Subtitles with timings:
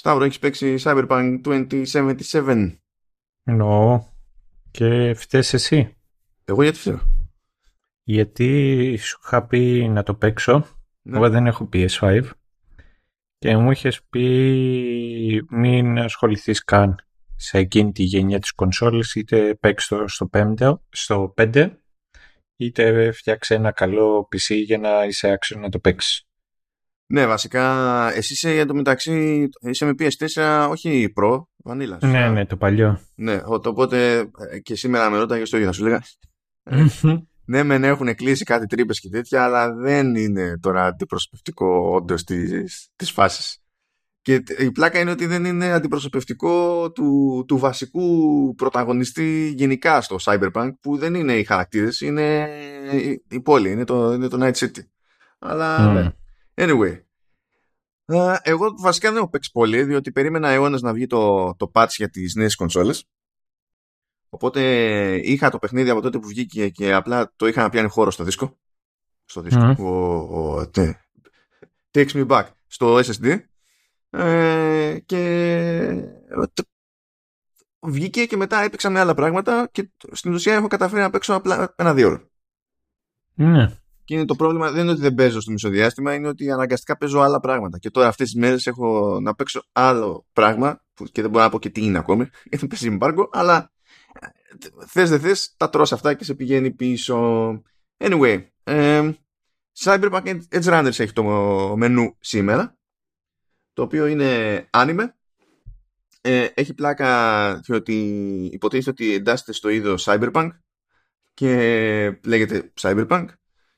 [0.00, 2.76] Σταύρο, έχεις παίξει Cyberpunk 2077.
[3.42, 4.04] Εννοώ.
[4.70, 5.96] Και φταίς εσύ.
[6.44, 7.00] Εγώ γιατί φταίω.
[8.02, 10.66] Γιατί σου είχα πει να το παίξω.
[11.02, 11.16] Ναι.
[11.16, 12.30] Εγώ δεν έχω PS5.
[13.38, 17.04] Και μου είχες πει μην ασχοληθείς καν
[17.36, 21.76] σε εκείνη τη γενιά της κονσόλης είτε παίξει το στο 5, στο 5
[22.56, 26.29] είτε φτιάξει ένα καλό PC για να είσαι άξιος να το παίξεις.
[27.12, 27.64] Ναι, βασικά,
[28.14, 31.86] εσύ είσαι για το μεταξύ, είσαι με PS4, όχι Pro, Vanilla.
[31.88, 32.06] σωστά.
[32.08, 33.00] Ναι, ναι, το παλιό.
[33.14, 34.18] Ναι, ο- το οπότε
[34.50, 36.02] ε, και σήμερα με ρώταγες στο ίδιο, θα σου λέγα.
[36.62, 36.84] Ε,
[37.44, 43.10] ναι, μεν έχουν κλείσει κάτι τρύπες και τέτοια, αλλά δεν είναι τώρα αντιπροσωπευτικό όντως της
[43.12, 43.58] φάσης.
[44.22, 50.16] Και τ- η πλάκα είναι ότι δεν είναι αντιπροσωπευτικό του, του βασικού πρωταγωνιστή γενικά στο
[50.24, 52.48] Cyberpunk, που δεν είναι οι χαρακτήρες, είναι
[52.92, 54.80] η, η πόλη, είναι το, είναι το Night City.
[55.38, 55.94] Αλλά, Μμμ.
[55.94, 56.10] ναι.
[56.62, 57.02] Anyway.
[58.06, 61.88] Α, Εγώ βασικά δεν έχω παίξει πολύ, διότι περίμενα αιώνες να βγει το, το patch
[61.96, 63.04] για τις νέες κονσόλες.
[64.28, 64.60] Οπότε
[65.22, 68.24] είχα το παιχνίδι από τότε που βγήκε και απλά το είχα να πιάνει χώρο στο
[68.24, 68.58] δίσκο.
[69.24, 69.60] Στο δίσκο.
[69.64, 69.80] Μμμ.
[69.86, 70.96] Ο, ο, τε-
[71.90, 73.38] takes me back στο SSD.
[74.10, 76.04] Ε, και
[76.54, 76.64] το-
[77.80, 81.74] βγήκε και μετά έπαιξα με άλλα πράγματα και στην ουσία έχω καταφέρει να παίξω απλά
[81.76, 82.28] ένα-δύο ώρο.
[83.34, 83.76] Ναι.
[84.10, 87.20] Και είναι το πρόβλημα, δεν είναι ότι δεν παίζω στο μισοδιάστημα, είναι ότι αναγκαστικά παίζω
[87.20, 87.78] άλλα πράγματα.
[87.78, 91.50] Και τώρα αυτές τις μέρες έχω να παίξω άλλο πράγμα, που και δεν μπορώ να
[91.50, 93.72] πω και τι είναι ακόμη, γιατί πέσει εμπάργκο, αλλά
[94.20, 94.26] ε,
[94.86, 97.50] θες δεν θες, τα τρως αυτά και σε πηγαίνει πίσω.
[97.96, 99.10] Anyway, ε,
[99.78, 101.22] Cyberpunk Edge Runners έχει το
[101.76, 102.78] μενού σήμερα,
[103.72, 105.08] το οποίο είναι anime.
[106.20, 107.94] Ε, έχει πλάκα διότι
[108.52, 110.48] υποτίθεται ότι εντάσσεται στο είδος Cyberpunk
[111.34, 113.26] και λέγεται Cyberpunk.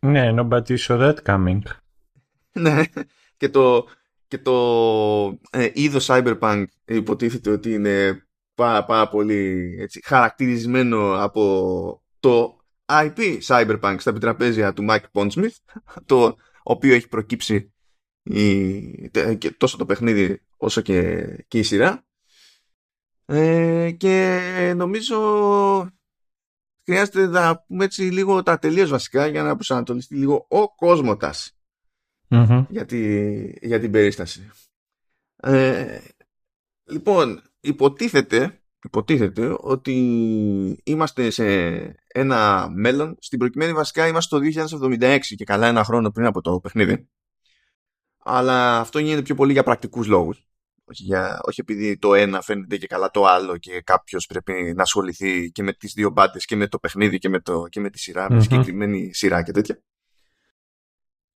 [0.06, 1.58] Ναι, nobody saw that coming.
[2.52, 2.82] Ναι,
[3.36, 3.86] και το,
[4.28, 4.52] και το
[5.50, 13.96] ε, είδος Cyberpunk υποτίθεται ότι είναι πάρα, πάρα πολύ έτσι, χαρακτηρισμένο από το IP Cyberpunk
[13.98, 15.56] στα επιτραπέζια του Mike Pondsmith,
[16.06, 17.72] το οποίο έχει προκύψει
[18.22, 22.04] η, τε- και τόσο το παιχνίδι όσο και, και η σειρά.
[23.26, 24.40] Ε, και
[24.76, 25.18] νομίζω
[26.84, 31.56] χρειάζεται να πούμε έτσι λίγο τα τελείως βασικά για να προσανατολιστεί λίγο ο κόσμοτας
[32.28, 32.64] Μμμ.
[32.68, 34.50] για, τη, για την περίσταση.
[35.36, 35.98] Ε,
[36.84, 39.92] λοιπόν, υποτίθεται, υποτίθεται ότι
[40.84, 41.44] είμαστε σε
[42.06, 44.44] ένα μέλλον, στην προκειμένη βασικά είμαστε το
[44.98, 47.08] 2076 και καλά ένα χρόνο πριν από το παιχνίδι.
[48.24, 50.46] Αλλά αυτό γίνεται πιο πολύ για πρακτικούς λόγους.
[50.92, 54.82] Όχι, για, όχι επειδή το ένα φαίνεται και καλά το άλλο και κάποιος πρέπει να
[54.82, 57.90] ασχοληθεί και με τις δύο μπάντες και με το παιχνίδι και με, το, και με
[57.90, 58.38] τη σειρά, με Μμμ.
[58.38, 59.82] τη συγκεκριμένη σειρά και τέτοια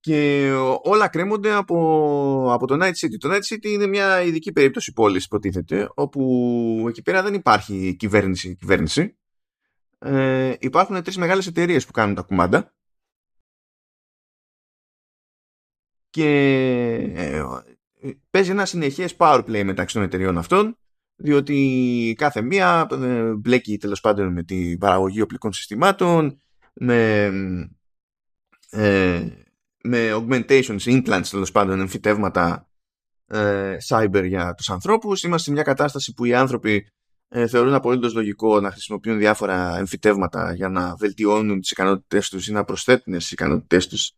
[0.07, 0.53] και
[0.83, 3.17] όλα κρέμονται από, από το Night City.
[3.19, 8.57] Το Night City είναι μια ειδική περίπτωση πόλης υποτίθεται, όπου εκεί πέρα δεν υπάρχει κυβέρνηση
[8.57, 9.17] κυβέρνηση.
[9.99, 12.75] Ε, υπάρχουν τρεις μεγάλες εταιρείες που κάνουν τα κουμάντα
[16.11, 16.29] και
[17.15, 17.43] ε,
[18.31, 20.79] παίζει ένα συνεχές power play μεταξύ των εταιρεών αυτών
[21.17, 26.41] διότι κάθε μία ε, μπλέκει τέλος πάντων με την παραγωγή οπλικών συστημάτων
[26.73, 27.31] με
[28.71, 29.27] ε,
[29.87, 32.69] με augmentations, implants τέλος πάντων, εμφυτεύματα
[33.27, 35.23] ε, cyber για τους ανθρώπους.
[35.23, 36.89] Είμαστε σε μια κατάσταση που οι άνθρωποι
[37.29, 42.53] ε, θεωρούν απολύτως λογικό να χρησιμοποιούν διάφορα εμφυτεύματα για να βελτιώνουν τις ικανότητές τους ή
[42.53, 44.13] να προσθέτουν στις ικανότητές τους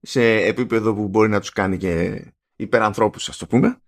[0.00, 2.24] σε επίπεδο που μπορεί να τους κάνει και
[2.56, 3.80] υπερανθρώπους, ας το πούμε,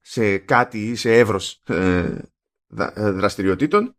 [0.00, 2.18] σε κάτι ή σε εύρος ε,
[2.66, 3.96] δα- ε, δραστηριοτήτων.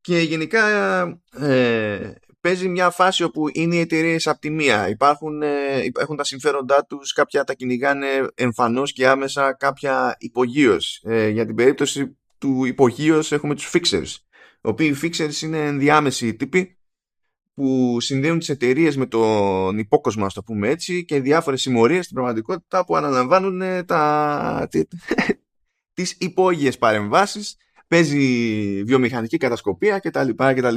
[0.00, 4.88] Και γενικά ε, παίζει μια φάση όπου είναι οι εταιρείες από τη μία.
[4.88, 11.02] Υπάρχουν, ε, έχουν τα συμφέροντά τους, κάποια τα κυνηγάνε εμφανώς και άμεσα, κάποια υπογείως.
[11.04, 14.16] Ε, για την περίπτωση του υπογείως έχουμε τους fixers.
[14.62, 16.73] Οι οποίοι fixers είναι ενδιάμεσοι τύποι
[17.54, 22.16] που συνδέουν τις εταιρείες με τον υπόκοσμο, ας το πούμε έτσι, και διάφορες συμμορίες στην
[22.16, 24.82] πραγματικότητα που αναλαμβάνουν ε, τα, τι-
[25.94, 27.56] τις υπόγειες παρεμβάσεις
[27.88, 30.28] παίζει βιομηχανική κατασκοπία κτλ.
[30.30, 30.76] κτλ.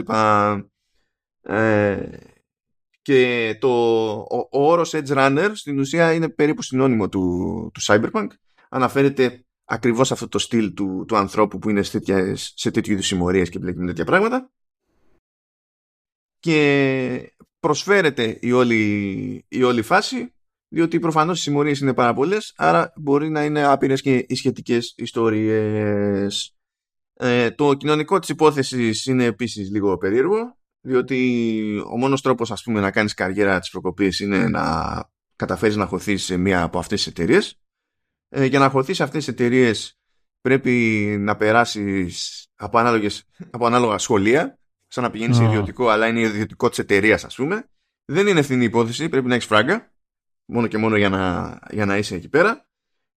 [1.41, 2.09] Ε,
[3.01, 3.69] και το,
[4.11, 7.21] ο, ο όρος Edge Runner στην ουσία είναι περίπου συνώνυμο του,
[7.73, 8.27] του Cyberpunk.
[8.69, 13.05] Αναφέρεται ακριβώς αυτό το στυλ του, του ανθρώπου που είναι σε, τέτοιες, σε τέτοιου είδους
[13.05, 14.51] συμμορίες και μπλέκει με τέτοια πράγματα.
[16.39, 20.31] Και προσφέρεται η όλη, η όλη φάση
[20.67, 24.93] διότι προφανώς οι συμμορίες είναι πάρα πολλές άρα μπορεί να είναι άπειρες και οι σχετικές
[24.97, 26.55] ιστορίες.
[27.13, 32.79] Ε, το κοινωνικό της υπόθεσης είναι επίσης λίγο περίεργο διότι ο μόνος τρόπος ας πούμε
[32.79, 35.03] να κάνεις καριέρα της προκοπής είναι να
[35.35, 37.59] καταφέρεις να χωθείς σε μία από αυτές τις εταιρείες.
[38.29, 39.97] Ε, για να χωθείς σε αυτές τις εταιρείες
[40.41, 40.71] πρέπει
[41.19, 46.69] να περάσεις από, ανάλογες, από ανάλογα σχολεία, σαν να πηγαίνεις σε ιδιωτικό, αλλά είναι ιδιωτικό
[46.69, 47.69] της εταιρείας, ας πούμε.
[48.05, 49.93] Δεν είναι ευθυνή υπόθεση, πρέπει να έχεις φράγκα,
[50.45, 52.67] μόνο και μόνο για να, για να είσαι εκεί πέρα.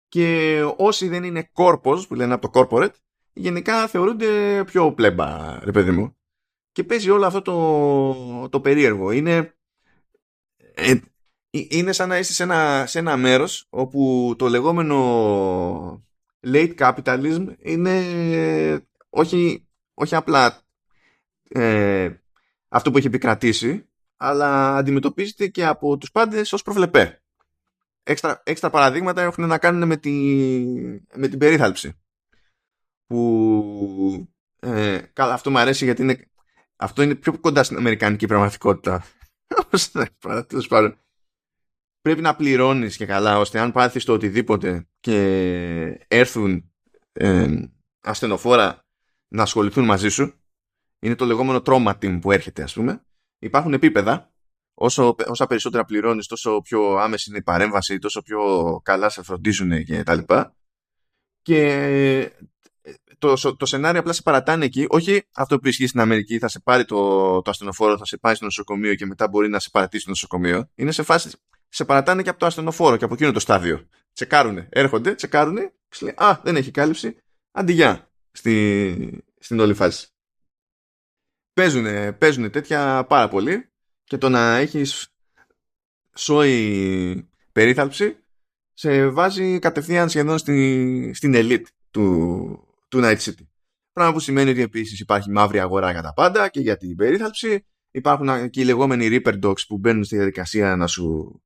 [0.08, 2.94] Και όσοι δεν είναι κόρπος, που λένε από το corporate,
[3.32, 6.16] γενικά θεωρούνται πιο πλέμπα, ρε παιδί μου.
[6.72, 9.10] Και παίζει όλο αυτό το, το περίεργο.
[9.10, 9.54] Είναι,
[10.74, 10.94] ε,
[11.50, 16.04] είναι σαν να είσαι σε ένα, σε ένα μέρος όπου το λεγόμενο
[16.46, 18.02] late capitalism είναι
[19.08, 20.62] όχι, όχι απλά
[21.52, 22.10] ε,
[22.68, 27.22] αυτό που έχει επικρατήσει, αλλά αντιμετωπίζεται και από τους πάντες ως προβλεπέ.
[28.02, 30.10] Έξτρα, έξτρα παραδείγματα έχουν να κάνουν με, τη,
[31.14, 32.00] με την περίθαλψη.
[33.06, 34.28] Που
[34.60, 36.30] ε, καλά, αυτό μου αρέσει γιατί είναι,
[36.76, 39.04] αυτό είναι πιο κοντά στην αμερικανική πραγματικότητα.
[40.46, 40.98] Τέλος πάντων
[42.00, 46.72] πρέπει να πληρώνεις και καλά ώστε αν πάθεις το οτιδήποτε και έρθουν
[47.12, 47.64] ε,
[48.00, 48.84] ασθενοφόρα
[49.28, 50.39] να ασχοληθούν μαζί σου
[51.00, 53.04] είναι το λεγόμενο trauma team που έρχεται ας πούμε.
[53.38, 54.32] Υπάρχουν επίπεδα.
[54.74, 58.40] Όσο, όσα περισσότερα πληρώνεις τόσο πιο άμεση είναι η παρέμβαση τόσο πιο
[58.84, 60.54] καλά σε φροντίζουν και τα λοιπά.
[61.42, 61.62] Και
[62.82, 64.86] ε, το, το σενάριο απλά σε παρατάνε εκεί.
[64.88, 66.96] Όχι αυτό που ισχύει στην Αμερική θα σε πάρει το,
[67.42, 70.70] το ασθενοφόρο θα σε πάει στο νοσοκομείο και μετά μπορεί να σε παρατήσει στο νοσοκομείο.
[70.74, 71.30] Είναι σε φάση
[71.68, 73.88] σε παρατάνε και από το ασθενοφόρο και από εκείνο το στάδιο.
[74.12, 77.16] Τσεκάρουνε, έρχονται, τσεκάρουνε, και λέει, Α, δεν έχει κάλυψη.
[77.52, 80.08] Αντιγεια στη, στην όλη φάση.
[81.60, 83.70] Παίζουνε, παίζουνε τέτοια πάρα πολύ
[84.04, 85.08] και το να έχεις
[86.14, 88.16] σόι περίθαλψη
[88.72, 93.46] σε βάζει κατευθείαν σχεδόν στη, στην elite του, του Night City.
[93.92, 97.66] Πράγμα που σημαίνει ότι επίσης υπάρχει μαύρη αγορά για τα πάντα και για την περίθαλψη.
[97.90, 101.40] Υπάρχουν και οι λεγόμενοι Reaper Dogs που μπαίνουν στη διαδικασία να σου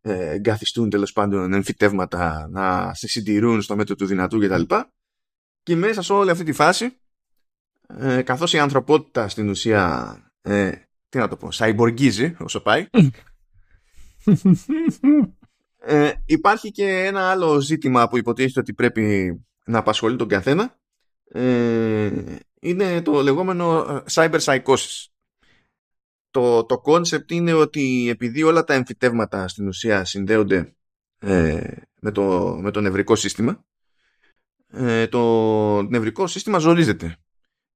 [0.00, 4.62] ε, εγκαθιστούν τέλος πάντων εμφυτεύματα να σε συντηρούν στο μέτρο του δυνατού κτλ.
[5.62, 6.96] Και μέσα σε όλη αυτή τη φάση,
[7.98, 10.72] ε, καθώς η ανθρωπότητα στην ουσία, ε,
[11.08, 12.86] τι να το πω, σαϊμποργκίζει όσο πάει,
[15.78, 19.34] ε, υπάρχει και ένα άλλο ζήτημα που υποτίθεται ότι πρέπει
[19.64, 20.78] να απασχολεί τον καθένα,
[21.28, 22.10] ε,
[22.60, 25.04] είναι το λεγόμενο ε, cyber psychosis.
[26.30, 30.74] Το, το concept είναι ότι επειδή όλα τα εμφυτεύματα στην ουσία συνδέονται
[31.18, 33.64] ε, με, το, με το νευρικό σύστημα
[34.72, 37.16] ε, το νευρικό σύστημα ζορίζεται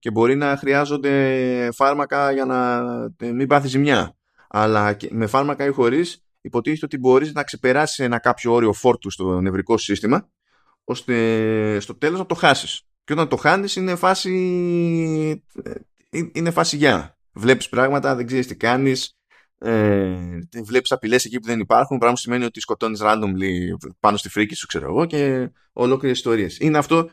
[0.01, 2.79] και μπορεί να χρειάζονται φάρμακα για να
[3.19, 4.17] ε, μην πάθει ζημιά.
[4.49, 9.41] Αλλά με φάρμακα ή χωρίς υποτίθεται ότι μπορείς να ξεπεράσεις ένα κάποιο όριο φόρτου στο
[9.41, 10.29] νευρικό σύστημα
[10.85, 12.83] ώστε στο τέλος να το χάσεις.
[13.05, 14.33] Και όταν το χάνεις είναι φάση
[16.33, 19.19] είναι φάση για Βλέπεις πράγματα, δεν ξέρεις τι κάνεις,
[19.59, 20.17] ε,
[20.65, 24.55] βλέπεις απειλές εκεί που δεν υπάρχουν, πράγμα που σημαίνει ότι σκοτώνεις randomly πάνω στη φρίκη
[24.55, 26.59] σου, ξέρω εγώ, και ολόκληρες ιστορίες.
[26.59, 27.11] Είναι αυτό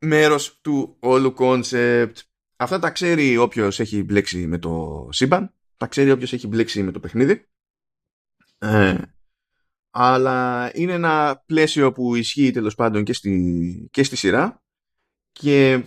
[0.00, 2.12] μέρος του όλου concept.
[2.56, 6.92] Αυτά τα ξέρει όποιος έχει μπλέξει με το σύμπαν, τα ξέρει όποιος έχει μπλέξει με
[6.92, 7.48] το παιχνίδι.
[8.58, 8.96] Ε,
[9.90, 14.62] αλλά είναι ένα πλαίσιο που ισχύει τέλος πάντων και στη, και στη σειρά
[15.32, 15.84] και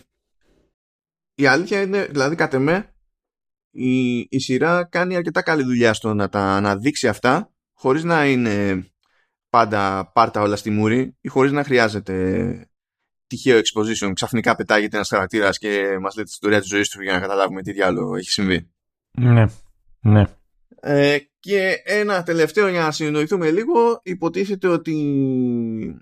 [1.36, 2.96] η αλήθεια είναι, δηλαδή κατ' εμέ,
[3.72, 8.88] η, η σειρά κάνει αρκετά καλή δουλειά στο να τα αναδείξει αυτά χωρίς να είναι
[9.50, 12.73] πάντα πάρτα όλα στη μούρη ή χωρίς να χρειάζεται
[13.36, 14.12] τυχαίο exposition.
[14.14, 17.62] Ξαφνικά πετάγεται ένας χαρακτήρας και μας λέει τη ιστορία της ζωής του για να καταλάβουμε
[17.62, 18.72] τι διάλογο έχει συμβεί.
[19.20, 19.46] Ναι,
[20.00, 20.24] ναι.
[20.80, 24.96] Ε, και ένα τελευταίο για να συνεννοηθούμε λίγο υποτίθεται ότι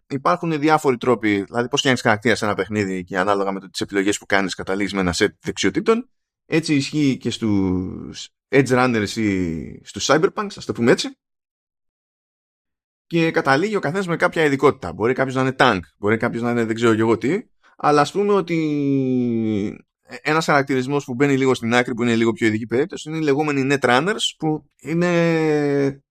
[0.07, 3.81] υπάρχουν διάφοροι τρόποι δηλαδή πώς φτιάχνεις χαρακτήρα σε ένα παιχνίδι και ανάλογα με το, τις
[3.81, 6.09] επιλογές που κάνεις καταλήγεις με ένα set δεξιοτήτων
[6.45, 11.17] έτσι ισχύει και στους Edge Runners ή στους Cyberpunks, ας το πούμε έτσι.
[13.11, 14.93] Και καταλήγει ο καθένας με κάποια ειδικότητα.
[14.93, 17.41] Μπορεί κάποιος να είναι tank, μπορεί κάποιος να είναι δεν ξέρω εγώ τι,
[17.77, 19.85] αλλά ας πούμε ότι
[20.21, 23.21] ένας χαρακτηρισμός που μπαίνει λίγο στην άκρη, που είναι λίγο πιο ειδική περίπτωση, είναι οι
[23.21, 26.01] λεγόμενοι net runners, που είναι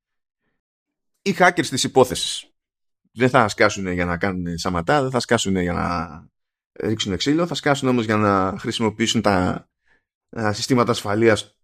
[1.23, 2.51] οι hackers της υπόθεσης.
[3.13, 6.09] Δεν θα σκάσουν για να κάνουν σαματά, δεν θα σκάσουν για να
[6.89, 9.69] ρίξουν ξύλο, θα σκάσουν όμως για να χρησιμοποιήσουν τα
[10.29, 11.57] ε, συστήματα ασφαλείας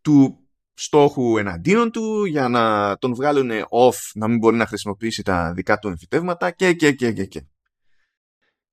[0.00, 0.47] του
[0.78, 5.78] στόχου εναντίον του για να τον βγάλουν off να μην μπορεί να χρησιμοποιήσει τα δικά
[5.78, 7.42] του εμφυτεύματα και και και και και.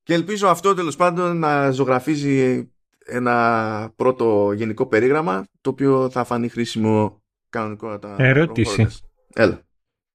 [0.04, 2.70] Και ελπίζω αυτό τέλος πάντων να ζωγραφίζει
[3.06, 8.24] ένα πρώτο γενικό περίγραμμα το οποίο θα φανεί χρήσιμο κανονικότατα.
[8.24, 8.88] Ερώτηση.
[9.34, 9.62] Έλα.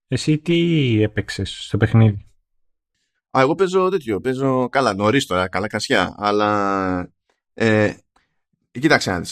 [0.09, 2.27] Εσύ τι έπαιξες στο παιχνίδι;
[3.31, 4.21] Α, εγώ παίζω τέτοιο.
[4.21, 6.15] Παίζω καλά νωρίς τώρα, καλά κασιά.
[6.19, 7.13] Αλλά
[7.55, 7.93] ε,
[8.71, 9.25] Κοίταξε να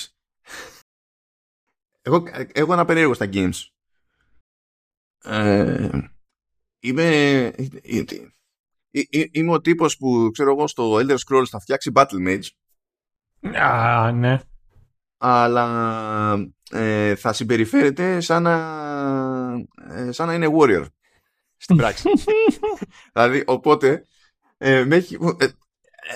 [2.03, 3.67] Εγώ έχω ένα περίεργο στα games.
[5.25, 5.89] Ε,
[6.81, 7.53] είμαι...
[9.31, 12.47] είμαι ο τύπος που ξέρω εγώ στο Elder Scrolls θα φτιάξει Battle Mage.
[13.61, 14.41] Α, ναι.
[15.19, 18.55] Αλλά ε, θα συμπεριφέρεται σαν να,
[19.89, 20.87] ε, σαν να είναι warrior
[21.57, 22.09] στην πράξη.
[23.13, 24.07] δηλαδή, οπότε
[24.57, 24.97] ε, με,
[25.37, 25.49] ε,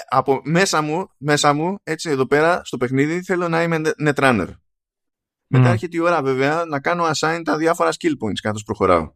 [0.09, 4.49] από μέσα μου, μέσα μου, έτσι εδώ πέρα στο παιχνίδι θέλω να είμαι netrunner.
[5.53, 5.59] Mm.
[5.59, 9.13] Μετά έρχεται η ώρα βέβαια να κάνω assign τα διάφορα skill points καθώς προχωράω.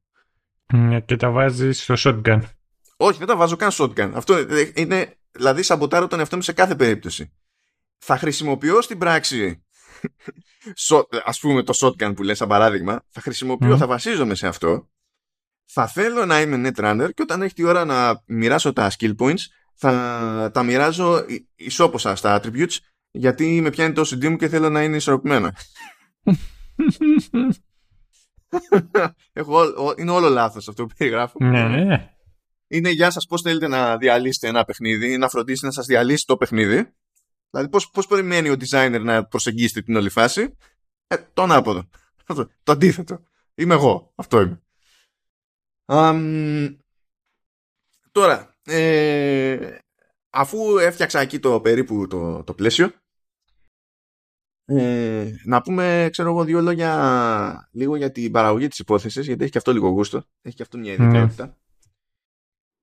[0.75, 2.41] Mm, και τα βάζει στο shotgun.
[2.97, 4.11] Όχι, δεν τα βάζω καν shotgun.
[4.15, 4.35] Αυτό
[4.75, 7.33] είναι, δηλαδή σαμποτάρω τον εαυτό μου σε κάθε περίπτωση.
[7.99, 9.65] Θα χρησιμοποιώ στην πράξη
[11.25, 14.89] ας πούμε το shotgun που λες σαν παράδειγμα θα χρησιμοποιώ, θα βασίζομαι σε αυτό
[15.67, 19.41] θα θέλω να είμαι netrunner και όταν έχει τη ώρα να μοιράσω τα skill points
[19.75, 21.25] θα τα μοιράζω
[21.55, 22.77] ισόποσα στα attributes
[23.11, 25.57] γιατί με πιάνει το OCD μου και θέλω να είναι ισορροπημένα.
[29.33, 31.39] Έχω, είναι όλο λάθος αυτό που περιγράφω.
[31.41, 32.11] Ναι, ναι.
[32.69, 36.27] Είναι για σας πώς θέλετε να διαλύσετε ένα παιχνίδι ή να φροντίσετε να σας διαλύσει
[36.27, 36.95] το παιχνίδι.
[37.51, 40.57] Δηλαδή πώς, πώς περιμένει ο designer να προσεγγίσετε την όλη φάση;
[41.07, 41.89] Ε, το ανάποδο.
[42.63, 43.23] το αντίθετο.
[43.55, 44.13] Είμαι εγώ.
[44.15, 44.61] Αυτό είμαι.
[48.13, 49.79] τώρα, ε,
[50.31, 52.93] αφού έφτιαξα εκεί το περίπου το, το πλαίσιο,
[54.67, 59.53] ε, να πούμε, ξέρω εγώ, δύο λόγια λίγο για την παραγωγή της υπόθεσης, γιατί έχει
[59.53, 61.05] και αυτό λίγο γούστο, έχει και αυτό μια ναι.
[61.05, 61.57] ιδιαιτερότητα.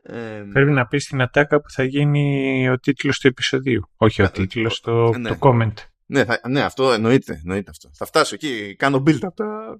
[0.01, 3.89] Ε, Πρέπει να πεις στην ατάκα που θα γίνει ο τίτλος του επεισοδίου.
[3.97, 5.29] Όχι ο τίτλος, το, ναι.
[5.29, 5.73] το comment.
[6.05, 7.89] Ναι, θα, ναι, αυτό εννοείται, εννοείται αυτό.
[7.93, 9.79] Θα φτάσω εκεί, κάνω build από τα...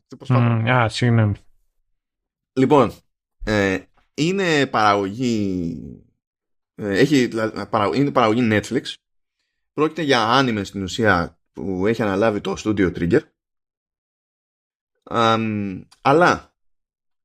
[0.73, 1.35] α, συγγνώμη.
[2.53, 2.91] Λοιπόν,
[3.43, 3.79] ε,
[4.13, 5.77] είναι παραγωγή
[6.75, 7.29] ε, έχει,
[7.95, 8.93] είναι παραγωγή Netflix
[9.73, 13.21] πρόκειται για άνιμε στην ουσία που έχει αναλάβει το Studio Trigger.
[16.01, 16.55] Αλλά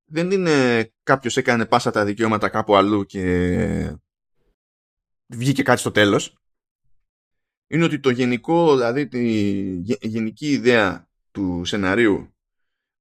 [0.04, 3.96] δεν είναι κάποιος έκανε πάσα τα δικαιώματα κάπου αλλού και
[5.26, 6.38] βγήκε κάτι στο τέλος.
[7.66, 9.28] Είναι ότι το γενικό δηλαδή τη
[10.08, 12.34] γενική ιδέα του σεναρίου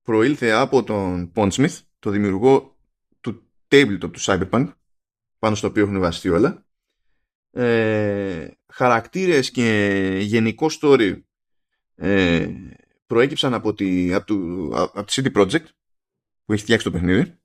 [0.02, 2.78] προήλθε από τον Pondsmith το δημιουργό
[3.68, 4.74] tabletop του Cyberpunk
[5.40, 6.67] πάνω στο οποίο έχουν βασιστεί όλα
[7.58, 11.22] ε, χαρακτήρες και γενικό story
[11.96, 12.48] ε,
[13.08, 15.66] προέκυψαν από τη, από, του, από τη CD Projekt
[16.46, 17.40] που έχει φτιάξει το παιχνίδι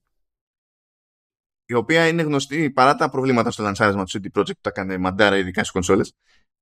[1.64, 4.98] η οποία είναι γνωστή παρά τα προβλήματα στο λανσάρισμα του CD Projekt που τα έκανε
[4.98, 6.14] μαντάρα ειδικά στις κονσόλες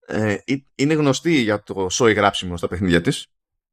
[0.07, 0.37] ε,
[0.75, 3.27] είναι γνωστή για το σόι γράψιμο στα παιχνίδια της.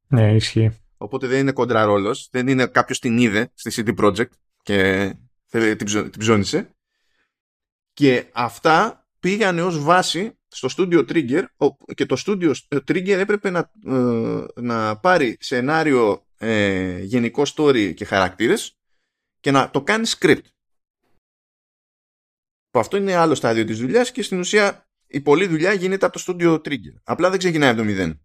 [0.07, 0.77] Ναι ισχύει.
[0.97, 4.31] Οπότε δεν είναι κοντρά ρόλος δεν είναι κάποιος την είδε στη CD Projekt
[4.63, 5.13] και
[5.49, 6.69] την ψώνισε.
[7.93, 11.45] Και αυτά πήγανε ως βάση στο Studio Trigger
[11.95, 18.77] και το Studio Trigger έπρεπε να, ε, να πάρει σενάριο ε, γενικό story και χαρακτήρες
[19.39, 20.45] και να το κάνει script.
[22.69, 26.19] Που αυτό είναι άλλο στάδιο της δουλειάς και στην ουσία η πολλή δουλειά γίνεται από
[26.19, 26.95] το Studio Trigger.
[27.03, 28.21] Απλά δεν ξεκινάει από το μηδέν.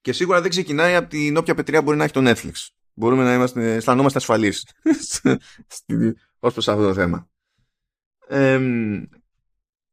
[0.00, 2.52] Και σίγουρα δεν ξεκινάει από την όποια πετριά μπορεί να έχει το Netflix
[2.94, 4.66] μπορούμε να είμαστε, αισθανόμαστε ασφαλείς
[6.38, 7.28] ως προς αυτό το θέμα.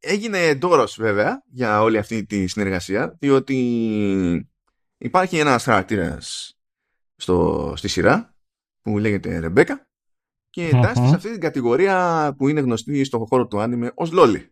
[0.01, 4.49] Έγινε εντόρος βέβαια για όλη αυτή τη συνεργασία διότι
[4.97, 6.55] υπάρχει ένας χαρακτήρας
[7.15, 8.35] στο, στη σειρά
[8.81, 9.87] που λέγεται Ρεμπέκα
[10.49, 14.51] και εντάσσεται σε αυτή την κατηγορία που είναι γνωστή στο χώρο του άνιμε ως Λόλι.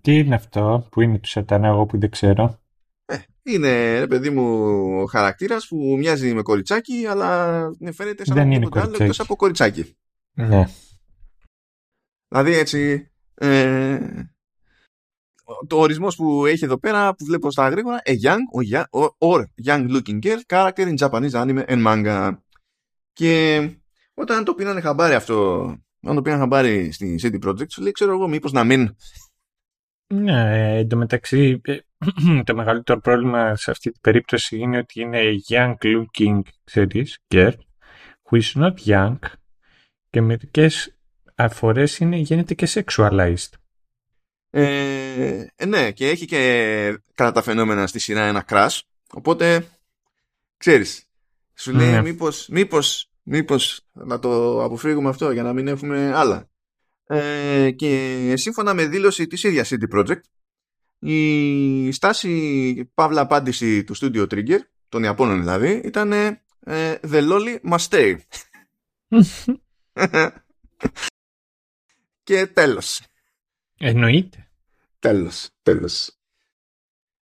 [0.00, 2.60] Τι είναι αυτό που είναι του σατανά εγώ που δεν ξέρω.
[3.42, 4.44] Είναι, ρε παιδί μου,
[5.00, 9.96] ο χαρακτήρας που μοιάζει με κοριτσάκι, αλλά φαίνεται σαν να τίποτα άλλο εκτός από κοριτσάκι.
[10.32, 10.64] Ναι.
[12.28, 13.11] Δηλαδή έτσι.
[13.34, 13.98] Ε,
[15.66, 19.88] το ορισμός που έχει εδώ πέρα που βλέπω στα γρήγορα a young or, or young
[19.90, 22.32] looking girl character in Japanese anime and manga.
[23.12, 23.70] Και
[24.14, 25.60] όταν το πήρανε χαμπάρι αυτό
[26.00, 28.96] όταν το πήραν χαμπάρι στη City Project σου λέει ξέρω εγώ μήπως να μην.
[30.06, 31.76] Ναι εντωμεταξύ ε,
[32.44, 37.52] το μεγαλύτερο πρόβλημα σε αυτή την περίπτωση είναι ότι είναι young looking, ξέρεις, girl,
[38.30, 39.18] who is not young
[40.10, 40.96] και μερικές
[41.34, 43.50] αφορές είναι, γίνεται και sexualized.
[44.50, 48.80] Ε, ε, ναι, και έχει και κατά τα φαινόμενα στη σειρά ένα crash,
[49.12, 49.66] οπότε,
[50.56, 51.04] ξέρεις,
[51.54, 52.02] σου λέει ναι.
[52.02, 56.50] μήπως, μήπως, μήπως να το αποφύγουμε αυτό για να μην έχουμε άλλα.
[57.06, 60.22] Ε, και σύμφωνα με δήλωση της ίδιας CD Projekt,
[60.98, 64.58] η στάση παύλα απάντηση του Studio Trigger,
[64.88, 66.40] των Ιαπώνων δηλαδή, ήταν ε,
[67.10, 68.16] The Lolly must stay.
[72.22, 73.02] και τέλος.
[73.78, 74.46] Εννοείται.
[74.98, 76.16] Τέλος, τέλος.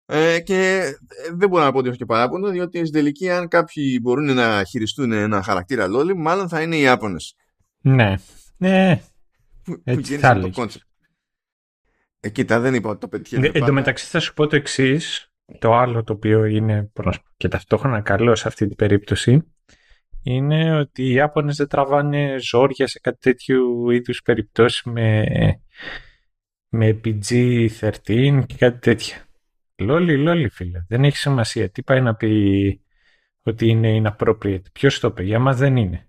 [0.06, 0.90] Ε, και
[1.34, 4.64] δεν μπορώ να πω ότι έχω και παράπονο, διότι στην τελική αν κάποιοι μπορούν να
[4.64, 7.34] χειριστούν ένα χαρακτήρα Lolly, μάλλον θα είναι οι Ιάπωνες.
[7.80, 8.14] Ναι.
[8.56, 9.02] Ναι.
[9.62, 10.56] που, Έτσι που θα το έλεγες.
[10.56, 10.82] concept.
[12.20, 13.46] Ε, κοίτα, δεν είπα ότι το πετυχαίνει.
[13.46, 15.30] Ε, Εν τω μεταξύ θα σου πω το εξής.
[15.58, 19.52] Το άλλο το οποίο είναι προς- και ταυτόχρονα καλό σε αυτή την περίπτωση
[20.22, 25.24] είναι ότι οι Ιάπωνες δεν τραβάνε ζόρια σε κάτι τέτοιου είδους περιπτώσεις με,
[26.68, 29.16] με PG-13 και κάτι τέτοια.
[29.76, 30.84] Λόλι, λόλι φίλε.
[30.88, 31.70] Δεν έχει σημασία.
[31.70, 32.80] Τι πάει να πει
[33.42, 35.22] ότι είναι inappropriate; Ποιος το είπε.
[35.22, 36.08] Για μας δεν είναι.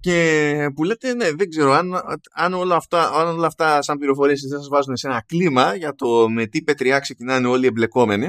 [0.00, 1.92] Και που λέτε, ναι, δεν ξέρω αν,
[2.32, 5.94] αν, όλα, αυτά, αν όλα αυτά σαν πληροφορίες δεν σας βάζουν σε ένα κλίμα για
[5.94, 8.28] το με τι πετριά ξεκινάνε όλοι οι εμπλεκόμενοι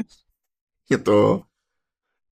[0.84, 1.47] για, το,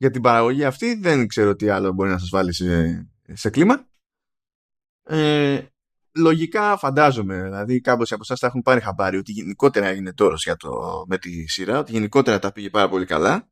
[0.05, 3.87] για την παραγωγή αυτή, δεν ξέρω τι άλλο μπορεί να σας βάλει σε, σε κλίμα.
[5.03, 5.61] Ε,
[6.15, 10.55] λογικά φαντάζομαι, δηλαδή κάμποσοι από εσάς θα έχουν πάρει χαμπάρι ότι γενικότερα έγινε τόρος για
[10.55, 13.49] το, με τη σειρά, ότι γενικότερα τα πήγε πάρα πολύ καλά.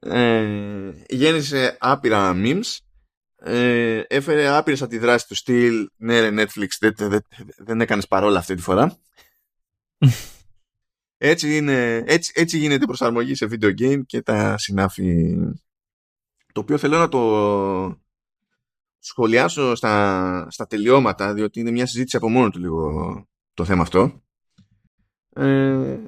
[0.00, 2.78] Ε, γέννησε άπειρα memes
[3.36, 7.20] ε, έφερε άπειρες αντιδράσεις του στυλ ναι ρε Netflix δεν, δεν,
[7.56, 8.98] δεν έκανες παρόλα αυτή τη φορά
[11.18, 15.36] έτσι, είναι, έτσι, έτσι γίνεται η προσαρμογή σε video game και τα συνάφη
[16.56, 18.00] το οποίο θέλω να το
[18.98, 24.22] σχολιάσω στα, στα τελειώματα διότι είναι μια συζήτηση από μόνο του λίγο το θέμα αυτό
[25.34, 25.98] ε,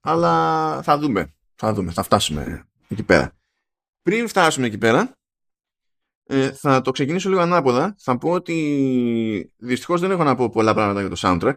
[0.00, 3.36] αλλά θα δούμε θα δούμε, θα φτάσουμε εκεί πέρα
[4.02, 5.18] πριν φτάσουμε εκεί πέρα
[6.30, 7.94] ε, θα το ξεκινήσω λίγο ανάποδα.
[7.98, 11.54] Θα πω ότι δυστυχώς δεν έχω να πω πολλά πράγματα για το soundtrack.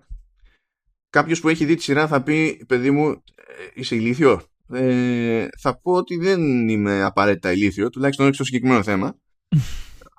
[1.09, 4.41] Κάποιος που έχει δει τη σειρά θα πει, παιδί μου, ε, είσαι ηλίθιο.
[4.73, 9.17] Ε, θα πω ότι δεν είμαι απαραίτητα ηλίθιο, τουλάχιστον όχι στο συγκεκριμένο θέμα.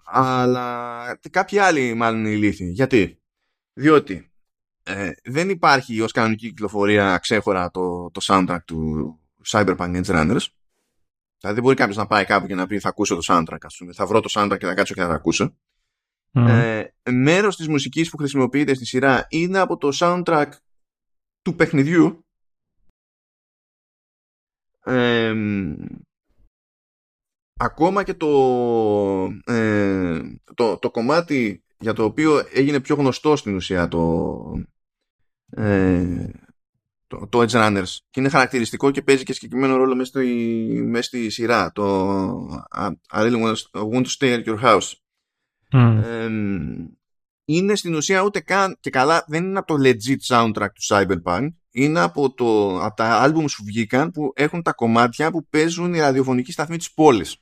[0.05, 2.71] αλλά κάποιοι άλλοι μάλλον είναι ηλίθιοι.
[2.75, 3.21] Γιατί;
[3.73, 4.33] Διότι
[4.83, 10.47] ε, δεν υπάρχει ως κανονική κυκλοφορία ξέχωρα το, το soundtrack του Cyberpunk Edge Runners.
[11.39, 13.77] Δηλαδή δεν μπορεί κάποιος να πάει κάπου και να πει θα ακούσω το soundtrack, ας
[13.77, 13.93] πούμε.
[13.93, 15.57] θα βρω το soundtrack και θα κάτσω και θα το ακούσω.
[16.33, 16.47] Mm.
[16.49, 20.51] Ε, μέρος της μουσικής που χρησιμοποιείται στη σειρά είναι από το soundtrack
[21.43, 22.27] του παιχνιδιού.
[24.85, 25.35] Ε,
[27.57, 28.29] ακόμα και το,
[29.45, 30.21] ε,
[30.55, 34.65] το, το κομμάτι για το οποίο έγινε πιο γνωστό στην ουσία το,
[35.51, 36.31] ε,
[37.07, 40.27] το, το Edge Runners και είναι χαρακτηριστικό και παίζει και συγκεκριμένο ρόλο μέσα στη,
[40.87, 44.93] μέσα στη σειρά το I really want to, want to stay at your house
[45.75, 46.03] Mm.
[46.05, 46.29] ε,
[47.45, 51.49] είναι στην ουσία ούτε καν και καλά δεν είναι από το legit soundtrack του Cyberpunk.
[51.71, 55.99] Είναι από, το, από τα albums που βγήκαν που έχουν τα κομμάτια που παίζουν οι
[55.99, 57.37] ραδιοφωνικοί σταθμοί της πόλης.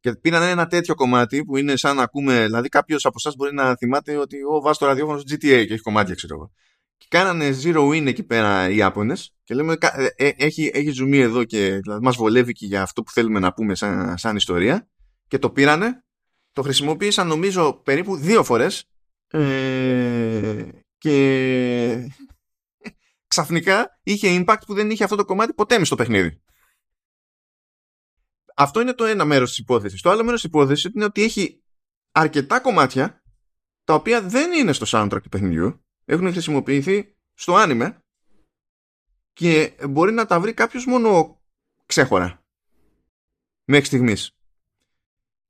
[0.00, 3.54] Και πήραν ένα τέτοιο κομμάτι που είναι σαν να ακούμε δηλαδή κάποιος από εσάς μπορεί
[3.54, 6.52] να θυμάται ότι ο βάζει το ραδιόφωνο στο GTA και έχει κομμάτια ξέρω εγώ.
[6.96, 11.18] Και κάνανε zero win εκεί πέρα οι Ιάπωνες και λέμε ε, ε, έχει, έχει ζουμί
[11.18, 14.88] εδώ και δηλαδή, μας βολεύει και για αυτό που θέλουμε να πούμε σαν, σαν ιστορία
[15.28, 16.04] και το πήρανε
[16.56, 18.88] το χρησιμοποίησαν νομίζω περίπου δύο φορές
[19.26, 22.10] ε, και
[23.26, 26.42] ξαφνικά είχε impact που δεν είχε αυτό το κομμάτι ποτέ μες στο παιχνίδι.
[28.56, 30.02] Αυτό είναι το ένα μέρος της υπόθεσης.
[30.02, 31.62] Το άλλο μέρος της υπόθεσης είναι ότι έχει
[32.12, 33.22] αρκετά κομμάτια
[33.84, 37.98] τα οποία δεν είναι στο soundtrack του παιχνιδιού έχουν χρησιμοποιηθεί στο άνιμε
[39.32, 41.40] και μπορεί να τα βρει κάποιος μόνο
[41.86, 42.44] ξέχωρα
[43.64, 44.35] μέχρι στιγμής.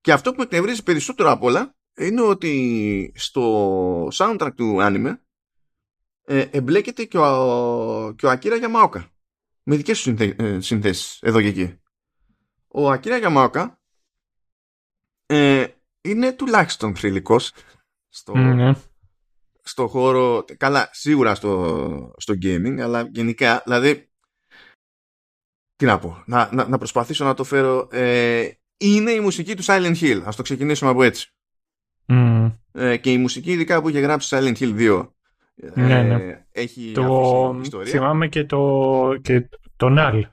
[0.07, 5.15] Και αυτό που με εκνευρίζει περισσότερο απ' όλα είναι ότι στο soundtrack του anime
[6.25, 9.11] ε, εμπλέκεται και ο, και ο Ακύρα Γιαμάοκα
[9.63, 11.81] με δικές σου συνθέ, ε, συνθέσεις εδώ και εκεί.
[12.69, 13.81] Ο Ακύρα Γιαμάοκα
[15.27, 15.67] ε,
[16.01, 17.53] είναι τουλάχιστον θρηλυκός
[18.09, 18.75] στο, Mm,
[19.63, 24.11] στο χώρο, καλά σίγουρα στο, στο gaming αλλά γενικά δηλαδή
[25.77, 29.65] τι να πω, να, να, να προσπαθήσω να το φέρω ε, είναι η μουσική του
[29.65, 31.31] Silent Hill ας το ξεκινήσουμε από έτσι
[32.07, 32.53] mm.
[32.73, 35.09] ε, και η μουσική ειδικά που είχε γράψει Silent Hill 2
[35.57, 36.45] ε, Ναι, ναι.
[36.53, 37.45] έχει Το...
[37.49, 40.27] αφήσει ιστορία Θυμάμαι και το, και το null.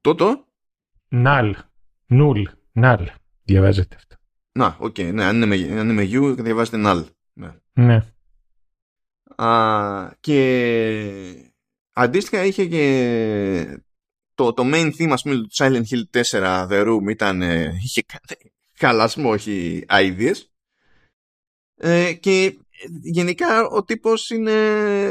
[0.00, 0.44] το το;
[1.08, 1.56] Null.
[2.06, 2.42] Νουλ.
[2.72, 3.08] Null.
[3.42, 4.16] Διαβάζεται αυτό.
[4.52, 7.50] να, οκ, ναι, αν είναι με, αν είναι με U διαβάζετε null ναι.
[7.72, 8.04] Ναι.
[9.36, 11.52] Α, και
[11.92, 13.82] αντίστοιχα είχε και
[14.42, 18.02] το, το main theme ας πούμε του Silent Hill 4 The Room ήταν ε, είχε
[18.02, 18.20] κα-
[18.78, 20.36] χαλασμό όχι ideas.
[21.76, 22.58] Ε, και
[23.02, 24.52] γενικά ο τύπος είναι,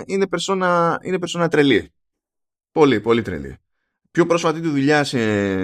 [0.05, 1.93] είναι, περσόνα, είναι περσόνα τρελή.
[2.71, 3.57] Πολύ πολύ τρελή.
[4.11, 5.63] Πιο πρόσφατη του δουλειά σε,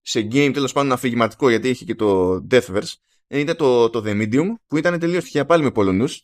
[0.00, 2.92] σε game τέλος πάντων αφηγηματικό γιατί είχε και το Deathverse
[3.28, 6.22] είναι το, το The Medium που ήταν τελείως τυχαία πάλι με Πολωνούς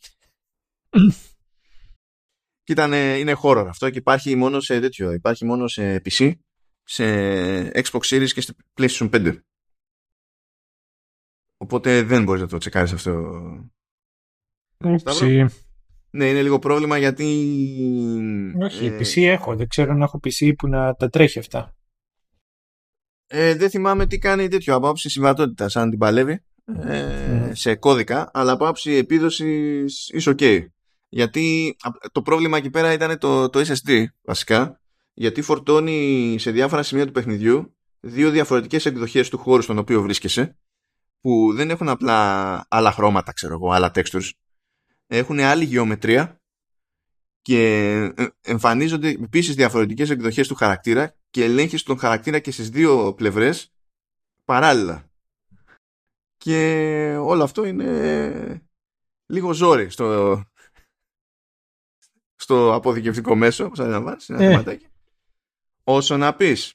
[2.67, 6.31] και ήταν, είναι horror αυτό και υπάρχει μόνο σε τέτοιο υπάρχει μόνο σε PC
[6.83, 7.03] σε
[7.69, 9.39] Xbox Series και σε PlayStation 5
[11.57, 13.41] Οπότε δεν μπορείς να το τσεκάρεις αυτό.
[15.03, 15.45] Ψή.
[16.09, 17.23] Ναι, είναι λίγο πρόβλημα γιατί...
[18.61, 19.55] Όχι, ε, PC έχω.
[19.55, 21.75] Δεν ξέρω αν έχω PC που να τα τρέχει αυτά.
[23.27, 26.43] Ε, δεν θυμάμαι τι κάνει τέτοιο από άψη συμβατότητας, αν την παλεύει
[26.83, 30.65] ε, σε κώδικα, αλλά από άψη επίδοσης είσαι ok.
[31.09, 31.75] Γιατί
[32.11, 34.81] το πρόβλημα εκεί πέρα ήταν το, το SSD βασικά,
[35.13, 40.57] γιατί φορτώνει σε διάφορα σημεία του παιχνιδιού δύο διαφορετικές εκδοχές του χώρου στον οποίο βρίσκεσαι,
[41.21, 44.29] που δεν έχουν απλά άλλα χρώματα, ξέρω εγώ, άλλα textures,
[45.07, 46.41] έχουν άλλη γεωμετρία
[47.41, 53.13] και ε, εμφανίζονται επίσης διαφορετικές εκδοχές του χαρακτήρα και ελέγχεις τον χαρακτήρα και στις δύο
[53.13, 53.73] πλευρές
[54.45, 55.09] παράλληλα.
[56.37, 58.61] Και όλο αυτό είναι
[59.25, 60.43] λίγο ζόρι στο,
[62.37, 64.79] στο αποδικευτικό μέσο, όπως αντιλαμβάνεις, ένα ε.
[65.83, 66.73] Όσο να πεις.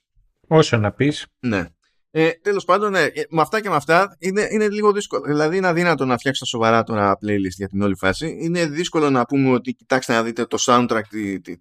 [0.49, 1.27] Όσο να πεις.
[1.39, 1.67] Ναι.
[2.11, 5.23] Ε, Τέλος πάντων, ναι, ε, με αυτά και με αυτά είναι, είναι λίγο δύσκολο.
[5.27, 8.37] Δηλαδή, είναι αδύνατο να φτιάξεις τα σοβαρά τώρα playlist για την όλη φάση.
[8.41, 11.03] Είναι δύσκολο να πούμε ότι κοιτάξτε να δείτε το soundtrack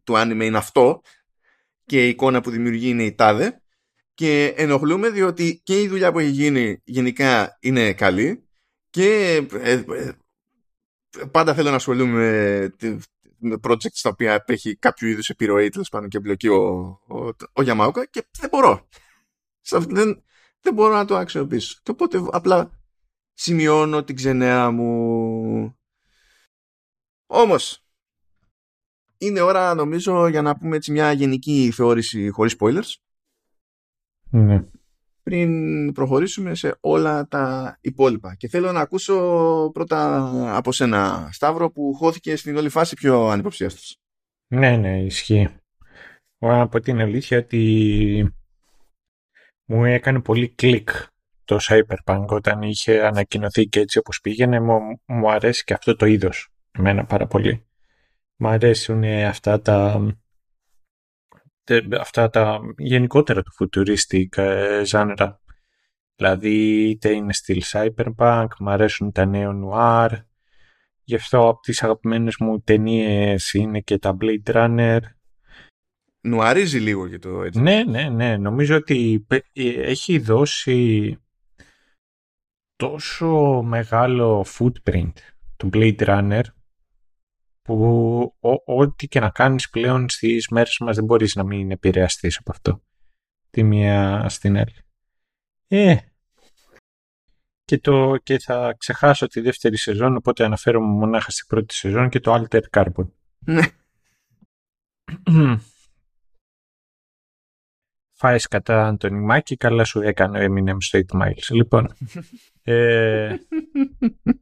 [0.03, 1.01] του anime είναι αυτό
[1.85, 3.61] και η εικόνα που δημιουργεί είναι η τάδε.
[4.13, 8.43] Και ενοχλούμε διότι και η δουλειά που έχει γίνει γενικά είναι καλή
[8.89, 10.11] και ε, ε,
[11.31, 12.99] πάντα θέλω να ασχολούμαι με
[13.61, 16.63] projects στα οποία έχει κάποιο είδους επιρροή τέλος πάντων και εμπλοκή ο,
[17.07, 18.87] ο, ο Γιαμάουκα και δεν μπορώ.
[19.69, 20.23] Δεν,
[20.59, 21.79] δεν μπορώ να το αξιοποιήσω.
[21.83, 22.79] Και οπότε απλά
[23.33, 25.75] σημειώνω την ξενέα μου.
[27.25, 27.85] Όμως,
[29.17, 32.93] είναι ώρα νομίζω για να πούμε έτσι μια γενική θεώρηση χωρίς spoilers.
[34.29, 34.65] Ναι.
[35.23, 38.35] Πριν προχωρήσουμε σε όλα τα υπόλοιπα.
[38.35, 39.15] Και θέλω να ακούσω
[39.73, 43.97] πρώτα από σένα, Σταύρο, που χώθηκε στην όλη φάση πιο ανυποψίαστος.
[44.47, 45.49] Ναι, ναι, ισχύει.
[46.39, 48.33] Από την αλήθεια ότι
[49.65, 50.89] μου έκανε πολύ κλικ
[51.45, 56.05] το Cyberpunk όταν είχε ανακοινωθεί και έτσι όπως πήγαινε μου, μου αρέσει και αυτό το
[56.05, 57.65] είδος εμένα πάρα πολύ
[58.41, 60.01] μου αρέσουν αυτά τα
[61.99, 65.33] αυτά τα γενικότερα του futuristic ε, genre
[66.15, 70.09] δηλαδή είτε είναι στυλ Cyberpunk μου αρέσουν τα νέο noir
[71.03, 74.99] γι' αυτό από τις αγαπημένες μου ταινίες είναι και τα Blade Runner
[76.21, 77.61] νουαρίζει λίγο για το έτσι.
[77.61, 78.37] Ναι, ναι, ναι.
[78.37, 81.17] Νομίζω ότι ε, έχει δώσει
[82.75, 85.13] τόσο μεγάλο footprint
[85.57, 86.41] του Blade Runner
[87.75, 92.51] που ό,τι και να κάνεις πλέον στις μέρες μας δεν μπορείς να μην επηρεαστείς από
[92.51, 92.83] αυτό.
[93.49, 94.75] Τη μία στην άλλη.
[95.67, 95.97] Ε,
[97.63, 102.19] και, το, και θα ξεχάσω τη δεύτερη σεζόν, οπότε αναφέρομαι μονάχα στην πρώτη σεζόν και
[102.19, 103.07] το Alter Carbon.
[103.45, 103.61] Ναι.
[108.21, 111.47] φάεις κατά Αντώνη Μάκη, καλά σου έκανε ο Eminem στο 8 Miles.
[111.49, 111.93] Λοιπόν,
[112.63, 113.35] ε,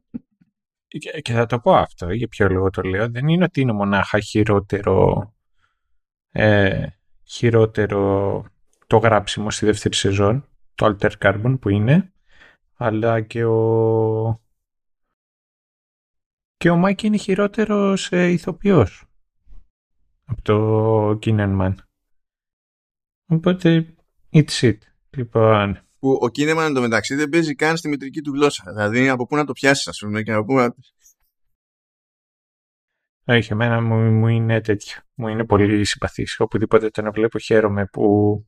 [1.22, 4.20] και, θα το πω αυτό, για ποιο λόγο το λέω, δεν είναι ότι είναι μονάχα
[4.20, 5.32] χειρότερο,
[6.30, 6.86] ε,
[7.24, 8.44] χειρότερο
[8.86, 12.12] το γράψιμο στη δεύτερη σεζόν, το Alter Carbon που είναι,
[12.74, 14.40] αλλά και ο
[16.56, 19.04] και ο Μάκη είναι χειρότερος ε, ηθοποιός
[20.24, 21.74] από το Keenan
[23.26, 23.94] Οπότε,
[24.32, 24.78] it's it.
[25.10, 25.78] Λοιπόν.
[26.00, 28.64] Που ο κίνημα εντωμεταξύ δεν παίζει καν στη μητρική του γλώσσα.
[28.66, 30.74] Δηλαδή, από πού να το πιάσεις, ας πούμε, και από πού να.
[33.24, 35.00] Όχι, εμένα μου, μου είναι τέτοιο.
[35.14, 36.40] Μου είναι πολύ συμπαθής.
[36.40, 38.44] Οπουδήποτε τον βλέπω, χαίρομαι που.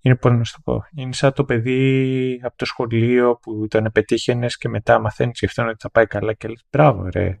[0.00, 0.84] Είναι πώ να το πω.
[0.94, 5.68] Είναι σαν το παιδί από το σχολείο που τον πετύχαινε και μετά μαθαίνεις γι' αυτόν
[5.68, 7.40] ότι θα πάει καλά και λες: Μπράβο, ρε.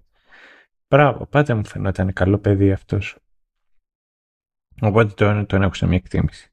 [0.88, 3.16] Μπράβο, πάντα μου φαινόταν καλό παιδί αυτός.
[4.80, 6.52] Οπότε τον, τον έχω σε μια εκτίμηση.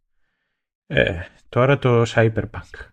[0.88, 2.90] Ε, τώρα το Cyberpunk.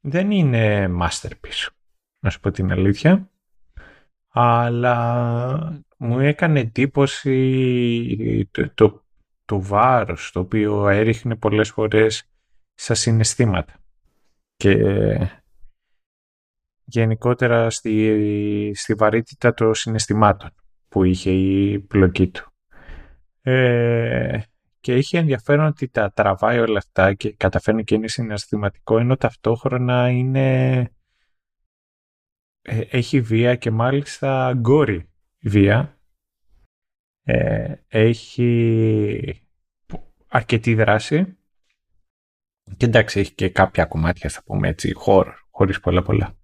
[0.00, 1.68] Δεν είναι masterpiece,
[2.18, 3.30] να σου πω την αλήθεια.
[4.28, 9.04] Αλλά μου έκανε εντύπωση το, το,
[9.44, 12.30] το βάρος το οποίο έριχνε πολλές φορές
[12.74, 13.74] στα συναισθήματα.
[14.56, 14.76] Και
[16.84, 20.50] γενικότερα στη, στη βαρύτητα των συναισθημάτων
[20.88, 22.52] που είχε η πλοκή του.
[23.42, 24.40] Ε,
[24.86, 30.10] και είχε ενδιαφέρον ότι τα τραβάει όλα αυτά και καταφέρνει και είναι συναισθηματικό ενώ ταυτόχρονα
[30.10, 30.78] είναι
[32.62, 36.00] ε, έχει βία και μάλιστα γκόρη βία.
[37.22, 39.46] Ε, έχει
[40.26, 41.36] αρκετή δράση.
[42.76, 46.38] Και εντάξει έχει και κάποια κομμάτια θα πούμε έτσι χώρο χωρίς πολλά πολλά.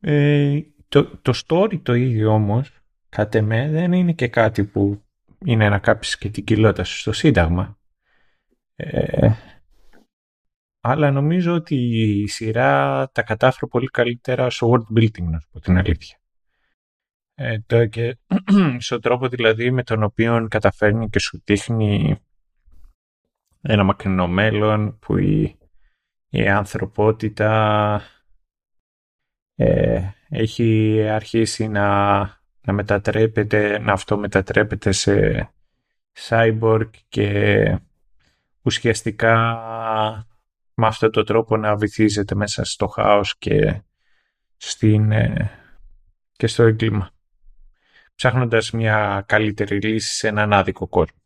[0.00, 2.70] Ε, το, το story το ίδιο όμως
[3.08, 5.02] κατ' εμέ δεν είναι και κάτι που
[5.44, 7.78] είναι να κάψεις και την κοιλότητα σου στο Σύνταγμα.
[8.76, 9.30] Ε,
[10.80, 11.74] αλλά νομίζω ότι
[12.20, 16.18] η σειρά τα κατάφερε πολύ καλύτερα στο world building, να σου πω την αλήθεια.
[17.34, 18.18] Ε, το, και
[18.78, 22.18] στον τρόπο δηλαδή με τον οποίο καταφέρνει και σου δείχνει
[23.60, 25.58] ένα μακρινό μέλλον που η,
[26.28, 28.02] η ανθρωπότητα
[29.54, 32.37] ε, έχει αρχίσει να,
[32.68, 35.48] να μετατρέπεται, να αυτό μετατρέπεται σε
[36.28, 37.78] cyborg και
[38.62, 39.34] ουσιαστικά
[40.74, 43.82] με αυτόν τον τρόπο να βυθίζεται μέσα στο χάος και,
[44.56, 45.50] στην, ε,
[46.32, 47.10] και στο έγκλημα.
[48.14, 51.18] Ψάχνοντας μια καλύτερη λύση σε έναν άδικο κόσμο.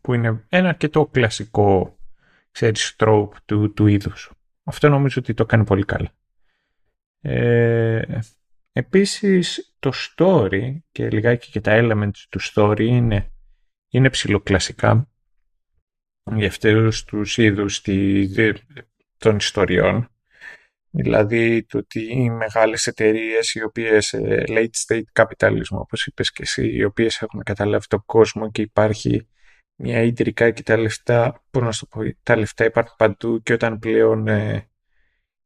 [0.00, 1.98] Που είναι ένα αρκετό κλασικό
[2.50, 4.32] ξέρεις, τρόπο του, του είδους.
[4.64, 6.10] Αυτό νομίζω ότι το κάνει πολύ καλά.
[7.20, 8.02] Ε,
[8.78, 13.32] επίσης το story και λιγάκι και τα elements του story είναι,
[13.88, 15.10] είναι ψηλοκλασικά
[16.34, 17.82] για αυτούς τους είδους
[19.18, 20.08] των ιστοριών.
[20.90, 26.42] Δηλαδή το ότι οι μεγάλες εταιρείες οι οποίες ε, late state capitalism όπως είπες και
[26.42, 29.28] εσύ οι οποίες έχουν καταλάβει τον κόσμο και υπάρχει
[29.74, 33.78] μια ιδρικά και τα λεφτά, πώς να το πω, τα λεφτά υπάρχουν παντού και όταν
[33.78, 34.70] πλέον ε,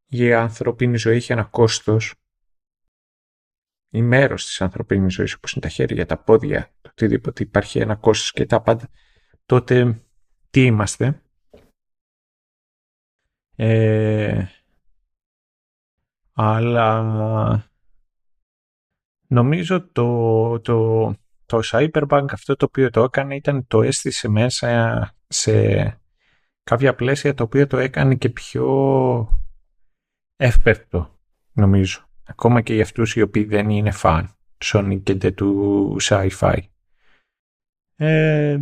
[0.07, 2.15] η ανθρωπίνη ζωή έχει ένα κόστος
[3.95, 7.97] ή μέρος της ανθρωπίνης ζωής όπως είναι τα χέρια, τα πόδια, το οτιδήποτε υπάρχει ένα
[7.97, 8.89] κόστος και τα πάντα,
[9.47, 10.03] τότε
[10.51, 11.23] τι είμαστε;
[13.57, 14.47] Ε,
[16.33, 17.71] αλλά
[19.27, 21.07] νομίζω το, το,
[21.47, 25.53] το Cyberbank αυτό το οποίο το έκανε ήταν το αίσθησε μέσα σε
[26.63, 29.29] κάποια πλαίσια το οποίο το έκανε και πιο
[30.37, 31.19] εύπεπτο
[31.53, 32.12] νομίζω.
[32.27, 36.59] Ακόμα και για αυτούς οι οποίοι δεν είναι φαν Sonic και του sci-fi.
[37.97, 38.61] Ε,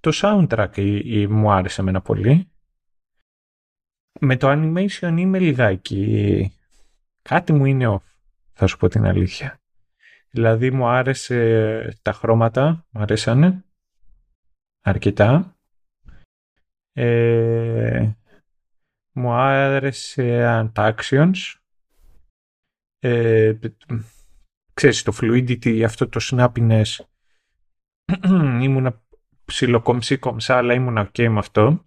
[0.00, 2.50] το soundtrack η, η, μου άρεσε εμένα πολύ.
[4.20, 6.52] Με το animation είμαι λιγάκι.
[7.22, 8.12] Κάτι μου είναι off,
[8.52, 9.60] θα σου πω την αλήθεια.
[10.30, 13.64] Δηλαδή μου άρεσε τα χρώματα, μου αρέσανε
[14.80, 15.56] αρκετά.
[16.92, 18.10] Ε,
[19.12, 21.59] μου άρεσε τα actions.
[23.02, 23.58] Ε,
[24.74, 27.04] ξέρεις, το fluidity, αυτό το snappiness
[28.62, 29.02] ήμουνα
[29.44, 31.84] ψιλοκομψή κομψά, αλλά ήμουν ok με αυτό.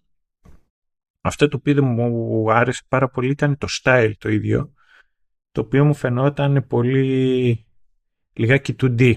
[1.21, 4.73] Αυτό το οποίο μου άρεσε πάρα πολύ ήταν το style το ίδιο,
[5.52, 7.65] το οποίο μου φαινόταν πολύ
[8.34, 9.15] λιγάκι 2D.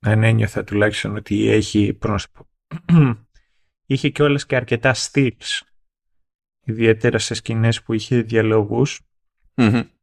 [0.00, 2.48] Αν ένιωθα τουλάχιστον ότι έχει πρόσωπο.
[3.86, 5.60] είχε και όλες και αρκετά styles.
[6.64, 8.16] Ιδιαίτερα σε σκηνές που είχε
[9.58, 9.96] διαλογους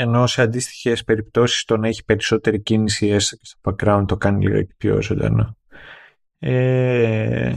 [0.00, 4.46] ενώ σε αντίστοιχες περιπτώσεις το να έχει περισσότερη κίνηση έστω και στο background το κάνει
[4.46, 5.56] λίγο πιο ζωντανό.
[6.38, 7.56] Ε,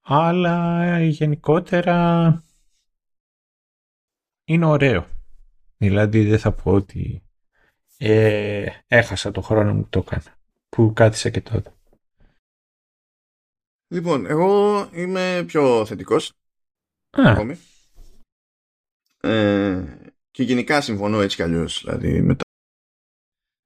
[0.00, 2.44] αλλά γενικότερα
[4.44, 5.06] είναι ωραίο.
[5.76, 7.22] Δηλαδή δεν θα πω ότι
[7.98, 10.36] ε, έχασα το χρόνο μου που το έκανα.
[10.68, 11.72] Που κάθισα και τότε.
[13.88, 16.32] Λοιπόν, εγώ είμαι πιο θετικός.
[17.10, 17.34] Α.
[19.26, 22.36] Ε, και γενικά συμφωνώ έτσι κι αλλιώς δηλαδή, με,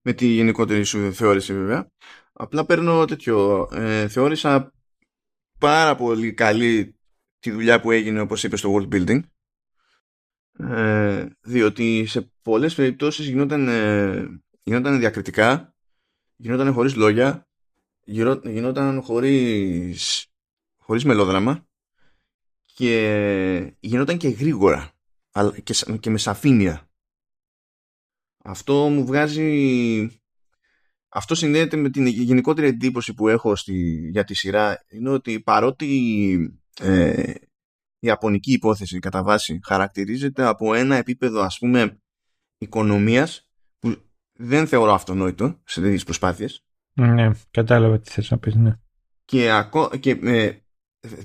[0.03, 1.91] με τη γενικότερη σου θεώρηση βέβαια.
[2.33, 3.69] Απλά παίρνω τέτοιο.
[3.73, 4.73] Ε, θεώρησα
[5.59, 6.95] πάρα πολύ καλή
[7.39, 9.21] τη δουλειά που έγινε όπως είπες στο world building
[10.59, 15.75] ε, διότι σε πολλές περιπτώσεις γινόταν, ε, γινόταν διακριτικά
[16.37, 17.49] γινόταν χωρίς λόγια
[18.43, 20.27] γινόταν χωρίς,
[20.79, 21.67] χωρίς μελόδραμα
[22.65, 24.93] και γινόταν και γρήγορα
[25.63, 26.91] και, και με σαφήνεια.
[28.45, 30.21] Αυτό μου βγάζει...
[31.13, 36.61] Αυτό συνδέεται με την γενικότερη εντύπωση που έχω στη, για τη σειρά είναι ότι παρότι
[36.81, 37.35] ε,
[37.99, 42.01] η ιαπωνική υπόθεση κατά βάση χαρακτηρίζεται από ένα επίπεδο ας πούμε
[42.59, 43.97] οικονομίας που
[44.33, 46.65] δεν θεωρώ αυτονόητο σε τέτοιες προσπάθειες.
[46.93, 48.79] Ναι, κατάλαβα τι θες να πεις, ναι.
[49.25, 50.53] Και, ακό, και ε,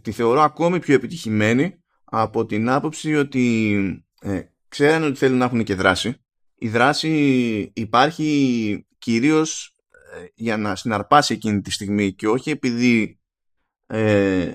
[0.02, 3.80] τη θεωρώ ακόμη πιο επιτυχημένη από την άποψη ότι
[4.22, 6.15] ε, ξέρανε ότι θέλουν να έχουν και δράση.
[6.56, 9.76] Η δράση υπάρχει κυρίως
[10.15, 13.20] ε, για να συναρπάσει εκείνη τη στιγμή και όχι επειδή
[13.88, 14.52] ε,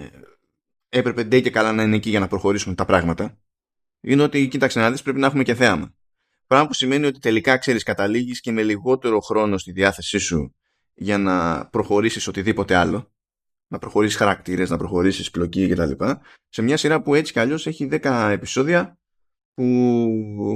[0.89, 3.39] έπρεπε ντε και καλά να είναι εκεί για να προχωρήσουν τα πράγματα.
[4.01, 5.95] Είναι ότι, κοίταξε να δεις, πρέπει να έχουμε και θέαμα.
[6.47, 10.55] Πράγμα που σημαίνει ότι τελικά ξέρεις καταλήγεις και με λιγότερο χρόνο στη διάθεσή σου
[10.95, 13.13] για να προχωρήσεις οτιδήποτε άλλο
[13.71, 16.05] να προχωρήσεις χαρακτήρες, να προχωρήσεις πλοκή κτλ.
[16.49, 18.99] Σε μια σειρά που έτσι κι αλλιώς έχει 10 επεισόδια
[19.55, 19.65] που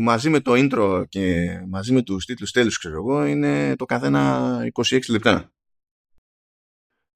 [0.02, 4.58] μαζί με το intro και μαζί με τους τίτλους τέλους ξέρω εγώ είναι το καθένα
[4.72, 5.52] 26 λεπτά.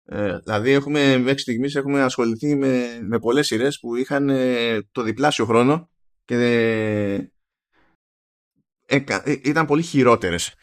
[0.05, 5.03] Ε, δηλαδή έχουμε, μέχρι στιγμής έχουμε ασχοληθεί με, με πολλές σειρές που είχαν ε, το
[5.03, 5.91] διπλάσιο χρόνο
[6.25, 7.31] και
[8.91, 9.05] ε,
[9.43, 10.55] ήταν πολύ χειρότερες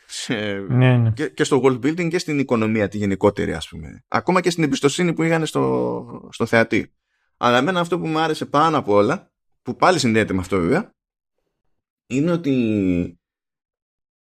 [0.68, 1.12] ναι, ναι.
[1.12, 4.04] Και, και, στο world building και στην οικονομία τη γενικότερη ας πούμε.
[4.08, 6.94] Ακόμα και στην εμπιστοσύνη που είχαν στο, στο θεατή.
[7.38, 10.94] Αλλά εμένα αυτό που μου άρεσε πάνω από όλα, που πάλι συνδέεται με αυτό βέβαια,
[12.08, 13.20] είναι ότι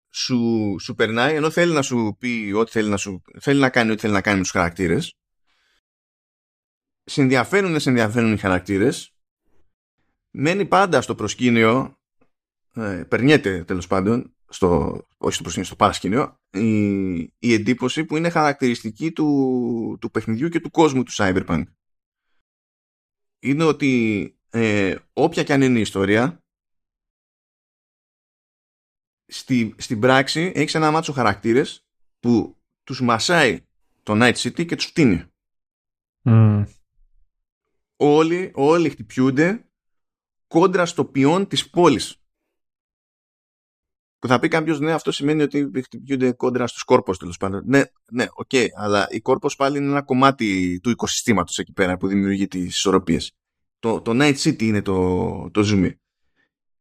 [0.09, 3.91] σου, σου περνάει ενώ θέλει να σου πει ό,τι θέλει να σου θέλει να κάνει
[3.91, 5.17] ό,τι θέλει να κάνει με τους χαρακτήρες
[7.03, 9.13] συνδιαφέρουν σε ενδιαφέρουν οι χαρακτήρες
[10.31, 11.97] μένει πάντα στο προσκήνιο
[12.75, 18.29] ε, περνιέται τέλος πάντων στο, όχι στο προσκήνιο, στο παρασκήνιο η, η εντύπωση που είναι
[18.29, 21.63] χαρακτηριστική του, του παιχνιδιού και του κόσμου του Cyberpunk
[23.39, 26.43] είναι ότι ε, όποια και αν είναι η ιστορία
[29.25, 31.85] στη, στην πράξη έχεις ένα μάτσο χαρακτήρες
[32.19, 33.65] που τους μασάει
[34.03, 35.23] το Night City και τους φτύνει.
[37.95, 39.69] Όλοι, όλοι χτυπιούνται
[40.47, 42.22] κόντρα στο ποιόν της πόλης.
[44.23, 47.61] Που θα πει κάποιος, ναι, αυτό σημαίνει ότι χτυπιούνται κόντρα στους corpos τέλος πάντων.
[47.65, 51.97] Ναι, ναι, OK, okay, αλλά οι corpos πάλι είναι ένα κομμάτι του οικοσυστήματος εκεί πέρα
[51.97, 53.31] που δημιουργεί τις ισορροπίες.
[53.79, 55.91] Το, το Night City είναι το, το zoom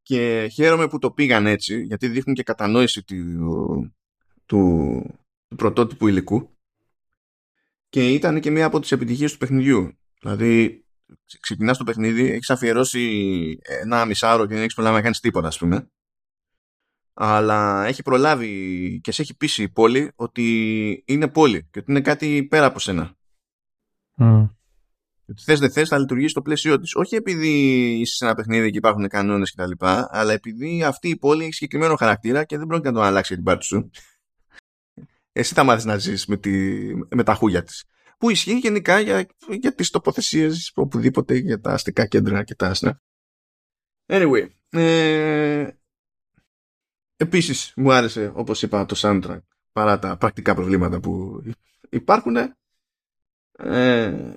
[0.02, 3.94] και χαίρομαι που το πήγαν έτσι γιατί δείχνουν και κατανόηση του,
[4.46, 5.02] του,
[5.48, 6.56] του πρωτότυπου υλικού
[7.88, 10.84] και ήταν και μία από τις επιτυχίες του παιχνιδιού δηλαδή
[11.40, 15.58] ξεκινάς το παιχνίδι έχεις αφιερώσει ένα μισάωρο και δεν έχεις προλάβει να κάνεις τίποτα ας
[15.58, 15.88] πούμε
[17.14, 22.00] αλλά έχει προλάβει και σε έχει πείσει η πόλη ότι είναι πόλη και ότι είναι
[22.00, 23.16] κάτι πέρα από σένα
[25.32, 26.94] ότι θες δεν θες θα λειτουργήσει στο πλαίσιο της.
[26.94, 27.48] Όχι επειδή
[28.00, 29.70] είσαι σε ένα παιχνίδι και υπάρχουν κανόνες κτλ.
[30.08, 33.44] Αλλά επειδή αυτή η πόλη έχει συγκεκριμένο χαρακτήρα και δεν πρόκειται να τον αλλάξει την
[33.44, 33.90] πάρτι σου.
[35.32, 36.50] Εσύ θα μάθεις να ζεις με, τη,
[36.94, 37.84] με τα χούγια της.
[38.18, 39.26] Που ισχύει γενικά για,
[39.60, 43.00] για τις τοποθεσίες οπουδήποτε για τα αστικά κέντρα και τα άσνα.
[44.06, 44.48] Anyway.
[44.70, 45.68] Ε,
[47.22, 49.40] επίσης μου άρεσε όπως είπα το soundtrack
[49.72, 51.42] παρά τα πρακτικά προβλήματα που
[51.90, 52.36] υπάρχουν
[53.58, 54.36] ε,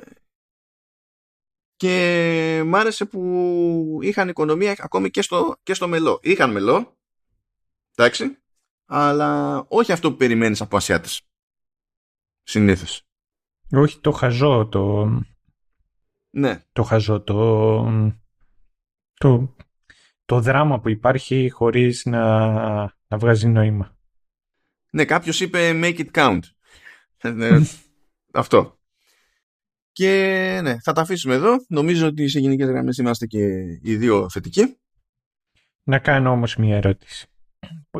[1.75, 6.19] και μ' άρεσε που είχαν οικονομία ακόμη και στο, και στο μελό.
[6.23, 6.97] Είχαν μελό,
[7.95, 8.37] εντάξει,
[8.85, 11.21] αλλά όχι αυτό που περιμένεις από Ασιάτες.
[12.43, 13.03] Συνήθως.
[13.71, 15.09] Όχι το χαζό, το...
[16.29, 16.63] Ναι.
[16.71, 18.13] Το χαζό, το...
[19.13, 19.54] Το,
[20.25, 22.49] το δράμα που υπάρχει χωρίς να,
[23.07, 23.97] να βγάζει νόημα.
[24.91, 26.39] Ναι, κάποιος είπε make it count.
[27.17, 27.59] Ε,
[28.33, 28.79] αυτό.
[29.91, 30.09] Και
[30.63, 31.55] ναι, θα τα αφήσουμε εδώ.
[31.67, 33.39] Νομίζω ότι σε γενικές γραμμές είμαστε και
[33.81, 34.77] οι δύο θετικοί.
[35.83, 37.27] Να κάνω όμως μια ερώτηση.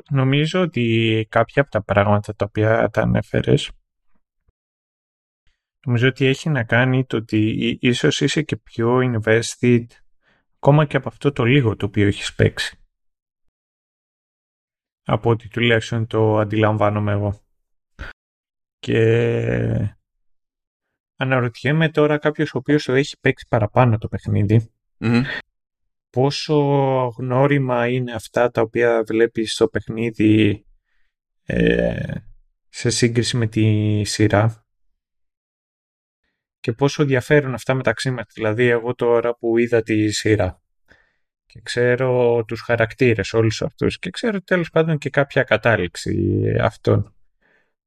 [0.09, 3.71] Νομίζω ότι κάποια από τα πράγματα τα οποία τα ανέφερες
[5.85, 9.85] νομίζω ότι έχει να κάνει το ότι ίσως είσαι και πιο invested
[10.65, 12.77] ακόμα και από αυτό το λίγο το οποίο έχεις παίξει.
[15.03, 17.39] Από ότι τουλάχιστον το αντιλαμβάνομαι εγώ.
[18.79, 19.95] Και
[21.15, 24.73] Αναρωτιέμαι τώρα κάποιος ο οποίος το έχει παίξει παραπάνω το παιχνιδι
[26.09, 26.55] πόσο
[27.17, 30.65] γνώριμα είναι αυτά τα οποία βλέπεις στο παιχνίδι
[31.45, 32.13] ε,
[32.69, 34.64] σε σύγκριση με τη σειρά;
[36.65, 38.25] Και πόσο διαφέρουν αυτά μεταξύ μας.
[38.33, 40.61] Δηλαδή εγώ τώρα που είδα τη σειρά
[41.45, 47.15] και ξέρω τους χαρακτήρες όλους αυτούς και ξέρω τέλος πάντων και κάποια κατάληξη αυτών.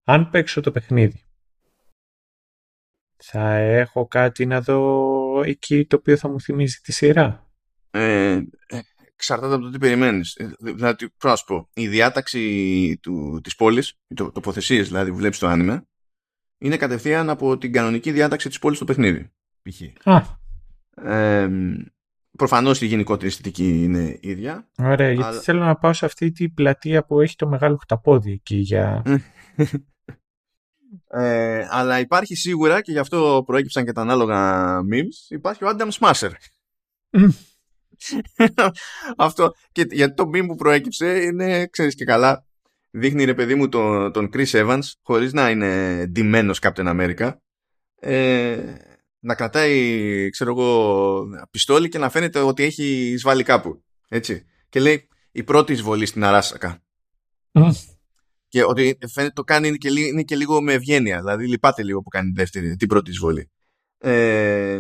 [0.04, 1.22] Αν παίξω το παιχνίδι
[3.16, 7.50] θα έχω κάτι να δω εκεί το οποίο θα μου θυμίζει τη σειρά;
[7.90, 8.40] Ε,
[9.14, 10.34] εξαρτάται από το τι περιμένεις.
[10.34, 15.16] Ε, δηλαδή, να σου πω, η διάταξη του, της πόλης, οι το, τοποθεσίες δηλαδή που
[15.16, 15.87] βλέπεις το άνιμε,
[16.58, 19.30] είναι κατευθείαν από την κανονική διάταξη της πόλης στο παιχνίδι.
[19.62, 20.08] Π.χ.
[20.08, 20.22] Α.
[21.12, 21.48] Ε,
[22.38, 24.68] προφανώς η γενικότερη αισθητική είναι ίδια.
[24.78, 28.56] Ωραία, γιατί θέλω να πάω σε αυτή την πλατεία που έχει το μεγάλο χταπόδι εκεί
[28.56, 29.02] για...
[31.10, 35.88] Ε, αλλά υπάρχει σίγουρα και γι' αυτό προέκυψαν και τα ανάλογα memes υπάρχει ο Adam
[35.98, 36.30] Smasher
[39.16, 42.47] αυτό και γιατί το meme που προέκυψε είναι ξέρεις και καλά
[42.98, 47.32] δείχνει ρε παιδί μου τον, τον Chris Evans χωρίς να είναι ντυμένος Captain America
[48.00, 48.58] ε,
[49.18, 55.08] να κρατάει ξέρω εγώ πιστόλι και να φαίνεται ότι έχει εισβάλει κάπου έτσι και λέει
[55.32, 56.82] η πρώτη εισβολή στην Αράσακα
[58.48, 61.18] και ότι φαίνεται το κάνει είναι και, είναι και λίγο με ευγένεια.
[61.18, 63.50] Δηλαδή λυπάται λίγο που κάνει την, δεύτερη, την πρώτη εισβολή.
[63.98, 64.78] Ε,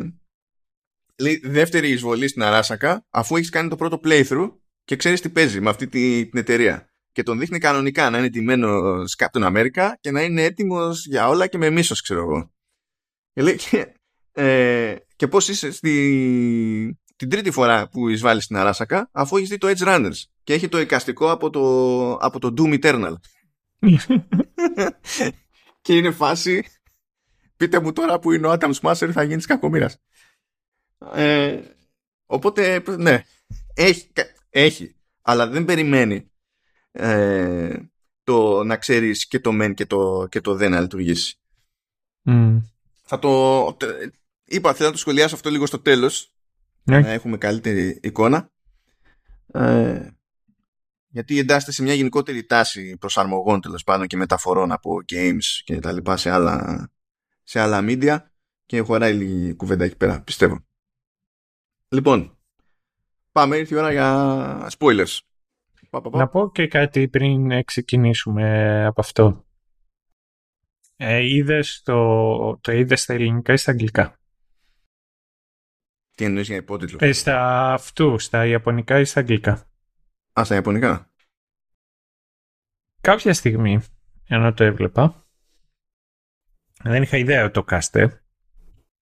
[1.18, 4.52] λέει, δεύτερη εισβολή στην Αράσακα, αφού έχεις κάνει το πρώτο playthrough
[4.84, 6.92] και ξέρεις τι παίζει με αυτή την, την εταιρεία.
[7.12, 11.46] Και τον δείχνει κανονικά να είναι τιμένος Captain America και να είναι έτοιμος για όλα
[11.46, 12.52] και με μίσος, ξέρω εγώ.
[13.32, 13.58] Και λέει,
[14.32, 19.58] ε, και πώς είσαι στη, την τρίτη φορά που εισβάλλεις στην Αράσακα αφού έχεις δει
[19.58, 23.14] το Edge Runners και έχει το εικαστικό από το, από το Doom Eternal.
[25.82, 26.64] και είναι φάση
[27.56, 29.98] πείτε μου τώρα που είναι ο Adam Smasher θα γίνεις κακομήρας.
[31.12, 31.60] Ε,
[32.26, 33.22] οπότε ναι
[33.74, 34.12] έχει,
[34.50, 36.30] έχει αλλά δεν περιμένει
[36.92, 37.76] ε,
[38.24, 41.38] το να ξέρεις και το μεν και το, και το δεν να λειτουργήσει.
[43.02, 43.76] Θα το...
[44.44, 46.32] Είπα, θέλω να το σχολιάσω αυτό λίγο στο τέλος
[46.82, 47.00] ναι.
[47.00, 48.50] να έχουμε καλύτερη εικόνα.
[49.52, 50.08] Ε,
[51.08, 55.92] γιατί εντάσσεται σε μια γενικότερη τάση προσαρμογών τέλος πάντων και μεταφορών από games και τα
[55.92, 56.88] λοιπά σε άλλα,
[57.42, 58.18] σε άλλα media
[58.66, 60.64] και χωράει λίγη κουβέντα εκεί πέρα, πιστεύω.
[61.88, 62.38] Λοιπόν,
[63.32, 65.18] πάμε, ήρθε η ώρα για spoilers.
[65.90, 69.46] Να πω και κάτι πριν ξεκινήσουμε από αυτό.
[70.96, 74.20] Ε, είδες το, το είδες στα ελληνικά ή στα αγγλικά;
[76.14, 79.70] Τι εννοείς για υπότιτλο; Ε, στα αυτού, στα ιαπωνικά ή στα αγγλικά;
[80.40, 81.12] Α, στα ιαπωνικά.
[83.00, 83.80] Κάποια στιγμή,
[84.26, 85.26] ενώ το έβλεπα,
[86.82, 88.24] δεν είχα ιδέα ότι το κάστε.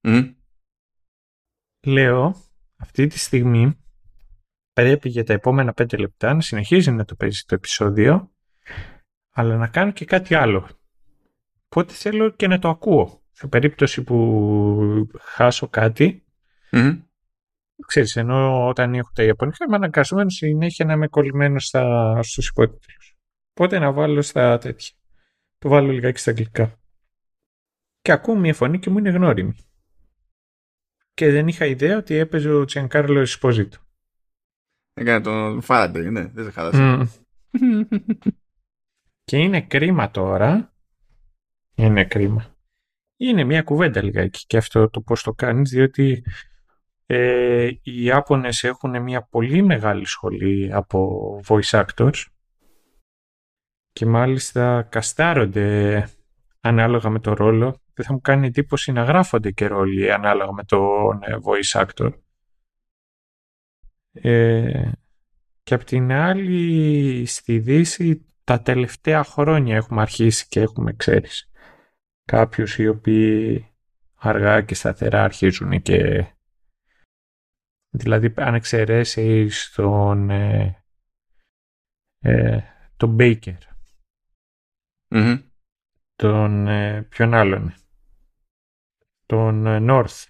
[0.01, 0.35] Mm.
[1.87, 2.35] Λέω,
[2.77, 3.86] αυτή τη στιγμή
[4.77, 8.33] πρέπει για τα επόμενα πέντε λεπτά να συνεχίζει να το παίζει το επεισόδιο,
[9.35, 10.69] αλλά να κάνω και κάτι άλλο.
[11.65, 13.23] Οπότε θέλω και να το ακούω.
[13.33, 16.25] Σε περίπτωση που χάσω κάτι,
[16.71, 17.03] mm.
[17.87, 23.17] ξέρεις, ενώ όταν έχω τα Ιαπωνικά είμαι αναγκασμένος συνέχεια να είμαι κολλημένος στα, στους υπότιτλους.
[23.51, 24.95] Οπότε να βάλω στα τέτοια.
[25.59, 26.79] Το βάλω λιγάκι στα αγγλικά.
[28.01, 29.55] Και ακούω μια φωνή και μου είναι γνώριμη.
[31.15, 33.85] Και δεν είχα ιδέα ότι έπαιζε ο Τσιανκάρλο Εσπόζητο.
[34.99, 37.09] Έκανε τον Φάραντε, ναι, δεν σε χάλασε.
[39.25, 40.73] και είναι κρίμα τώρα.
[41.75, 42.57] Είναι κρίμα.
[43.17, 46.25] Είναι μια κουβέντα λιγάκι και αυτό το πώς το κάνεις, διότι
[47.07, 52.25] ε, οι Ιάπωνες έχουν μια πολύ μεγάλη σχολή από voice actors
[53.93, 56.09] και μάλιστα καστάρονται
[56.61, 57.81] ανάλογα με το ρόλο.
[57.95, 62.13] Δεν θα μου κάνει εντύπωση να γράφονται και ρόλοι ανάλογα με τον ε, voice actor.
[64.21, 64.91] Ε,
[65.63, 71.51] και απ' την άλλη στη Δύση τα τελευταία χρόνια έχουμε αρχίσει και έχουμε ξέρεις
[72.25, 73.67] κάποιους οι οποίοι
[74.15, 76.27] αργά και σταθερά αρχίζουν και
[77.89, 80.85] δηλαδή αν εξαιρέσεις τον ε,
[82.19, 82.61] ε,
[82.97, 83.59] τον Baker
[86.17, 87.75] τον ε, ποιον άλλον;
[89.27, 90.25] Τον ε, North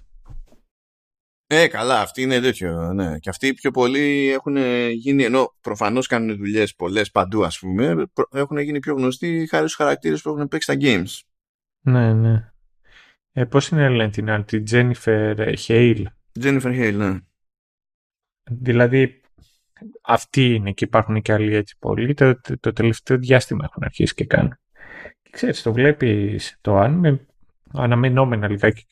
[1.48, 2.92] ε, καλά, αυτοί είναι τέτοιο.
[2.92, 3.18] Ναι.
[3.18, 4.56] Και αυτοί πιο πολλοί έχουν
[4.90, 9.82] γίνει, ενώ προφανώς κάνουν δουλειές πολλές παντού, ας πούμε, έχουν γίνει πιο γνωστοί χάρη στου
[9.82, 11.20] χαρακτήρες που έχουν παίξει στα games.
[11.80, 12.50] Ναι, ναι.
[13.32, 16.04] Ε, Πώς είναι λένε την άλλη, τη Jennifer Hale;
[16.40, 17.18] Jennifer Hale, ναι.
[18.50, 19.20] Δηλαδή,
[20.02, 22.14] αυτοί είναι και υπάρχουν και άλλοι έτσι πολλοί.
[22.14, 24.58] Το, το, τελευταίο διάστημα έχουν αρχίσει και κάνουν.
[25.22, 27.26] Και ξέρεις, το βλέπεις το άνιμε
[27.72, 28.86] αναμενόμενα λιγάκι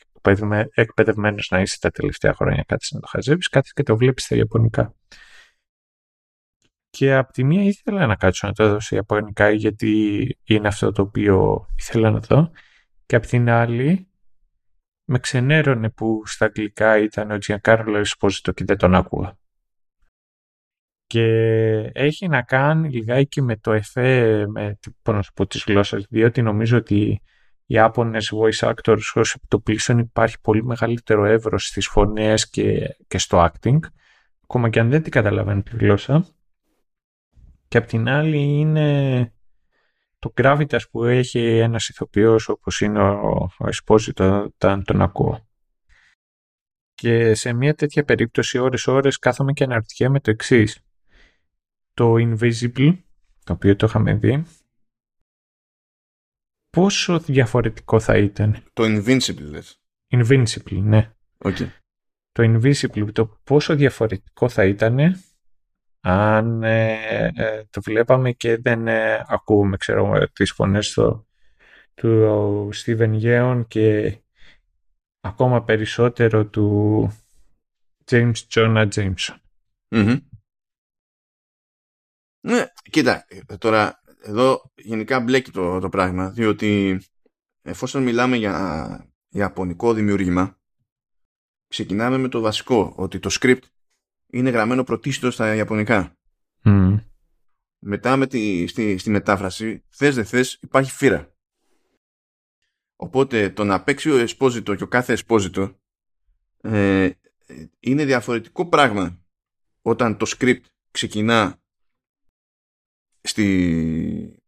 [0.74, 4.36] εκπαιδευμένος να είσαι τα τελευταία χρόνια κάτι να το χαζεύεις, κάτι και το βλέπεις στα
[4.36, 4.94] Ιαπωνικά.
[6.90, 10.92] Και από τη μία ήθελα να κάτσω να το δω στα Ιαπωνικά γιατί είναι αυτό
[10.92, 12.50] το οποίο ήθελα να δω.
[13.06, 14.08] Και από την άλλη
[15.04, 19.38] με ξενέρωνε που στα αγγλικά ήταν ο Τζιακάρλο Εσπόζητο και δεν τον άκουγα.
[21.06, 21.24] Και
[21.94, 26.76] έχει να κάνει λιγάκι με το εφέ, με πώς να πω, τις γλώσσες, διότι νομίζω
[26.76, 27.22] ότι
[27.74, 33.50] οι Άπωνες voice actors ως επιτοπλίστων υπάρχει πολύ μεγαλύτερο εύρος στις φωνές και, και στο
[33.50, 33.78] acting
[34.42, 36.26] ακόμα και αν δεν την καταλαβαίνει τη γλώσσα
[37.68, 39.32] και απ' την άλλη είναι
[40.18, 43.94] το gravitas που έχει ένας ηθοποιός όπως είναι ο, ο
[44.44, 45.48] όταν τον ακούω.
[46.94, 50.80] Και σε μια τέτοια περίπτωση ώρες-ώρες κάθομαι και αναρωτιέμαι το εξής.
[51.94, 52.98] Το Invisible,
[53.44, 54.44] το οποίο το είχαμε δει,
[56.74, 58.62] πόσο διαφορετικό θα ήταν.
[58.72, 59.80] Το Invincible λες.
[60.08, 61.12] Invincible, ναι.
[61.38, 61.68] Okay.
[62.32, 64.98] Το Invincible, το πόσο διαφορετικό θα ήταν
[66.00, 71.28] αν ε, ε, το βλέπαμε και δεν ε, ακούμε, ξέρω, τις φωνές του,
[71.94, 74.18] του Steven Yeun και
[75.20, 77.08] ακόμα περισσότερο του
[78.10, 79.36] James Jonah Jameson.
[79.88, 80.20] Mm-hmm.
[82.40, 83.26] Ναι, κοίτα,
[83.58, 87.00] τώρα εδώ γενικά μπλέκει το, το πράγμα, διότι
[87.62, 90.58] εφόσον μιλάμε για ιαπωνικό δημιούργημα,
[91.68, 93.62] ξεκινάμε με το βασικό, ότι το script
[94.26, 96.16] είναι γραμμένο πρωτίστως στα ιαπωνικά.
[97.78, 101.32] Μετά με τη, στη, στη μετάφραση, θες δεν θες, υπάρχει φύρα.
[102.96, 105.78] Οπότε το να παίξει ο εσπόζητο και ο κάθε εσπόζητο
[106.60, 107.10] ε,
[107.80, 109.24] είναι διαφορετικό πράγμα
[109.82, 111.62] όταν το script ξεκινά
[113.24, 114.42] στη,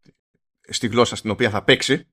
[0.61, 2.09] στη γλώσσα στην οποία θα παίξει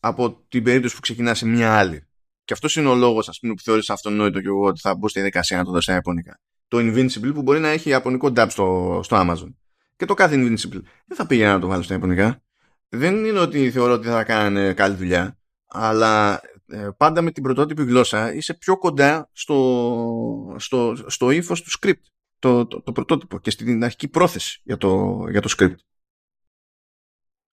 [0.00, 2.06] από την περίπτωση που ξεκινά σε μια άλλη.
[2.44, 5.08] Και αυτός είναι ο λόγος, ας πούμε, που θεώρησα αυτονόητο και εγώ ότι θα μπω
[5.08, 6.40] στη δικασία να το δώσω στα Ιαπωνικά.
[6.68, 9.54] Το Invincible που μπορεί να έχει Ιαπωνικό dub στο, στο Amazon.
[9.96, 10.80] Και το κάθε Invincible.
[11.06, 12.42] Δεν θα πήγαινα να το βάλω στα Ιαπωνικά.
[12.88, 17.84] Δεν είναι ότι θεωρώ ότι θα κάνανε καλή δουλειά, αλλά ε, πάντα με την πρωτότυπη
[17.84, 22.02] γλώσσα είσαι πιο κοντά στο, στο, στο ύφος του script.
[22.38, 25.74] Το, το, το, πρωτότυπο και στην αρχική πρόθεση για το, για το script.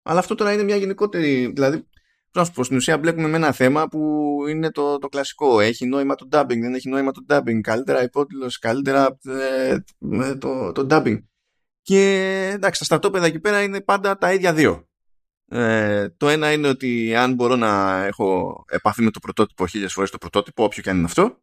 [0.03, 1.53] Αλλά αυτό τώρα είναι μια γενικότερη.
[1.55, 1.87] Δηλαδή,
[2.33, 4.01] να σου πω, στην ουσία μπλέκουμε με ένα θέμα που
[4.49, 5.61] είναι το, το κλασικό.
[5.61, 7.61] Έχει νόημα το dubbing, δεν έχει νόημα το dubbing.
[7.61, 9.79] Καλύτερα υπότιτλος, καλύτερα ε,
[10.39, 11.19] το, το dubbing.
[11.83, 12.01] Και
[12.55, 14.89] εντάξει, τα στρατόπεδα εκεί πέρα είναι πάντα τα ίδια δύο.
[15.51, 20.11] Ε, το ένα είναι ότι αν μπορώ να έχω επαφή με το πρωτότυπο χίλιες φορές
[20.11, 21.43] το πρωτότυπο, όποιο και αν είναι αυτό.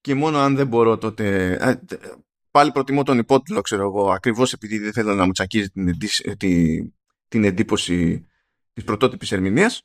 [0.00, 1.52] Και μόνο αν δεν μπορώ τότε...
[1.60, 1.74] Ε,
[2.50, 5.98] πάλι προτιμώ τον υπότιτλο, ξέρω εγώ, ακριβώς επειδή δεν θέλω να μου τσακίζει την,
[6.36, 6.92] την,
[7.28, 8.26] την εντύπωση
[8.72, 9.82] της πρωτότυπης ερμηνείας.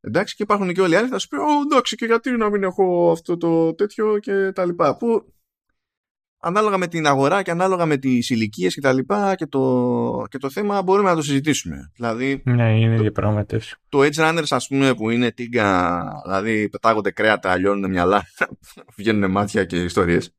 [0.00, 2.50] Εντάξει, και υπάρχουν και όλοι οι άλλοι θα σου πει, Ω, εντάξει, και γιατί να
[2.50, 4.96] μην έχω αυτό το τέτοιο και τα λοιπά.
[4.96, 5.34] Που
[6.46, 10.38] ανάλογα με την αγορά και ανάλογα με τις ηλικίες και τα λοιπά και το, και
[10.38, 11.90] το θέμα μπορούμε να το συζητήσουμε.
[11.94, 13.44] Δηλαδή, ναι, είναι το,
[13.88, 18.24] Το Edge Runners ας πούμε που είναι τίγκα, δηλαδή πετάγονται κρέατα, λιώνουν μυαλά,
[18.96, 20.34] βγαίνουν μάτια και ιστορίες.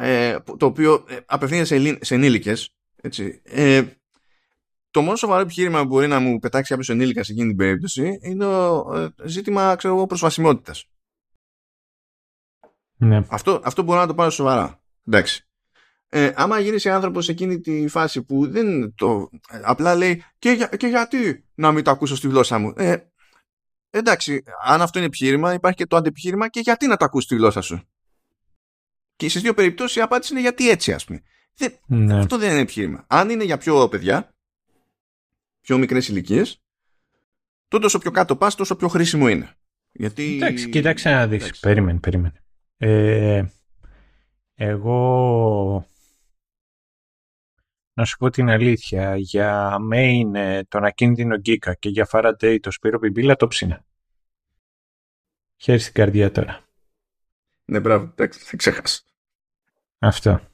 [0.00, 3.40] Ε, το οποίο ε, απευθύνεται σε, σε ενήλικες, έτσι.
[3.44, 3.82] Ε,
[4.90, 8.18] το μόνο σοβαρό επιχείρημα που μπορεί να μου πετάξει κάποιος ενήλικα σε εκείνη την περίπτωση
[8.22, 10.88] είναι το ε, ζήτημα προσβασιμότητας.
[13.04, 13.22] Ναι.
[13.28, 14.82] Αυτό, αυτό μπορώ να το πάρω σοβαρά.
[15.06, 15.46] Εντάξει.
[16.08, 19.30] Ε, άμα γίνει άνθρωπος σε εκείνη τη φάση που δεν το.
[19.50, 22.96] Ε, απλά λέει και, και γιατί να μην το ακούσω στη γλώσσα μου; Ε,
[23.90, 27.34] εντάξει, αν αυτό είναι επιχείρημα, υπάρχει και το αντεπιχείρημα και γιατί να το ακούσει στη
[27.34, 27.82] γλώσσα σου;
[29.16, 31.22] Και στις δύο περιπτώσεις η απάντηση είναι γιατί έτσι, ας πούμε.
[31.86, 32.18] ναι.
[32.18, 33.04] Αυτό δεν είναι επιχείρημα.
[33.08, 34.34] Αν είναι για πιο παιδιά,
[35.60, 36.62] πιο μικρές ηλικίες,
[37.68, 39.56] τότε όσο πιο κάτω πας, τόσο πιο χρήσιμο είναι.
[39.92, 40.34] Γιατί...
[40.34, 41.58] Εντάξει, κοίταξε να δεις.
[41.58, 42.43] Περίμενε, περίμενε.
[42.76, 43.44] Ε,
[44.54, 45.86] εγώ
[47.94, 52.98] να σου πω την αλήθεια, για main τον ακίνδυνο Γκίκα και για Faraday το Σπύρο
[52.98, 53.84] Πιμπίλα το ψήνα.
[55.56, 56.64] Χέρι στην καρδιά τώρα.
[57.64, 59.02] Ναι, μπράβο, εντάξει, θα ξεχάσω.
[59.98, 60.48] Αυτό.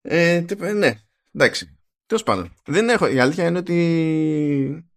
[0.00, 1.00] Ε, ναι,
[1.32, 1.78] εντάξει.
[2.06, 2.54] Τέλος πάντων.
[2.64, 3.06] Δεν έχω.
[3.06, 4.90] Η αλήθεια είναι ότι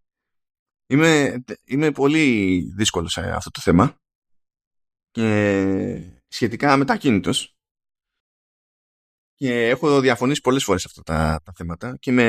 [0.88, 3.96] είμαι, είμαι πολύ δύσκολος σε αυτό το θέμα
[5.12, 7.56] και σχετικά μετακίνητος
[9.34, 12.26] και έχω διαφωνήσει πολλές φορές αυτά τα, τα θέματα και με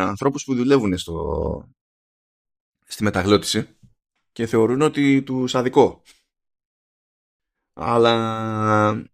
[0.00, 1.68] ανθρώπους που δουλεύουν στο,
[2.86, 3.68] στη μεταγλώτηση
[4.32, 6.02] και θεωρούν ότι τους αδικό.
[7.72, 9.04] Αλλά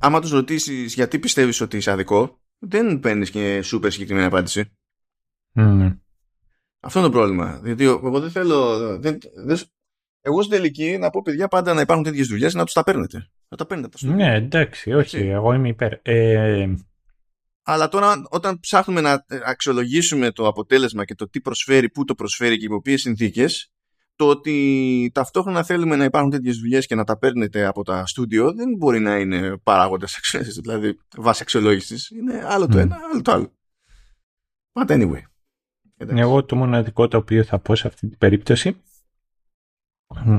[0.00, 4.72] άμα τους ρωτήσεις γιατί πιστεύεις ότι είσαι αδικό δεν παίρνεις και σούπερ συγκεκριμένη απάντηση.
[5.54, 5.98] Mm.
[6.80, 7.58] Αυτό είναι το πρόβλημα.
[7.58, 8.98] Διότι εγώ δεν θέλω.
[8.98, 9.58] Δεν, δεν,
[10.20, 13.30] εγώ στην τελική να πω παιδιά πάντα να υπάρχουν τέτοιες δουλειές να τους τα παίρνετε.
[13.48, 15.92] Να τα παίρνετε τα Ναι, εντάξει, όχι, εγώ είμαι υπέρ.
[16.02, 16.74] Ε...
[17.62, 22.58] Αλλά τώρα όταν ψάχνουμε να αξιολογήσουμε το αποτέλεσμα και το τι προσφέρει, πού το προσφέρει
[22.58, 23.72] και υπό ποιε συνθήκες,
[24.16, 28.54] το ότι ταυτόχρονα θέλουμε να υπάρχουν τέτοιες δουλειές και να τα παίρνετε από τα στούντιο
[28.54, 32.10] δεν μπορεί να είναι παράγοντας αξιολόγηση, δηλαδή βάση αξιολόγησης.
[32.10, 33.52] Είναι άλλο το ένα, άλλο το άλλο.
[34.72, 35.22] But anyway.
[35.96, 38.80] Εγώ το μοναδικό το οποίο θα πω σε αυτή την περίπτωση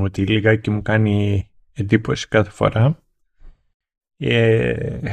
[0.01, 3.03] ότι λιγάκι μου κάνει εντύπωση κάθε φορά
[4.17, 5.11] ε,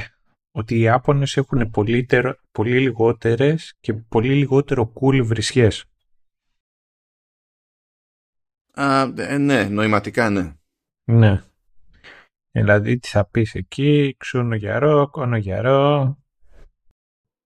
[0.50, 2.06] ότι οι Άπωνες έχουν πολύ,
[2.50, 5.84] πολύ λιγότερες και πολύ λιγότερο cool βρισιές.
[8.72, 10.56] Α, ε, ναι, νοηματικά ναι.
[11.04, 11.42] Ναι.
[12.50, 16.16] Δηλαδή τι θα πεις εκεί, ξούνο γιαρό, κόνο γιαρό.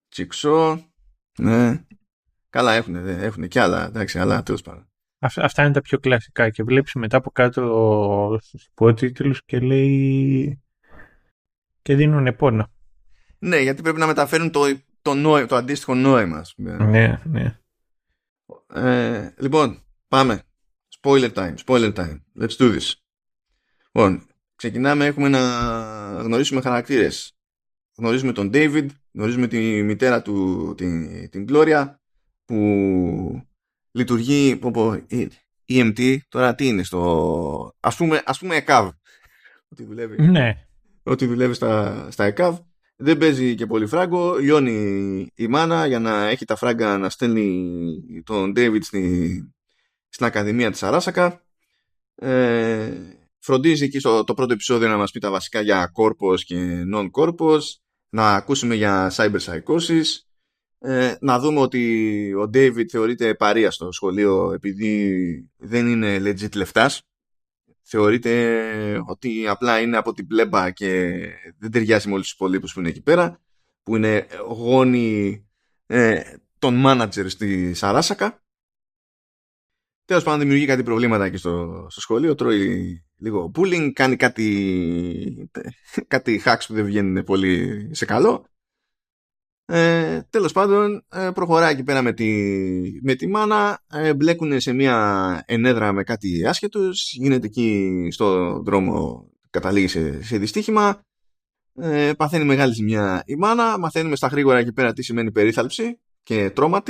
[0.08, 0.92] Τσιξό,
[1.38, 1.84] ναι.
[2.48, 4.91] Καλά έχουν, έχουν και άλλα, εντάξει, αλλά τέλος πάντων.
[5.23, 10.62] Αυτά είναι τα πιο κλασικά και βλέπεις μετά από κάτω στους υπότιτλους και λέει
[11.83, 12.73] και δίνουν πόνο.
[13.39, 14.61] Ναι, γιατί πρέπει να μεταφέρουν το,
[15.03, 16.45] το, νόημα, το αντίστοιχο νόημα.
[16.57, 17.59] Ναι, ναι.
[18.75, 20.43] Ε, λοιπόν, πάμε.
[21.01, 22.20] Spoiler time, spoiler time.
[22.41, 22.93] Let's do this.
[23.93, 25.41] Λοιπόν, ξεκινάμε, έχουμε να
[26.23, 27.37] γνωρίσουμε χαρακτήρες.
[27.97, 31.95] Γνωρίζουμε τον David, γνωρίζουμε τη μητέρα του, την, την Gloria,
[32.45, 33.47] που
[33.93, 35.07] λειτουργεί πω, πω,
[35.68, 37.74] EMT, τώρα τι είναι στο...
[37.80, 38.90] Ας πούμε, ας πούμε ECAV.
[39.68, 40.66] Ότι δουλεύει, ναι.
[41.03, 42.59] ότι δουλεύει στα, στα ECAV.
[42.97, 48.22] δεν παίζει και πολύ φράγκο, λιώνει η μάνα για να έχει τα φράγκα να στέλνει
[48.24, 49.55] τον David στη,
[50.09, 51.43] στην Ακαδημία της Αράσακα.
[52.14, 52.93] Ε,
[53.38, 57.61] φροντίζει εκεί στο το πρώτο επεισόδιο να μας πει τα βασικά για κόρπος και non-κόρπος,
[58.09, 60.05] να ακούσουμε για cyber psychosis,
[60.85, 67.03] ε, να δούμε ότι ο David θεωρείται παρία στο σχολείο επειδή δεν είναι legit λεφτάς.
[67.83, 71.20] Θεωρείται ότι απλά είναι από την πλέμπα και
[71.59, 73.41] δεν ταιριάζει με όλους τους υπολείπους που είναι εκεί πέρα,
[73.83, 75.45] που είναι γόνοι
[75.87, 76.20] ε,
[76.59, 78.43] των manager στη Σαράσακα.
[80.05, 82.35] Τέλος πάντων, δημιουργεί κάτι προβλήματα εκεί στο, στο σχολείο.
[82.35, 85.49] Τρώει λίγο bullying, κάνει κάτι,
[86.07, 88.47] κάτι hacks που δεν βγαίνουν πολύ σε καλό.
[89.75, 92.31] Ε, τέλος πάντων ε, προχωράει εκεί πέρα με τη,
[93.03, 99.27] με τη μάνα ε, μπλέκουν σε μια ενέδρα με κάτι άσχετος γίνεται εκεί στο δρόμο
[99.51, 101.01] καταλήγει σε, σε δυστύχημα.
[101.75, 106.51] Ε, παθαίνει μεγάλη ζημιά η μάνα μαθαίνουμε στα γρήγορα εκεί πέρα τι σημαίνει περίθαλψη και
[106.51, 106.83] τρόμα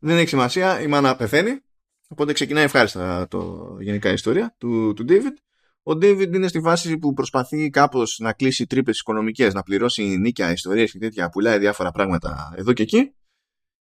[0.00, 1.60] δεν έχει σημασία η μάνα πεθαίνει
[2.08, 5.47] οπότε ξεκινάει ευχάριστα το γενικά ιστορία του, του David
[5.88, 10.52] ο David είναι στη φάση που προσπαθεί κάπως να κλείσει τρύπες οικονομικές, να πληρώσει νίκια,
[10.52, 13.14] ιστορίες και τέτοια, πουλάει διάφορα πράγματα εδώ και εκεί.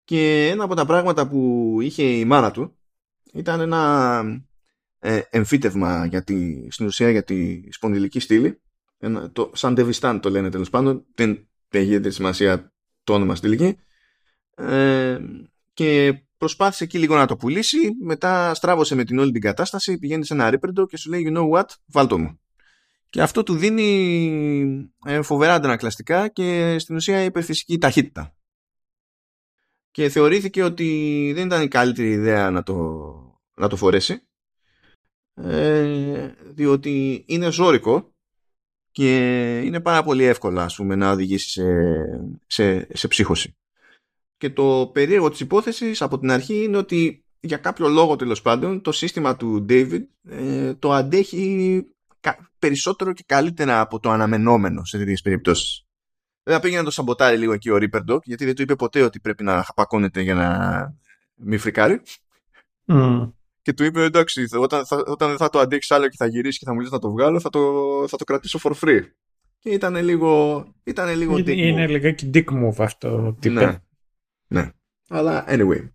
[0.04, 2.78] Και ένα από τα πράγματα που είχε η μάνα του
[3.32, 4.22] ήταν ένα
[4.98, 8.60] ε, εμφύτευμα για τη, στην ουσία για τη σπονδυλική στήλη.
[8.98, 11.06] Ένα, το, σαν Devistan το λένε τέλος πάντων.
[11.14, 12.72] Δεν έχει σημασία
[13.04, 13.76] το όνομα στήλικη.
[14.54, 15.18] Ε,
[15.72, 20.24] και προσπάθησε εκεί λίγο να το πουλήσει, μετά στράβωσε με την όλη την κατάσταση, πηγαίνει
[20.24, 22.40] σε ένα ρίπερντο και σου λέει you know what, βάλτο μου.
[23.10, 28.34] Και αυτό του δίνει ε, φοβερά αντανακλαστικά και στην ουσία υπερφυσική ταχύτητα.
[29.90, 32.74] Και θεωρήθηκε ότι δεν ήταν η καλύτερη ιδέα να το,
[33.54, 34.28] να το φορέσει,
[35.34, 38.14] ε, διότι είναι ζώρικο
[38.90, 39.16] και
[39.64, 41.64] είναι πάρα πολύ εύκολο ας πούμε, να οδηγήσει σε,
[42.46, 43.54] σε, σε ψύχωση.
[44.40, 48.82] Και το περίεργο της υπόθεσης από την αρχή είναι ότι για κάποιο λόγο τέλος πάντων
[48.82, 51.84] το σύστημα του David ε, το αντέχει
[52.58, 55.86] περισσότερο και καλύτερα από το αναμενόμενο σε τέτοιες περιπτώσεις.
[56.42, 57.78] Δεν πήγε να το σαμποτάρει λίγο εκεί ο
[58.08, 60.48] Dog γιατί δεν του είπε ποτέ ότι πρέπει να χαπακώνεται για να
[61.34, 62.00] μην φρικάρει.
[62.86, 63.32] Mm.
[63.62, 66.64] Και του είπε εντάξει, όταν, θα, όταν θα το αντέξεις άλλο και θα γυρίσεις και
[66.64, 67.60] θα μου λες να το βγάλω, θα το,
[68.08, 69.02] θα το κρατήσω for free.
[69.58, 70.64] Και ήταν λίγο.
[70.84, 73.36] Ήταν λίγο είναι, είναι λιγάκι dick move αυτό.
[73.46, 73.80] Ναι.
[74.50, 74.70] Ναι.
[75.08, 75.90] Αλλά anyway.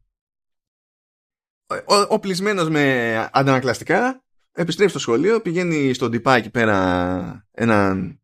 [1.67, 8.21] Ο, ο με αντανακλαστικά επιστρέφει στο σχολείο, πηγαίνει στον τυπά εκεί πέρα έναν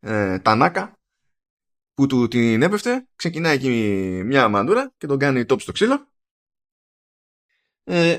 [0.00, 0.98] ε, τανάκα
[1.94, 3.68] που του την έπεφτε, ξεκινάει εκεί
[4.24, 6.08] μια μαντούρα και τον κάνει τόπι στο ξύλο.
[7.84, 8.18] Ε,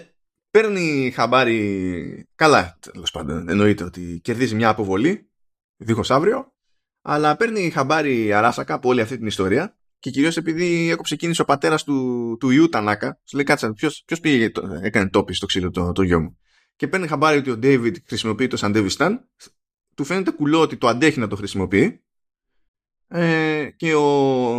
[0.51, 5.29] παίρνει χαμπάρι, καλά τέλος πάντων, εννοείται ότι κερδίζει μια αποβολή,
[5.75, 6.53] δίχως αύριο,
[7.01, 11.45] αλλά παίρνει χαμπάρι αράσακα από όλη αυτή την ιστορία και κυρίως επειδή έκοψε κίνηση ο
[11.45, 13.73] πατέρας του, του ιού Τανάκα, σου λέει κάτσε,
[14.05, 14.51] ποιος πήγε,
[14.81, 16.37] έκανε τόπι στο ξύλο το, το γιο μου.
[16.75, 19.29] Και παίρνει χαμπάρι ότι ο Ντέιβιντ χρησιμοποιεί το Σαντέβισταν,
[19.95, 22.03] του φαίνεται κουλό ότι το αντέχει να το χρησιμοποιεί.
[23.07, 24.07] Ε, και ο,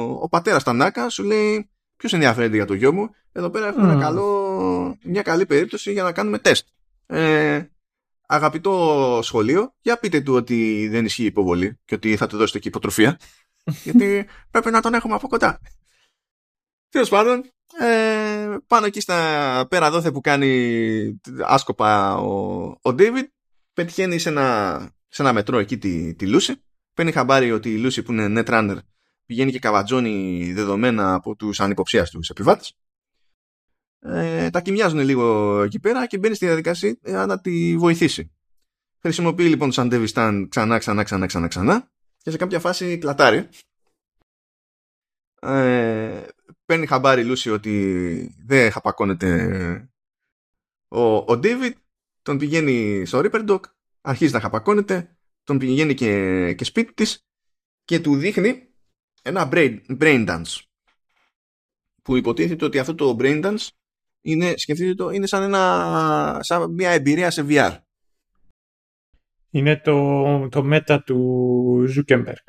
[0.01, 4.01] ο πατέρας Τανάκα σου λέει: Ποιος ενδιαφέρεται για το γιο μου, εδώ πέρα έχουμε ένα
[4.01, 6.67] καλό, μια καλή περίπτωση για να κάνουμε τεστ.
[7.07, 7.63] Ε,
[8.27, 12.69] αγαπητό σχολείο, για πείτε του ότι δεν ισχύει υποβολή και ότι θα του δώσετε και
[12.69, 13.19] υποτροφία
[13.85, 15.61] γιατί πρέπει να τον έχουμε από κοντά.
[16.89, 17.51] Τέλος πάντων,
[17.81, 23.27] ε, πάνω εκεί στα πέρα δόθε που κάνει άσκοπα ο, ο David,
[23.73, 26.63] πετυχαίνει σε ένα, σε ένα μετρό εκεί τη, τη Λούση.
[26.95, 28.77] Παίρνει χαμπάρι ότι η Λούση που είναι netrunner
[29.27, 32.77] πηγαίνει και καβατζώνει δεδομένα από τους ανυποψίαστου επιβάτες.
[33.99, 38.31] Ε, τα κοιμιάζουν λίγο εκεί πέρα και μπαίνει στη διαδικασία να τη βοηθήσει.
[39.01, 40.11] Χρησιμοποιεί λοιπόν σαν Devi
[40.49, 41.91] ξανά, ξανά, ξανά, ξανά, ξανά
[42.27, 43.49] και σε κάποια φάση κλατάρει.
[45.41, 46.27] Ε,
[46.65, 49.91] παίρνει χαμπάρι Λούση ότι δεν χαπακώνεται
[50.89, 51.73] ο, ο David,
[52.23, 53.61] τον πηγαίνει στο Ripper
[54.01, 57.27] αρχίζει να χαπακώνεται, τον πηγαίνει και, και σπίτι της
[57.85, 58.69] και του δείχνει
[59.23, 60.61] ένα brain, brain dance
[62.03, 63.69] που υποτίθεται ότι αυτό το brain dance
[64.21, 67.77] είναι, σκεφτείτε το, είναι σαν, ένα, σαν μια εμπειρία σε VR.
[69.57, 72.45] Είναι το, το μέτα του Zuckerberg.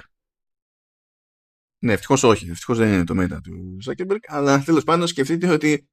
[1.79, 2.49] Ναι, ευτυχώς όχι.
[2.49, 4.19] Ευτυχώς δεν είναι το μέτα του Zuckerberg.
[4.27, 5.89] Αλλά τέλος πάντων σκεφτείτε ότι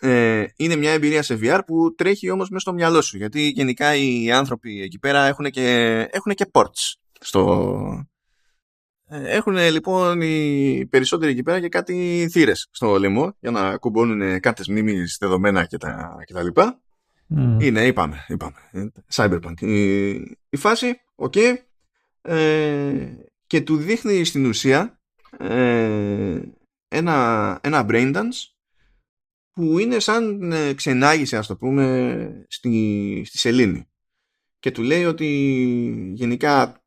[0.00, 3.16] ε, είναι μια εμπειρία σε VR που τρέχει όμως μέσα στο μυαλό σου.
[3.16, 6.92] Γιατί γενικά οι άνθρωποι εκεί πέρα έχουν και, έχουν και ports.
[7.20, 8.06] Στο...
[9.08, 14.40] Ε, έχουν λοιπόν οι περισσότεροι εκεί πέρα και κάτι θύρες στο λαιμό για να κουμπώνουν
[14.40, 16.60] κάρτες μνήμης, δεδομένα κτλ.
[17.28, 17.56] Mm.
[17.62, 18.56] Είναι, είπαμε, είπαμε.
[19.14, 19.60] Cyberpunk.
[19.60, 20.10] Η,
[20.48, 21.32] η φάση, OK.
[21.36, 21.54] Okay.
[22.22, 23.14] Ε,
[23.46, 25.00] και του δείχνει στην ουσία
[25.38, 26.40] ε,
[26.88, 28.52] ένα, ένα brain dance
[29.50, 33.88] που είναι σαν ε, ξενάγηση ας το πούμε στη, στη σελήνη
[34.58, 35.26] και του λέει ότι
[36.14, 36.82] γενικά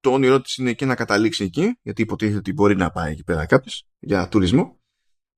[0.00, 3.24] το όνειρό της είναι και να καταλήξει εκεί γιατί υποτίθεται ότι μπορεί να πάει εκεί
[3.24, 4.79] πέρα κάποιος για τουρισμό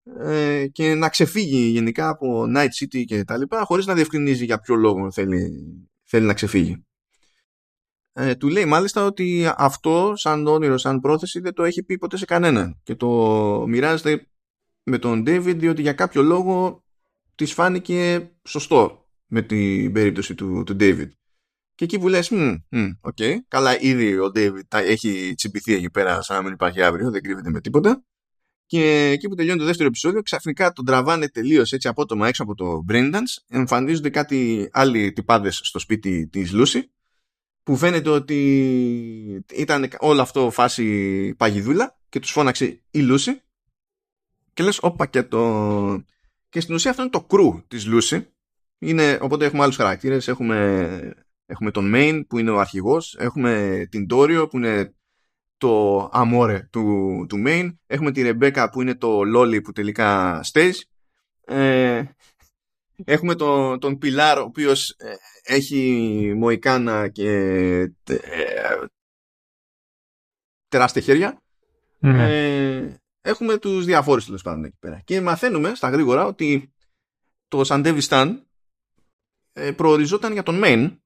[0.05, 4.59] ε, και να ξεφύγει γενικά από Night City και τα λοιπά χωρίς να διευκρινίζει για
[4.59, 5.51] ποιο λόγο θέλει,
[6.05, 6.85] θέλει να ξεφύγει.
[8.13, 12.17] Ε, του λέει μάλιστα ότι αυτό σαν όνειρο, σαν πρόθεση δεν το έχει πει ποτέ
[12.17, 13.09] σε κανέναν και το
[13.69, 14.27] μοιράζεται
[14.83, 16.85] με τον David διότι για κάποιο λόγο
[17.35, 21.09] της φάνηκε σωστό με την περίπτωση του, του David.
[21.75, 22.33] Και εκεί που λες,
[23.01, 27.11] OK, okay, καλά ήδη ο David έχει τσιμπηθεί εκεί πέρα σαν να μην υπάρχει αύριο,
[27.11, 28.05] δεν κρύβεται με τίποτα.
[28.73, 32.55] Και εκεί που τελειώνει το δεύτερο επεισόδιο, ξαφνικά τον τραβάνε τελείως έτσι απότομα έξω από
[32.55, 33.43] το Braindance.
[33.49, 36.91] Εμφανίζονται κάτι άλλοι τυπάδες στο σπίτι της Lucy,
[37.63, 43.43] που φαίνεται ότι ήταν όλο αυτό φάση παγιδούλα και τους φώναξε η Λούση.
[44.53, 46.05] Και λες, όπα και το.
[46.49, 48.29] Και στην ουσία αυτό είναι το κρού της Λούση.
[48.79, 50.29] Είναι, οπότε έχουμε άλλους χαρακτήρες.
[50.29, 51.15] Έχουμε,
[51.47, 53.17] έχουμε τον Main που είναι ο αρχηγός.
[53.19, 54.95] Έχουμε την Τόριο που είναι
[55.63, 57.75] το αμόρε του, του main.
[57.87, 60.81] Έχουμε τη Ρεμπέκα που είναι το λόλι που τελικά stage.
[61.45, 62.05] Ε,
[63.05, 67.31] έχουμε τον, τον Πιλάρ ο οποίος ε, έχει μοϊκάνα και
[68.05, 68.87] ε,
[70.69, 71.43] τεράστια χέρια.
[72.01, 75.01] Ε, έχουμε τους διαφόρους τέλος πάντων εκεί πέρα.
[75.05, 76.73] Και μαθαίνουμε στα γρήγορα ότι
[77.49, 78.47] το Σαντεβιστάν
[79.53, 80.97] ε, προοριζόταν για τον main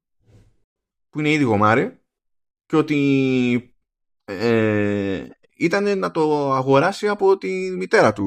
[1.11, 2.01] που είναι ήδη γομάρι
[2.67, 3.76] και ότι
[4.27, 5.25] ε,
[5.57, 8.27] ήταν να το αγοράσει από τη μητέρα του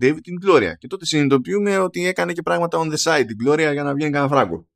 [0.00, 3.72] David την Gloria και τότε συνειδητοποιούμε ότι έκανε και πράγματα on the side την Gloria
[3.72, 4.66] για να βγαίνει κανένα φράγκο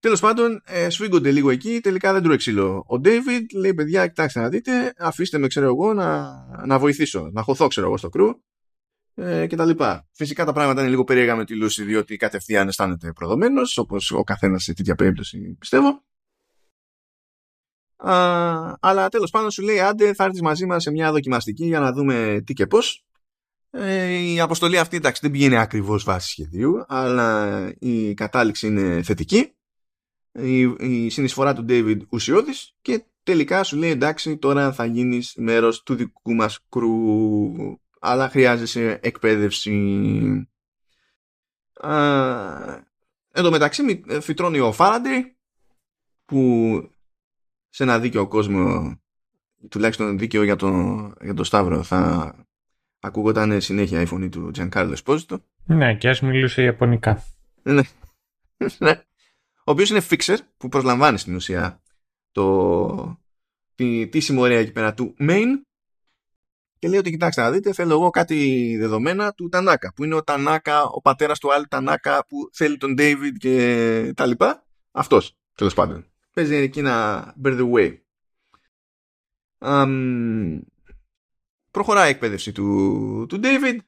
[0.00, 2.84] Τέλος πάντων, ε, σφίγγονται λίγο εκεί, τελικά δεν τρώει ξύλο.
[2.86, 6.34] Ο David λέει: Παιδιά, κοιτάξτε να δείτε, αφήστε με, ξέρω εγώ, να,
[6.66, 8.28] να βοηθήσω, να χωθώ, ξέρω εγώ, στο κρού
[9.14, 10.08] ε, και τα λοιπά.
[10.12, 14.22] Φυσικά τα πράγματα είναι λίγο περίεργα με τη Λούση, διότι κατευθείαν αισθάνεται προδομένος, όπως ο
[14.22, 16.04] καθένας σε τέτοια περίπτωση πιστεύω.
[17.98, 21.80] Α, αλλά τέλος πάντων σου λέει άντε θα έρθεις μαζί μας σε μια δοκιμαστική για
[21.80, 23.02] να δούμε τι και πώς.
[23.70, 29.52] Ε, η αποστολή αυτή εντάξει δεν πηγαίνει ακριβώς βάση σχεδίου αλλά η κατάληξη είναι θετική.
[30.32, 35.82] Η, η συνεισφορά του David ουσιώδης και τελικά σου λέει εντάξει τώρα θα γίνεις μέρος
[35.82, 37.52] του δικού μας κρου
[38.00, 40.48] αλλά χρειάζεσαι εκπαίδευση.
[41.80, 42.82] Α,
[43.32, 45.36] εδώ μεταξύ φυτρώνει ο Φάραντι
[46.24, 46.90] που
[47.78, 48.96] σε ένα δίκαιο κόσμο
[49.68, 52.34] τουλάχιστον δίκαιο για τον, για το Σταύρο θα
[53.00, 55.44] ακούγονταν συνέχεια η φωνή του Τζανκάρλο Εσπόζητο.
[55.64, 57.24] Ναι, και ας μιλούσε Ιαπωνικά.
[57.62, 57.82] Ναι.
[58.78, 58.90] ναι.
[59.64, 61.82] Ο οποίος είναι fixer που προσλαμβάνει στην ουσία
[62.32, 63.20] το,
[63.74, 65.46] τη, τη συμμορία εκεί πέρα του main
[66.78, 70.24] και λέει ότι κοιτάξτε να δείτε θέλω εγώ κάτι δεδομένα του Τανάκα που είναι ο
[70.24, 74.66] Τανάκα, ο πατέρας του άλλου Τανάκα που θέλει τον David και τα λοιπά.
[74.90, 76.06] Αυτός τέλος πάντων
[76.38, 77.96] παίζει εκεί ένα bear the way.
[79.58, 80.60] Um,
[81.70, 83.78] προχωράει η εκπαίδευση του, του David.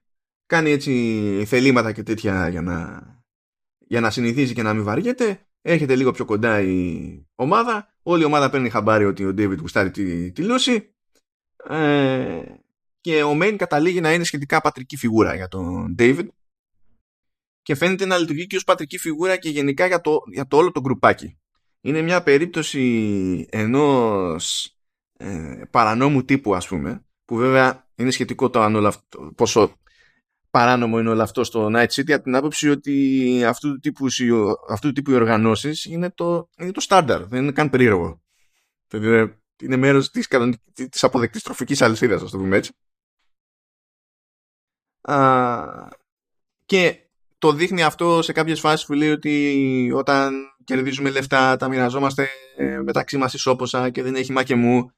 [0.47, 3.03] Κάνει έτσι θελήματα και τέτοια για να,
[3.79, 5.47] για να συνηθίζει και να μην βαριέται.
[5.63, 7.95] Έρχεται λίγο πιο κοντά η ομάδα.
[8.03, 10.95] Όλη η ομάδα παίρνει χαμπάρι ότι ο David γουστάρει τη, τη Λούση
[11.69, 12.43] ε,
[13.01, 16.27] και ο Main καταλήγει να είναι σχετικά πατρική φιγούρα για τον David.
[17.63, 20.71] Και φαίνεται να λειτουργεί και ως πατρική φιγούρα και γενικά για το, για το όλο
[20.71, 21.40] το γκρουπάκι
[21.81, 24.75] είναι μια περίπτωση ενός
[25.17, 29.79] ε, παρανόμου τύπου ας πούμε που βέβαια είναι σχετικό το αν όλο αυτό, πόσο
[30.51, 34.07] παράνομο είναι όλο αυτό στο Night City από την άποψη ότι αυτού του τύπου,
[34.69, 38.23] αυτού του τύπου οι οργανώσεις είναι το, είναι το στάνταρ, δεν είναι καν περίεργο.
[38.89, 40.29] Δηλαδή είναι μέρος της,
[40.91, 42.73] της αποδεκτής τροφικής αλυσίδας, ας το πούμε έτσι.
[45.01, 45.89] Α,
[46.65, 47.10] και
[47.41, 50.35] το δείχνει αυτό σε κάποιες φάσεις που λέει ότι όταν
[50.65, 54.91] κερδίζουμε λεφτά, τα μοιραζόμαστε ε, μεταξύ μας ισόποσα και δεν έχει μα και μου.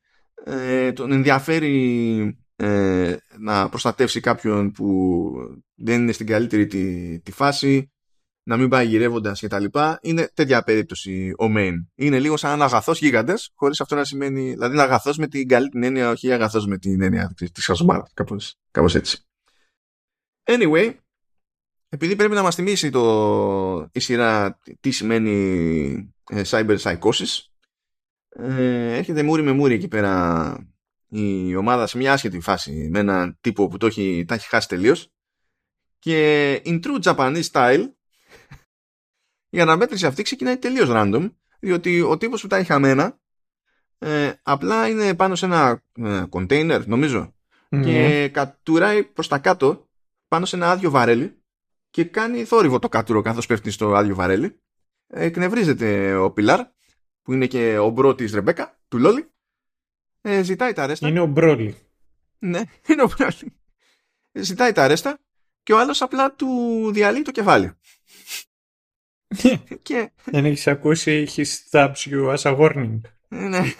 [0.44, 5.30] Ε, τον ενδιαφέρει ε, να προστατεύσει κάποιον που
[5.74, 7.92] δεν είναι στην καλύτερη τη, τη φάση,
[8.42, 9.98] να μην πάει γυρεύοντας και τα λοιπά.
[10.02, 11.74] Είναι τέτοια περίπτωση ο main.
[11.94, 14.50] Είναι λίγο σαν ένα αγαθός γίγαντες, χωρίς αυτό να σημαίνει.
[14.50, 18.06] Δηλαδή, είναι αγαθός με την καλή την έννοια, όχι αγαθός με την έννοια της χασμάρα.
[18.70, 19.26] Κάπως έτσι.
[20.44, 20.94] Anyway,
[21.94, 27.40] επειδή πρέπει να μας θυμίσει το, η σειρά τι σημαίνει ε, cyber psychosis
[28.28, 30.54] ε, έρχεται μούρι με μούρι εκεί πέρα
[31.08, 34.68] η ομάδα σε μια άσχετη φάση με έναν τύπο που το έχει, τα έχει χάσει
[34.68, 35.12] τελείως.
[35.98, 37.84] και in true Japanese style
[39.56, 41.30] η αναμέτρηση αυτή ξεκινάει τελείως random
[41.60, 43.20] διότι ο τύπος που τα έχει χαμένα
[43.98, 45.82] ε, απλά είναι πάνω σε ένα
[46.28, 47.34] κοντέινερ νομίζω
[47.68, 49.88] και κατουράει προς τα κάτω
[50.28, 51.41] πάνω σε ένα άδειο βαρέλι
[51.92, 54.60] και κάνει θόρυβο το κάτουρο καθώς πέφτει στο άδειο βαρέλι
[55.06, 56.66] εκνευρίζεται ο Πιλάρ
[57.22, 59.30] που είναι και ο bro της Ρεμπέκα του loli.
[60.20, 61.08] Ε, ζητάει τα ρέστα.
[61.08, 61.76] Είναι ο Broly.
[62.38, 63.56] Ναι είναι ο Broly.
[64.32, 65.18] Ζητάει τα ρέστα
[65.62, 66.48] και ο άλλος απλά του
[66.92, 67.72] διαλύει το κεφάλι.
[69.82, 70.10] Και...
[70.24, 73.00] Δεν έχεις ακούσει he stabs you as a warning.
[73.28, 73.60] Ναι.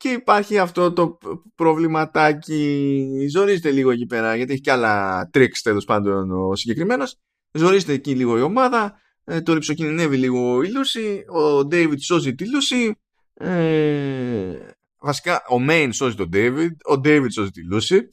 [0.00, 1.18] και υπάρχει αυτό το
[1.54, 3.26] προβληματάκι.
[3.30, 7.16] Ζορίζεται λίγο εκεί πέρα γιατί έχει και άλλα tricks τέλος πάντων ο συγκεκριμένος.
[7.52, 9.00] Ζορίζεται εκεί λίγο η ομάδα.
[9.24, 11.24] Ε, το ριψοκινδυνεύει λίγο η Lucy.
[11.28, 12.94] Ο David σώζει τη Lucy.
[13.34, 14.58] Ε,
[14.98, 16.80] βασικά ο Main σώζει τον David.
[16.84, 18.08] Ο David σώζει τη Lucy.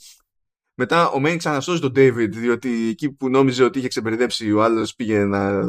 [0.73, 4.95] Μετά ο Μέιν ξανασώζει τον David, διότι εκεί που νόμιζε ότι είχε ξεμπερδέψει ο άλλος
[4.95, 5.61] πήγε να,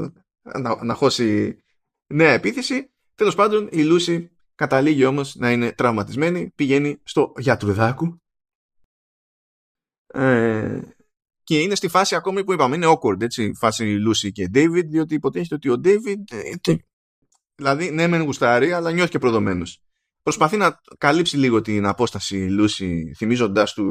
[0.43, 1.59] να, να χώσει
[2.07, 2.93] νέα επίθεση.
[3.15, 8.21] Τέλος πάντων, η Λούση καταλήγει όμως να είναι τραυματισμένη, πηγαίνει στο γιατρουδάκου.
[10.07, 10.81] Ε,
[11.43, 15.15] και είναι στη φάση ακόμη που είπαμε, είναι awkward, έτσι, φάση Λούση και David, διότι
[15.15, 16.75] υποτίθεται ότι ο David, ε,
[17.55, 19.83] δηλαδή, ναι, μεν γουστάρει, αλλά νιώθει και προδομένος.
[20.23, 23.87] Προσπαθεί να καλύψει λίγο την απόσταση η Lucy, θυμίζοντάς του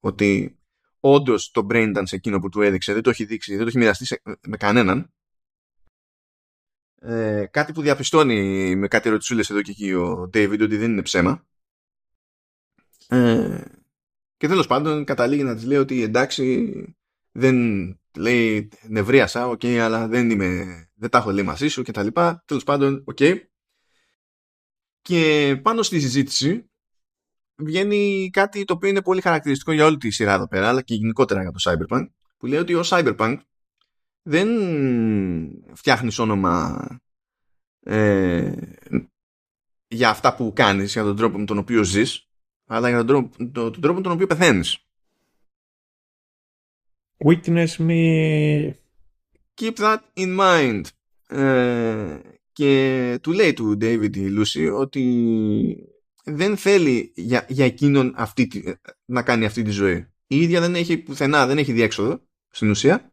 [0.00, 0.58] ότι
[1.00, 3.78] όντως το brain dance εκείνο που του έδειξε δεν το έχει δείξει, δεν το έχει
[3.78, 5.12] μοιραστεί με κανέναν.
[7.02, 11.02] Ε, κάτι που διαπιστώνει με κάτι ερωτησούλες εδώ και εκεί ο David ότι δεν είναι
[11.02, 11.46] ψέμα.
[13.08, 13.60] Ε,
[14.36, 16.72] και τέλος πάντων καταλήγει να της λέει ότι εντάξει
[17.32, 17.56] δεν
[18.16, 22.02] λέει νευρίασα, OK, okay, αλλά δεν, είμαι, δεν τα έχω λέει μαζί σου και τα
[22.02, 22.42] λοιπά.
[22.46, 23.16] Τέλος πάντων, OK.
[23.20, 23.36] Okay.
[25.02, 26.70] Και πάνω στη συζήτηση
[27.56, 30.94] βγαίνει κάτι το οποίο είναι πολύ χαρακτηριστικό για όλη τη σειρά εδώ πέρα, αλλά και
[30.94, 33.36] γενικότερα για το Cyberpunk, που λέει ότι ως cyberpunk
[34.22, 34.48] δεν
[35.72, 36.86] φτιάχνεις όνομα
[37.80, 38.52] ε,
[39.88, 42.28] για αυτά που κάνεις, για τον τρόπο με τον οποίο ζεις,
[42.66, 44.84] αλλά για τον τρόπο, τον, τον τρόπο με τον οποίο πεθαίνεις.
[47.24, 48.72] Witness me.
[49.54, 50.82] Keep that in mind.
[51.26, 52.20] Ε,
[52.52, 55.92] και του λέει του David η Lucy ότι
[56.24, 60.06] δεν θέλει για, για εκείνον αυτή, να κάνει αυτή τη ζωή.
[60.26, 63.09] Η ίδια δεν έχει πουθενά, δεν έχει διέξοδο στην ουσία.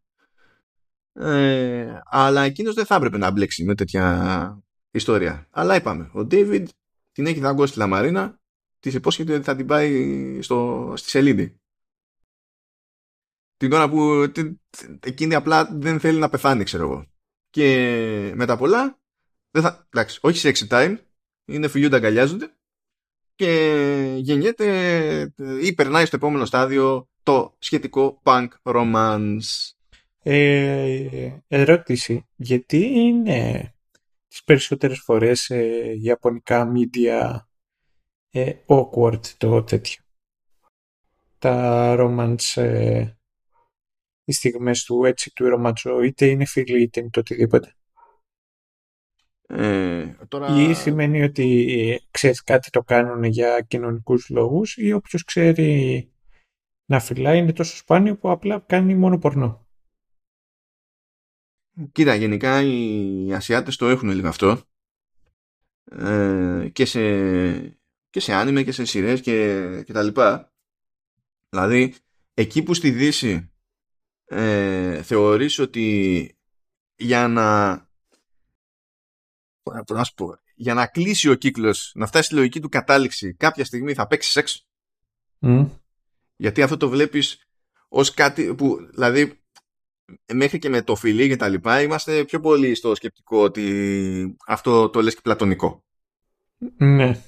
[1.19, 5.47] Ε, αλλά εκείνος δεν θα έπρεπε να μπλέξει με τέτοια ιστορία.
[5.51, 6.65] Αλλά είπαμε, ο David
[7.11, 8.39] την έχει δαγκώσει τη Λαμαρίνα,
[8.79, 11.59] της υπόσχεται ότι θα την πάει στο, στη σελίδη.
[13.57, 14.31] Την ώρα που
[14.99, 17.05] εκείνη απλά δεν θέλει να πεθάνει, ξέρω εγώ.
[17.49, 18.99] Και με τα πολλά,
[19.51, 20.97] δεν θα, εντάξει, όχι σε exit time,
[21.45, 22.51] είναι φιλιούνται αγκαλιάζονται
[23.35, 29.71] και γεννιέται ή περνάει στο επόμενο στάδιο το σχετικό punk romance.
[30.23, 32.27] Ε, ερώτηση.
[32.35, 33.71] Γιατί είναι
[34.27, 37.39] τις περισσότερες φορές ε, ιαπωνικά media
[38.29, 40.03] ε, awkward το τέτοιο;
[41.39, 43.11] Τα romance ε,
[44.23, 47.71] οι στιγμές του έτσι του ρομαντζό είτε είναι φίλοι είτε είναι το οτιδήποτε.
[49.49, 50.61] Ε, τώρα...
[50.61, 56.11] Ή σημαίνει ότι ξέρεις κάτι το κάνουν για κοινωνικούς λόγους ή όποιος ξέρει
[56.85, 59.66] να φυλάει είναι τόσο σπάνιο που απλά κάνει μόνο πορνό.
[61.91, 64.61] Κοίτα, γενικά οι Ασιάτες το έχουν λίγο αυτό
[65.91, 66.99] ε, και σε
[68.09, 70.53] και σε άνιμε και σε σειρές και, και τα λοιπά.
[71.49, 71.95] Δηλαδή,
[72.33, 73.51] εκεί που στη Δύση
[74.25, 76.37] ε, θεωρείς ότι
[76.95, 77.69] για να
[79.63, 79.83] να
[80.15, 84.07] πω, για να κλείσει ο κύκλος, να φτάσει στη λογική του κατάληξη, κάποια στιγμή θα
[84.07, 84.67] παίξει σεξ;
[86.35, 87.47] Γιατί αυτό το βλέπεις
[87.87, 89.41] ως κάτι που, δηλαδή,
[90.33, 94.89] μέχρι και με το φιλί και τα λοιπά, είμαστε πιο πολύ στο σκεπτικό ότι αυτό
[94.89, 95.83] το λες και πλατωνικό.
[96.77, 97.21] Ναι.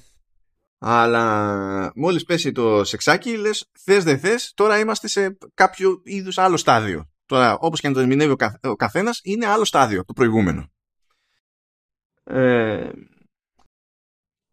[0.78, 6.56] Αλλά μόλις πέσει το σεξάκι, λες, θες δεν θες, τώρα είμαστε σε κάποιο είδους άλλο
[6.56, 7.10] στάδιο.
[7.26, 10.70] Τώρα, όπως και να το ερμηνεύει ο καθένας, είναι άλλο στάδιο, το προηγούμενο
[12.30, 12.90] ε,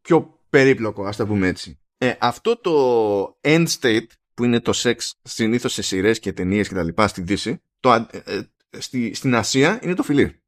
[0.02, 1.80] πιο περίπλοκο, ας το πούμε έτσι.
[1.98, 6.74] Ε, αυτό το end state που είναι το σεξ συνήθως σε σειρές και ταινίες και
[6.74, 8.38] τα λοιπά στη Δύση, το, ε,
[8.70, 10.42] ε, στη, στην Ασία είναι το φιλί.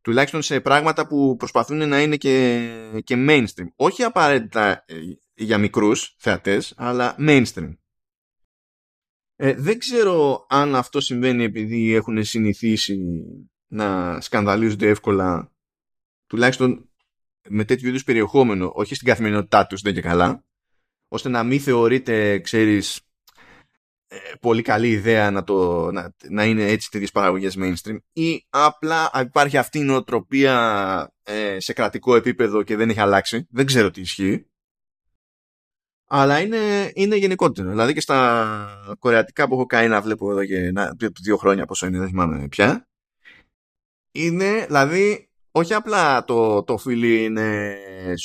[0.00, 3.66] Τουλάχιστον σε πράγματα που προσπαθούν να είναι και, και mainstream.
[3.76, 4.94] Όχι απαραίτητα ε,
[5.34, 7.76] για μικρούς θεατές, αλλά mainstream.
[9.36, 12.98] Ε, δεν ξέρω αν αυτό συμβαίνει επειδή έχουν συνηθίσει
[13.66, 15.52] να σκανδαλίζονται εύκολα
[16.26, 16.90] τουλάχιστον
[17.48, 20.44] με τέτοιου είδους περιεχόμενο, όχι στην καθημερινότητά τους, δεν και καλά,
[21.08, 23.00] ώστε να μην θεωρείται, ξέρεις, ε,
[24.40, 29.56] πολύ καλή ιδέα να, το, να, να είναι έτσι τέτοιες παραγωγές mainstream ή απλά υπάρχει
[29.56, 33.46] αυτή η νοοτροπία ε, σε κρατικό επίπεδο και δεν έχει αλλάξει.
[33.50, 34.46] Δεν ξέρω τι ισχύει.
[36.10, 37.68] Αλλά είναι, είναι γενικότερο.
[37.68, 40.72] Δηλαδή και στα κορεατικά που έχω κάνει να βλέπω εδώ και
[41.22, 42.88] δύο χρόνια πόσο είναι, δεν θυμάμαι πια.
[44.12, 47.76] Είναι, δηλαδή, όχι απλά το, το φίλι είναι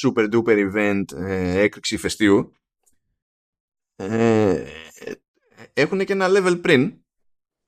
[0.03, 2.53] super duper event ε, έκρηξη φεστίου.
[3.95, 4.65] Ε,
[5.73, 6.93] έχουν και ένα level πριν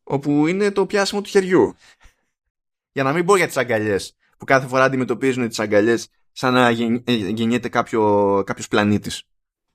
[0.04, 1.76] όπου είναι το πιάσιμο του χεριού.
[2.92, 6.68] Για να μην πω για τις αγκαλιές που κάθε φορά αντιμετωπίζουν τις αγκαλιές σαν να
[6.68, 9.24] ε, γεννιέται κάποιο, κάποιος πλανήτης.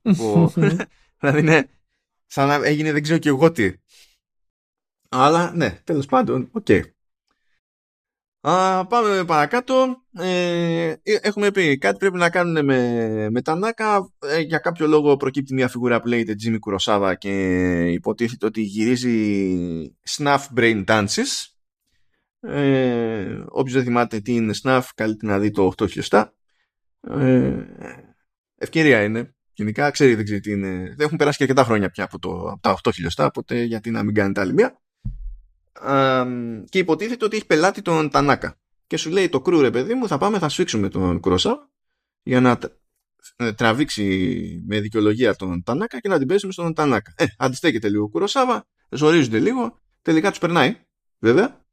[0.02, 0.52] που,
[1.20, 1.62] δηλαδή ναι,
[2.26, 3.72] σαν να έγινε δεν ξέρω και εγώ τι.
[5.08, 6.66] Αλλά ναι, τέλος πάντων, OK.
[6.68, 6.82] Okay.
[8.42, 10.04] Α, πάμε παρακάτω.
[10.12, 14.12] Ε, ε, έχουμε πει κάτι πρέπει να κάνουν με, με Τανάκα.
[14.18, 17.30] Ε, για κάποιο λόγο προκύπτει μια φιγούρα που λέγεται Jimmy Kurosawa και
[17.90, 21.46] υποτίθεται ότι γυρίζει snuff brain dances.
[22.40, 26.34] Ε, όποιος δεν θυμάται τι είναι snuff, καλείται να δει το 8 χιλιοστά.
[27.00, 27.56] Ε,
[28.54, 29.34] ευκαιρία είναι.
[29.52, 30.94] Γενικά ξέρει δεν ξέρει τι είναι.
[30.96, 33.90] Δεν έχουν περάσει και αρκετά χρόνια πια από, το, από τα 8 χιλιοστά, οπότε γιατί
[33.90, 34.80] να μην κάνετε άλλη μία
[36.68, 38.58] και υποτίθεται ότι έχει πελάτη τον Τανάκα.
[38.86, 41.70] Και σου λέει το κρού ρε παιδί μου θα πάμε θα σφίξουμε τον Κρόσα
[42.22, 42.58] για να
[43.36, 47.12] ε, τραβήξει με δικαιολογία τον Τανάκα και να την πέσουμε στον Τανάκα.
[47.16, 50.76] Ε, αντιστέκεται λίγο ο Κουροσάβα, ζορίζονται λίγο, τελικά τους περνάει,
[51.18, 51.64] βέβαια.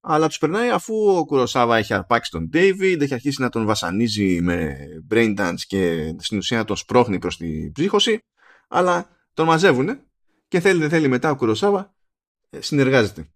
[0.00, 4.40] Αλλά τους περνάει αφού ο Κουροσάβα έχει αρπάξει τον David, έχει αρχίσει να τον βασανίζει
[4.40, 4.76] με
[5.10, 8.18] brain dance και στην ουσία τον σπρώχνει προς την ψύχωση.
[8.68, 9.88] Αλλά τον μαζεύουν
[10.48, 11.92] και θέλει δεν θέλει μετά ο Κουροσάβα ε,
[12.58, 13.32] συνεργάζεται.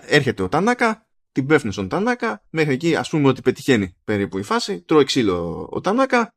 [0.00, 4.42] Έρχεται ο Τανάκα, την πέφτουν στον Τανάκα, μέχρι εκεί ας πούμε ότι πετυχαίνει περίπου η
[4.42, 6.34] φάση, τρώει ξύλο ο Τανάκα,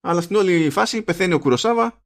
[0.00, 2.04] αλλά στην όλη φάση πεθαίνει ο Κουροσάβα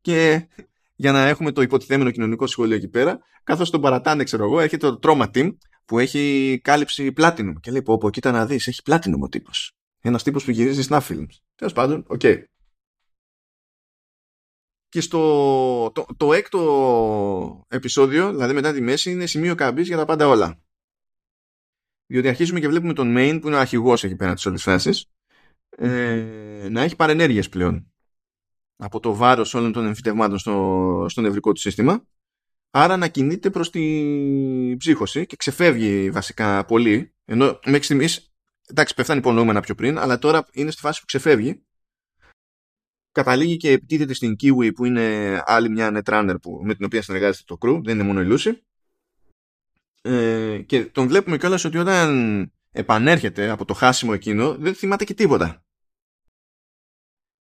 [0.00, 0.48] και
[0.94, 4.90] για να έχουμε το υποτιθέμενο κοινωνικό σχολείο εκεί πέρα, καθώς τον παρατάνε, ξέρω εγώ, έρχεται
[4.90, 8.80] το Trauma Team που έχει κάλυψη Platinum και λέει πω πω κοίτα να δεις, έχει
[8.84, 9.72] Platinum ο τύπος.
[10.00, 11.34] Ένας τύπος που γυρίζει snuff films.
[11.54, 12.20] Τέλος πάντων, OK.
[12.22, 12.42] Okay.
[14.92, 20.04] Και στο το, το έκτο επεισόδιο, δηλαδή μετά τη μέση, είναι σημείο καμπής για τα
[20.04, 20.60] πάντα όλα.
[22.06, 25.06] Διότι αρχίζουμε και βλέπουμε τον Main, που είναι ο αρχηγός εκεί πέρα της όλης φάσης,
[25.68, 27.92] ε, να έχει παρενέργειες πλέον
[28.76, 32.06] από το βάρος όλων των εμφυτευμάτων στο, στο νευρικό του σύστημα.
[32.70, 37.14] Άρα να κινείται προς την ψύχωση και ξεφεύγει βασικά πολύ.
[37.24, 38.34] Ενώ μέχρι στιγμής,
[38.66, 41.62] εντάξει, πέφτανε υπονοούμενα πιο πριν, αλλά τώρα είναι στη φάση που ξεφεύγει
[43.12, 47.44] καταλήγει και επιτίθεται στην Kiwi που είναι άλλη μια netrunner που, με την οποία συνεργάζεται
[47.46, 48.52] το crew, δεν είναι μόνο η Lucy.
[50.02, 55.14] Ε, και τον βλέπουμε κιόλας ότι όταν επανέρχεται από το χάσιμο εκείνο δεν θυμάται και
[55.14, 55.64] τίποτα.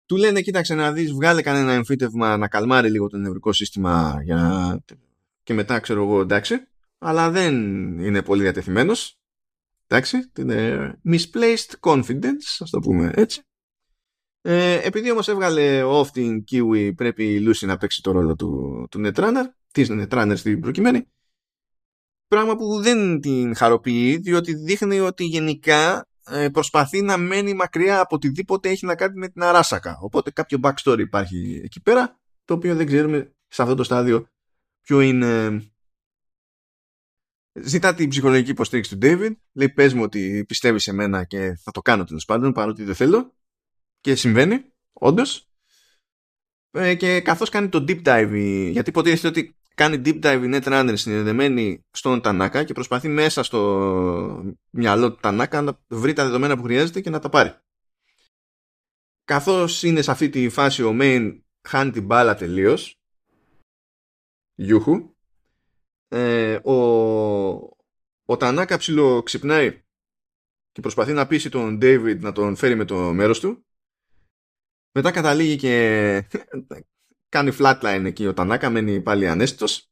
[0.07, 4.85] Του λένε κοίταξε να δεις βγάλε κανένα εμφύτευμα να καλμάρει λίγο το νευρικό σύστημα για...
[5.43, 6.67] και μετά ξέρω εγώ εντάξει
[6.99, 7.55] αλλά δεν
[7.99, 9.19] είναι πολύ διατεθειμένος
[9.87, 13.43] εντάξει είναι misplaced confidence ας το πούμε έτσι
[14.49, 18.87] ε, επειδή όμως έβγαλε off την Kiwi πρέπει η Lucy να παίξει το ρόλο του,
[18.91, 21.07] του Netrunner, της Netrunner στην προκειμένη.
[22.27, 28.15] Πράγμα που δεν την χαροποιεί διότι δείχνει ότι γενικά ε, προσπαθεί να μένει μακριά από
[28.15, 29.99] οτιδήποτε έχει να κάνει με την Αράσακα.
[30.01, 34.29] Οπότε κάποιο backstory υπάρχει εκεί πέρα το οποίο δεν ξέρουμε σε αυτό το στάδιο
[34.81, 35.61] ποιο είναι...
[37.53, 39.33] Ζητά την ψυχολογική υποστήριξη του David.
[39.53, 42.95] Λέει πες μου ότι πιστεύεις σε μένα και θα το κάνω τέλος πάντων παρότι δεν
[42.95, 43.35] θέλω
[44.07, 45.49] και συμβαίνει, όντως.
[46.71, 50.93] Ε, και καθώς κάνει το deep dive, γιατί υποτίθεται ότι κάνει deep dive η Netrunner
[50.95, 56.63] συνδεδεμένη στον Τανάκα και προσπαθεί μέσα στο μυαλό του Τανάκα να βρει τα δεδομένα που
[56.63, 57.59] χρειάζεται και να τα πάρει.
[59.25, 61.39] Καθώς είναι σε αυτή τη φάση ο Main
[61.69, 63.01] χάνει την μπάλα τελείως.
[64.55, 65.15] Γιούχου.
[66.09, 66.75] Ε, ο,
[68.25, 69.83] ο Τανάκα ψηλό ξυπνάει
[70.73, 73.67] και προσπαθεί να πείσει τον David να τον φέρει με το μέρος του
[74.97, 76.29] μετά καταλήγει και
[77.29, 79.91] κάνει flatline εκεί ο Τανάκα, μένει πάλι ανέστητος.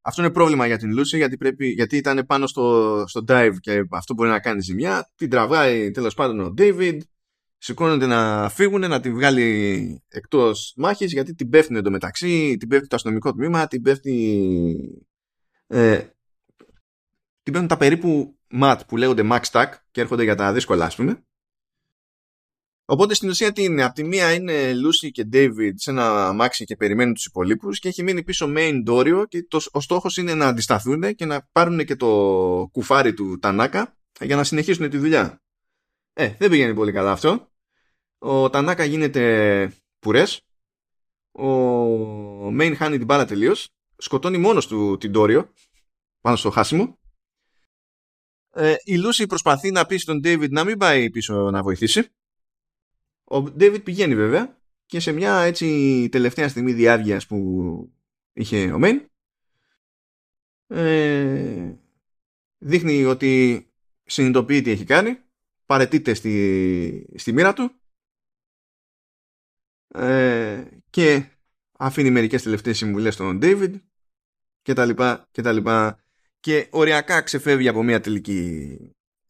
[0.00, 3.84] Αυτό είναι πρόβλημα για την Lucy γιατί, πρέπει, γιατί ήταν πάνω στο, στο dive και
[3.90, 5.10] αυτό μπορεί να κάνει ζημιά.
[5.14, 6.98] Την τραβάει τέλος πάντων ο David,
[7.58, 12.96] σηκώνονται να φύγουν, να την βγάλει εκτός μάχης γιατί την πέφτει εντωμεταξύ, την πέφτει το
[12.96, 15.04] αστυνομικό τμήμα, την πέφτει...
[15.66, 15.98] Ε,
[17.42, 20.96] την πέφτουν τα περίπου mat που λέγονται max stack και έρχονται για τα δύσκολα ας
[20.96, 21.24] πούμε
[22.84, 26.64] Οπότε στην ουσία τι είναι, από τη μία είναι Lucy και David σε ένα αμάξι
[26.64, 30.34] και περιμένουν τους υπολείπους και έχει μείνει πίσω Main Dorio και το, ο στόχος είναι
[30.34, 32.08] να αντισταθούν και να πάρουν και το
[32.72, 35.42] κουφάρι του Τανάκα για να συνεχίσουν τη δουλειά.
[36.12, 37.50] Ε, δεν πηγαίνει πολύ καλά αυτό.
[38.18, 40.46] Ο Τανάκα γίνεται πουρές,
[41.32, 45.52] ο Main χάνει την μπάλα τελείως, σκοτώνει μόνος του την Τόριο
[46.20, 46.98] πάνω στο χάσιμο.
[48.54, 52.10] Ε, η Λούση προσπαθεί να πείσει τον David να μην πάει πίσω να βοηθήσει.
[53.32, 57.92] Ο David πηγαίνει βέβαια και σε μια έτσι τελευταία στιγμή διάβγειας που
[58.32, 59.04] είχε ο Main
[60.66, 61.72] ε,
[62.58, 63.66] δείχνει ότι
[64.04, 65.18] συνειδητοποιεί τι έχει κάνει
[65.66, 67.70] παρετείται στη, στη μοίρα του
[69.88, 71.26] ε, και
[71.72, 73.74] αφήνει μερικές τελευταίες συμβουλές στον David
[74.62, 76.04] και τα λοιπά και τα λοιπά.
[76.40, 78.78] Και οριακά ξεφεύγει από μια τελική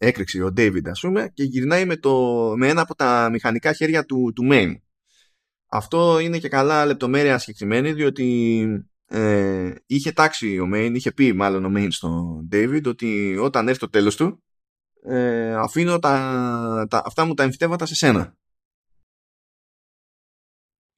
[0.02, 2.14] έκρηξη ο David ας πούμε και γυρνάει με, το,
[2.56, 4.74] με ένα από τα μηχανικά χέρια του, του Main
[5.66, 8.64] αυτό είναι και καλά λεπτομέρεια συγκεκριμένη διότι
[9.06, 13.80] ε, είχε τάξει ο Main, είχε πει μάλλον ο Main στον David ότι όταν έρθει
[13.80, 14.42] το τέλος του
[15.02, 18.36] ε, αφήνω τα, τα, αυτά μου τα εμφυτεύματα σε σένα.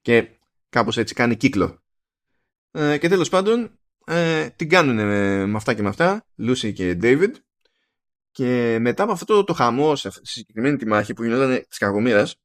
[0.00, 0.28] Και
[0.68, 1.82] κάπως έτσι κάνει κύκλο.
[2.70, 6.98] Ε, και τέλος πάντων ε, την κάνουν με, με, αυτά και με αυτά Lucy και
[7.02, 7.30] David
[8.35, 12.37] και μετά από αυτό το, το χαμό σε συγκεκριμένη τη μάχη που γινόταν της κακομήρας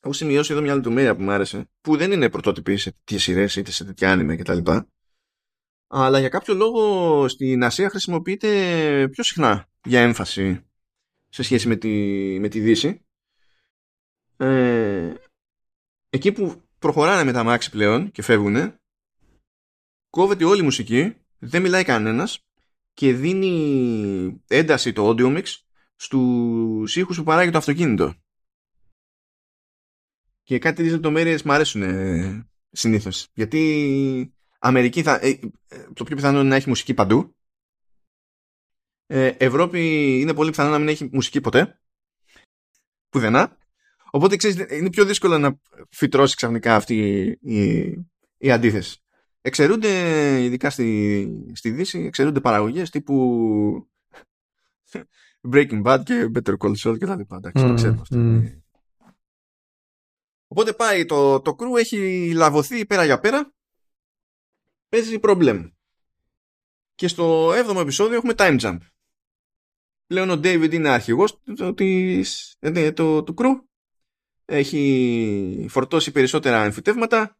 [0.00, 3.56] έχω σημειώσει εδώ μια λεπτομέρεια που μου άρεσε που δεν είναι πρωτότυπη σε τέτοιες σειρές
[3.56, 4.58] είτε σε τέτοια άνιμε κτλ.
[5.86, 10.66] Αλλά για κάποιο λόγο στην Ασία χρησιμοποιείται πιο συχνά για έμφαση
[11.28, 11.88] σε σχέση με τη,
[12.40, 13.06] με τη Δύση.
[14.36, 15.14] Ε,
[16.08, 18.74] εκεί που προχωράνε με τα μάξι πλέον και φεύγουν,
[20.10, 22.45] κόβεται όλη η μουσική, δεν μιλάει κανένας
[22.96, 25.44] και δίνει ένταση το audio mix
[25.96, 28.14] στους ήχους που παράγει το αυτοκίνητο.
[30.42, 33.28] Και κάτι τέτοιες λεπτομέρειες μου αρέσουν ε, συνήθως.
[33.34, 35.28] Γιατί Αμερική θα, ε,
[35.68, 37.36] ε, το πιο πιθανό είναι να έχει μουσική παντού
[39.06, 39.80] ε, Ευρώπη
[40.20, 41.80] είναι πολύ πιθανό να μην έχει μουσική ποτέ.
[43.08, 43.58] Πουδενά.
[44.10, 46.96] Οπότε ξέρεις, είναι πιο δύσκολο να φυτρώσει ξαφνικά αυτή
[47.40, 47.86] η,
[48.38, 49.00] η, αντίθεση.
[49.46, 53.90] Εξαιρούνται, ειδικά στη, στη Δύση, εξαιρούνται παραγωγές τύπου
[55.52, 57.36] Breaking Bad και Better Call Saul και τα λοιπά.
[57.36, 58.42] Εντάξει, το ξέρουμε αυτό.
[60.46, 63.52] Οπότε πάει, το, το crew έχει λαβωθεί πέρα για πέρα.
[64.88, 65.70] Παίζει problem.
[66.94, 68.78] Και στο 7ο επεισόδιο έχουμε time jump
[70.06, 71.40] πλέον ο David είναι αρχηγός
[71.74, 73.50] της, ε, το, του κρου
[74.44, 77.36] έχει φορτώσει περισσότερα εμφυτεύματα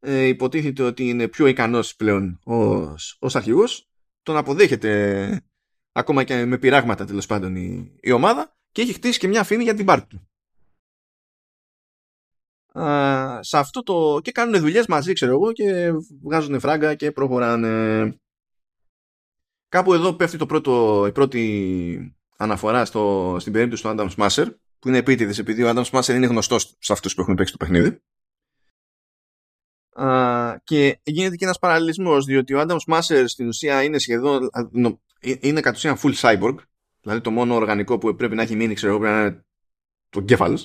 [0.00, 3.88] ε, υποτίθεται ότι είναι πιο ικανός πλέον ως, ως αρχηγός
[4.22, 5.42] τον αποδέχεται
[5.92, 9.62] ακόμα και με πειράγματα τέλος πάντων η, η, ομάδα και έχει χτίσει και μια φήμη
[9.62, 10.28] για την πάρτη του.
[12.80, 14.20] Α, σε αυτό το...
[14.22, 15.92] και κάνουν δουλειές μαζί ξέρω εγώ και
[16.22, 18.18] βγάζουν φράγκα και προχωράνε
[19.68, 24.46] Κάπου εδώ πέφτει το πρώτο, η πρώτη αναφορά στο, στην περίπτωση του Adam Smasher,
[24.78, 27.58] που είναι επίτηδες επειδή ο Adam Smasher είναι γνωστός σε αυτούς που έχουν παίξει το
[27.58, 28.02] παιχνίδι.
[29.96, 34.50] Α, και γίνεται και ένας παραλληλισμός, διότι ο Adam Smasher στην ουσία είναι σχεδόν.
[35.20, 36.54] Ε, είναι κατ' ουσίαν full cyborg.
[37.00, 39.44] Δηλαδή το μόνο οργανικό που πρέπει να έχει μείνει, ξέρω εγώ, πρέπει να είναι
[40.08, 40.60] το κέφαλο.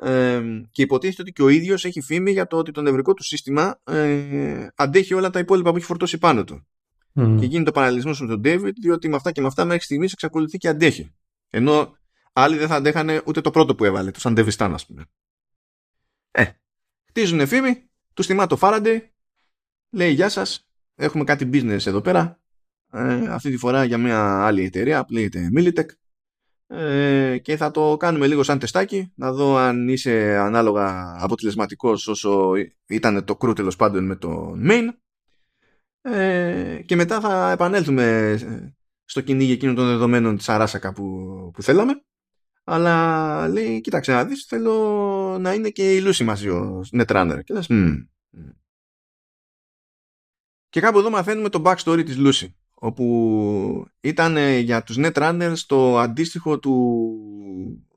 [0.00, 3.22] Ε, και υποτίθεται ότι και ο ίδιος έχει φήμη για το ότι το νευρικό του
[3.22, 6.66] σύστημα ε, αντέχει όλα τα υπόλοιπα που έχει φορτώσει πάνω του.
[7.14, 7.36] Mm.
[7.40, 10.12] Και γίνεται ο παραλληλισμός με τον David, διότι με αυτά και με αυτά μέχρι στιγμής
[10.12, 11.14] εξακολουθεί και αντέχει.
[11.50, 11.96] Ενώ
[12.32, 15.04] άλλοι δεν θα αντέχανε ούτε το πρώτο που έβαλε, το Σαντεβιστάν, ας πούμε.
[16.30, 16.44] Ε,
[17.08, 17.87] χτίζουν φήμη,
[18.18, 19.00] του θυμά το Faraday,
[19.90, 22.40] λέει Γεια σας, έχουμε κάτι business εδώ πέρα.
[22.92, 25.86] Ε, αυτή τη φορά για μια άλλη εταιρεία που λέγεται Militech.
[26.66, 32.52] Ε, και θα το κάνουμε λίγο σαν τεστάκι να δω αν είσαι ανάλογα αποτελεσματικός όσο
[32.86, 34.88] ήταν το κρού τέλος πάντων με το main
[36.00, 38.38] ε, και μετά θα επανέλθουμε
[39.04, 41.04] στο κυνήγι εκείνων των δεδομένων της Αράσακα που,
[41.54, 42.02] που θέλαμε.
[42.70, 44.74] Αλλά λέει, κοίταξε να δεις, θέλω
[45.40, 47.38] να είναι και η Λούση μαζί ο Netrunner.
[47.44, 47.66] Και λες,
[50.68, 56.58] Και κάπου εδώ μαθαίνουμε το backstory της Λούση όπου ήταν για τους Netrunners το αντίστοιχο
[56.58, 56.76] του,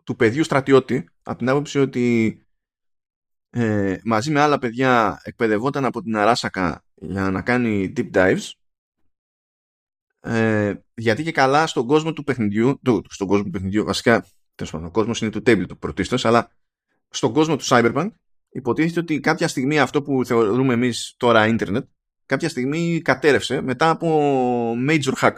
[0.03, 2.37] του παιδιού στρατιώτη από την άποψη ότι
[3.49, 8.51] ε, μαζί με άλλα παιδιά εκπαιδευόταν από την Αράσακα για να κάνει deep dives
[10.19, 14.85] ε, γιατί και καλά στον κόσμο του παιχνιδιού του, στον κόσμο του παιχνιδιού βασικά πάντων,
[14.85, 16.51] ο κόσμος είναι του tabletop πρωτίστως αλλά
[17.09, 18.09] στον κόσμο του cyberpunk
[18.49, 21.87] υποτίθεται ότι κάποια στιγμή αυτό που θεωρούμε εμείς τώρα ίντερνετ
[22.25, 25.35] κάποια στιγμή κατέρευσε μετά από major hack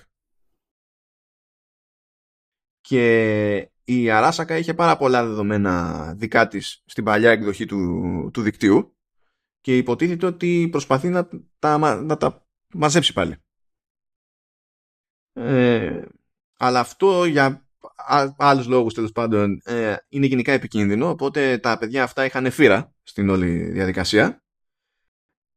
[2.81, 8.98] και η Αράσακα είχε πάρα πολλά δεδομένα δικά της στην παλιά εκδοχή του, του δικτύου
[9.61, 11.30] και υποτίθεται ότι προσπαθεί να
[11.60, 13.35] τα, να τα μαζέψει πάλι.
[15.34, 16.06] Ε,
[16.57, 17.62] αλλά αυτό για
[18.38, 23.30] άλλους λόγους τέλος πάντων ε, είναι γενικά επικίνδυνο οπότε τα παιδιά αυτά είχαν φύρα στην
[23.30, 24.44] όλη διαδικασία.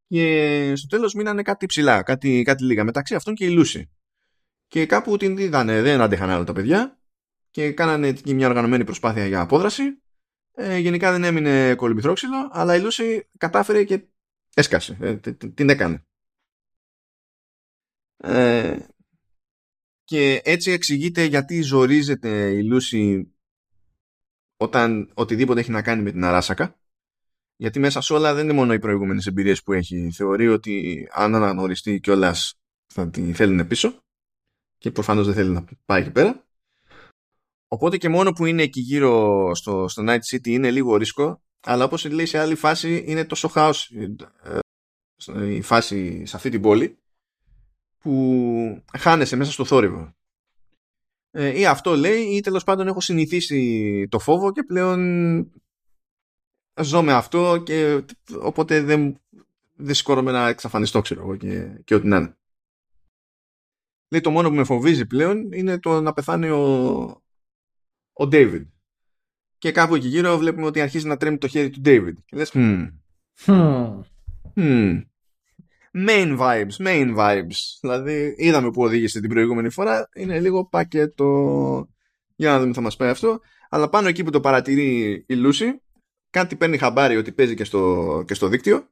[0.08, 2.84] Και στο τέλος μείνανε κάτι ψηλά, κάτι, κάτι λίγα.
[2.84, 3.90] Μεταξύ αυτών και η Λούση.
[4.66, 6.98] Και κάπου την είδανε, δεν άντεχαν άλλο τα παιδιά
[7.50, 9.82] και κάνανε μια οργανωμένη προσπάθεια για απόδραση.
[10.54, 14.06] Ε, γενικά δεν έμεινε κολυμπηθρόξυλο αλλά η Λούση κατάφερε και
[14.54, 16.06] έσκασε, ε, την έκανε.
[18.16, 18.78] Ε,
[20.06, 23.34] και έτσι εξηγείται γιατί ζορίζεται η Λούση
[24.56, 26.78] όταν οτιδήποτε έχει να κάνει με την Αράσακα
[27.56, 30.10] γιατί μέσα σε όλα δεν είναι μόνο οι προηγούμενες εμπειρίες που έχει.
[30.10, 32.54] Θεωρεί ότι αν αναγνωριστεί κιόλας
[32.86, 33.98] θα τη θέλουν πίσω
[34.78, 36.46] και προφανώς δεν θέλει να πάει εκεί πέρα.
[37.68, 41.84] Οπότε και μόνο που είναι εκεί γύρω στο, στο Night City είναι λίγο ρίσκο, αλλά
[41.84, 46.98] όπως λέει σε άλλη φάση είναι τόσο χάος ε, η φάση σε αυτή την πόλη
[48.06, 50.14] που χάνεσαι μέσα στο θόρυβο.
[51.30, 55.50] Ε, ή αυτό λέει ή τέλος πάντων έχω συνηθίσει το φόβο και πλέον
[56.80, 58.04] ζω με αυτό και
[58.40, 59.20] οπότε δεν,
[59.74, 62.36] δεν σηκώνομαι να εξαφανιστώ ξέρω εγώ και, και ό,τι να είναι.
[64.10, 67.02] Λέει το μόνο που με φοβίζει πλέον είναι το να πεθάνει ο,
[68.12, 68.66] ο David.
[69.58, 72.14] Και κάπου εκεί γύρω βλέπουμε ότι αρχίζει να τρέμει το χέρι του David.
[72.24, 72.88] Και λες, hmm.
[73.44, 74.00] Hmm.
[74.54, 75.02] Hmm.
[75.98, 77.78] Main vibes, main vibes.
[77.80, 80.08] Δηλαδή, είδαμε που οδήγησε την προηγούμενη φορά.
[80.14, 81.88] Είναι λίγο πακέτο.
[82.36, 83.40] Για να δούμε θα μας πάει αυτό.
[83.68, 85.80] Αλλά πάνω εκεί που το παρατηρεί η Λούση,
[86.30, 88.88] κάτι παίρνει χαμπάρι ότι παίζει και στο, και στο δίκτυο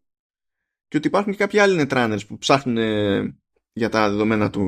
[0.88, 3.36] και ότι υπάρχουν και κάποιοι άλλοι netrunners που ψάχνουν ε,
[3.72, 4.62] για τα δεδομένα του,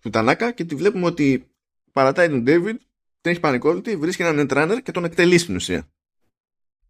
[0.00, 1.50] του Τανάκα και τη βλέπουμε ότι
[1.92, 2.76] παρατάει τον David,
[3.20, 5.88] τρέχει πανικόβλητη, βρίσκει έναν netrunner και τον εκτελεί στην ουσία.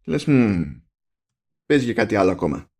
[0.01, 0.27] Και λες,
[1.65, 2.72] παίζει και κάτι άλλο ακόμα.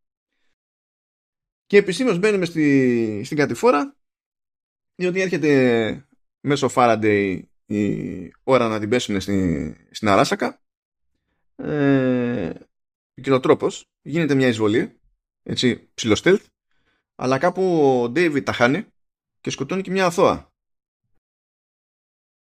[1.66, 3.96] Και επισήμως μπαίνουμε στη, στην κατηφόρα
[4.96, 6.08] διότι έρχεται
[6.40, 10.62] μέσω Faraday η ώρα να την πέσουν στην, στην Αράσακα.
[11.56, 12.52] Ε,
[13.42, 15.00] τρόπος γίνεται μια εισβολή
[15.44, 16.46] έτσι ψιλοστέλθ
[17.16, 18.86] αλλά κάπου ο David τα χάνει
[19.42, 20.52] και σκοτώνει και μια αθώα.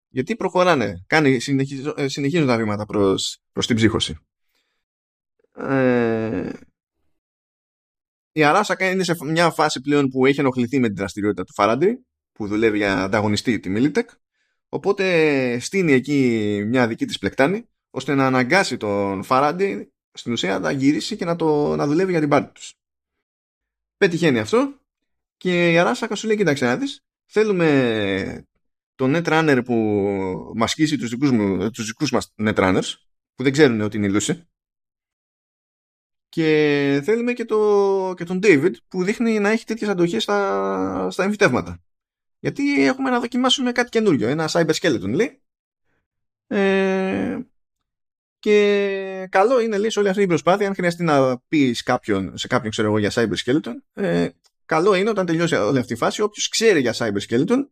[0.08, 1.38] Γιατί προχωράνε κάνει,
[1.96, 4.18] ε, συνεχίζουν τα βήματα προς, προς την ψύχωση.
[5.52, 6.52] Ε,
[8.36, 12.06] η Αράσακα είναι σε μια φάση πλέον που έχει ενοχληθεί με την δραστηριότητα του Φαράντι
[12.32, 14.08] που δουλεύει για ανταγωνιστή τη Militech
[14.68, 20.70] οπότε στείνει εκεί μια δική της πλεκτάνη ώστε να αναγκάσει τον Φαράντι στην ουσία να
[20.70, 22.74] γυρίσει και να, το, να δουλεύει για την πάρτη τους.
[23.96, 24.80] Πετυχαίνει αυτό
[25.36, 28.46] και η Αράσακα σου λέει κοίταξε να δεις θέλουμε
[28.94, 32.92] το Netrunner που μας σκίσει τους δικούς, μου, τους δικούς μας Netrunners
[33.34, 34.40] που δεν ξέρουν ότι είναι η Lucy
[36.36, 41.24] και θέλουμε και, το, και τον David που δείχνει να έχει τέτοιες αντοχές στα, στα
[41.24, 41.82] εμφυτεύματα.
[42.38, 44.28] Γιατί έχουμε να δοκιμάσουμε κάτι καινούριο.
[44.28, 45.40] Ένα cyber skeleton λέει.
[46.46, 47.38] Ε,
[48.38, 52.46] και καλό είναι λέει σε όλη αυτή την προσπάθεια αν χρειαστεί να πεις κάποιον, σε
[52.46, 54.28] κάποιον ξέρω εγώ για cyber skeleton ε,
[54.64, 57.66] καλό είναι όταν τελειώσει όλη αυτή η φάση όποιος ξέρει για cyber skeleton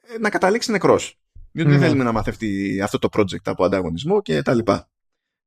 [0.00, 1.18] ε, να καταλήξει νεκρός
[1.52, 1.86] διότι δεν ναι.
[1.86, 4.90] θέλουμε να μαθευτεί αυτό το project από ανταγωνισμό και τα λοιπά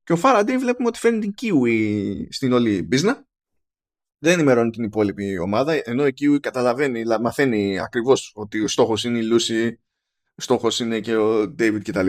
[0.04, 3.22] και ο Faraday βλέπουμε ότι φέρνει την Kiwi στην όλη business.
[4.18, 9.18] Δεν ενημερώνει την υπόλοιπη ομάδα ενώ η Kiwi καταλαβαίνει, μαθαίνει ακριβώς ότι ο στόχος είναι
[9.18, 9.72] η Lucy
[10.36, 12.06] ο στόχος είναι και ο David κτλ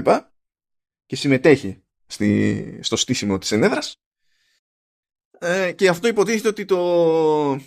[1.06, 4.02] και συμμετέχει στη, στο στήσιμο της ενέδρας.
[5.40, 7.60] Ε, και αυτό υποτίθεται ότι το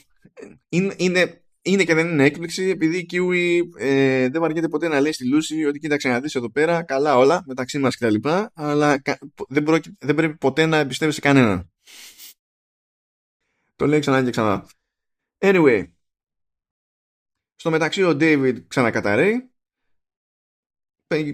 [0.69, 5.01] είναι, είναι, είναι και δεν είναι έκπληξη επειδή η Kiwi ε, δεν βαριέται ποτέ να
[5.01, 8.15] λέει στη Λούση ότι κοίταξε να δεις εδώ πέρα καλά όλα μεταξύ μας κτλ
[8.55, 9.03] αλλά
[9.49, 9.65] δεν,
[9.99, 11.71] δεν πρέπει ποτέ να εμπιστεύεσαι κανέναν
[13.77, 14.67] το λέει ξανά και ξανά
[15.39, 15.87] anyway
[17.55, 19.51] στο μεταξύ ο David ξανακαταραίει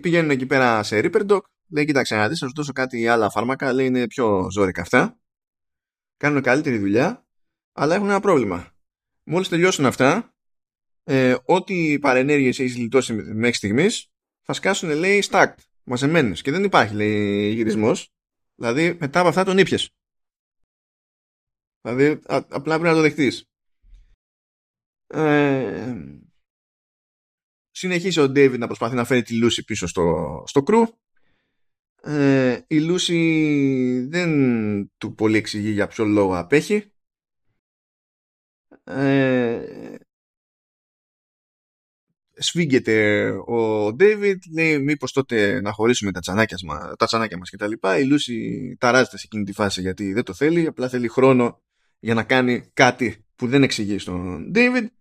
[0.00, 3.72] πηγαίνουν εκεί πέρα σε Ripperdoc Λέει, κοίταξε να δεις, θα σου δώσω κάτι άλλα φάρμακα,
[3.72, 5.18] λέει είναι πιο ζώρικα αυτά.
[6.16, 7.26] Κάνουν καλύτερη δουλειά,
[7.72, 8.73] αλλά έχουν ένα πρόβλημα.
[9.24, 10.34] Μόλις τελειώσουν αυτά,
[11.04, 14.08] ε, ό,τι παρενέργειες έχεις λιτώσει μέχρι στιγμής,
[14.42, 16.42] θα σκάσουν, λέει, stacked, μαζεμένες.
[16.42, 18.12] Και δεν υπάρχει, λέει, γυρισμός.
[18.54, 19.90] Δηλαδή, μετά από αυτά τον ήπιες.
[21.80, 23.44] Δηλαδή, απλά πρέπει να το δεχτείς.
[25.06, 25.94] Ε,
[27.70, 30.86] συνεχίζει ο David να προσπαθεί να φέρει τη Λούση πίσω στο, στο κρου
[32.06, 34.30] ε, η Λούση δεν
[34.98, 36.92] του πολύ εξηγεί για ποιο λόγο απέχει.
[38.84, 39.64] Ε,
[42.36, 47.56] σφίγγεται ο Ντέιβιτ, λέει μήπως τότε να χωρίσουμε τα τσανάκια, μας, τα τσανάκια μας και
[47.56, 47.98] τα λοιπά.
[47.98, 51.62] Η Λούση ταράζεται σε εκείνη τη φάση γιατί δεν το θέλει, απλά θέλει χρόνο
[51.98, 54.92] για να κάνει κάτι που δεν εξηγεί στον Ντέιβιτ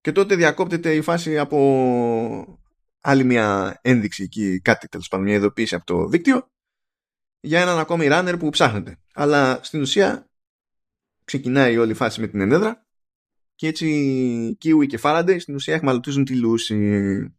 [0.00, 2.60] και τότε διακόπτεται η φάση από
[3.00, 6.50] άλλη μια ένδειξη εκεί, κάτι τέλος πάντων, μια ειδοποίηση από το δίκτυο
[7.40, 8.98] για έναν ακόμη runner που ψάχνεται.
[9.14, 10.30] Αλλά στην ουσία
[11.24, 12.87] ξεκινάει όλη η φάση με την ενέδρα
[13.58, 17.34] και έτσι Kiwi και Faraday στην ουσία εχμαλωτίζουν τη λούση.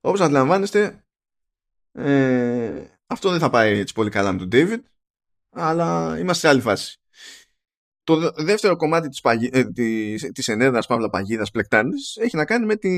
[0.00, 1.04] Όπως αντιλαμβάνεστε
[1.92, 4.80] ε, αυτό δεν θα πάει έτσι πολύ καλά με τον David
[5.50, 6.98] αλλά είμαστε σε άλλη φάση.
[8.02, 9.50] Το δεύτερο κομμάτι της, παγι...
[9.52, 12.90] ε, της, της ενέδρας παύλα παγίδας πλεκτάνης έχει να κάνει με, τη...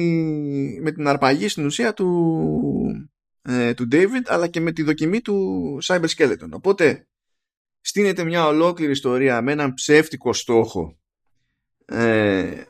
[0.80, 3.08] με την αρπαγή στην ουσία του,
[3.42, 6.50] ε, του David αλλά και με τη δοκιμή του Cyber Skeleton.
[6.50, 7.08] Οπότε
[7.86, 10.98] στείνεται μια ολόκληρη ιστορία με έναν ψεύτικο στόχο
[11.84, 12.62] ε,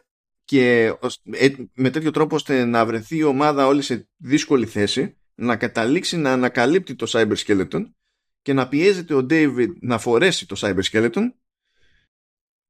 [0.44, 0.94] και
[1.30, 6.16] ε, με τέτοιο τρόπο ώστε να βρεθεί η ομάδα όλη σε δύσκολη θέση να καταλήξει
[6.16, 7.82] να ανακαλύπτει το Cyber Skeleton
[8.42, 11.32] και να πιέζεται ο David να φορέσει το Cyber Skeleton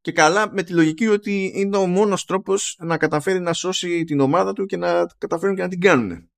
[0.01, 4.21] και καλά με τη λογική ότι είναι ο μόνος τρόπος να καταφέρει να σώσει την
[4.21, 6.31] ομάδα του και να καταφέρουν και να την κάνουν.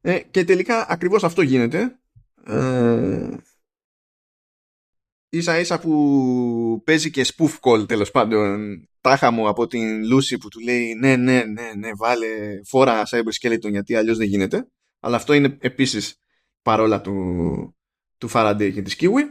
[0.00, 1.98] Ε, και τελικά ακριβώς αυτό γίνεται.
[2.44, 3.36] Ε,
[5.36, 10.48] ίσα ίσα που παίζει και spoof call τέλος πάντων τάχα μου από την Lucy που
[10.48, 12.26] του λέει ναι ναι ναι ναι βάλε
[12.64, 14.68] φόρα cyber skeleton γιατί αλλιώς δεν γίνεται
[15.00, 16.16] αλλά αυτό είναι επίσης
[16.62, 17.14] παρόλα του,
[18.18, 19.22] του Faraday και της Kiwi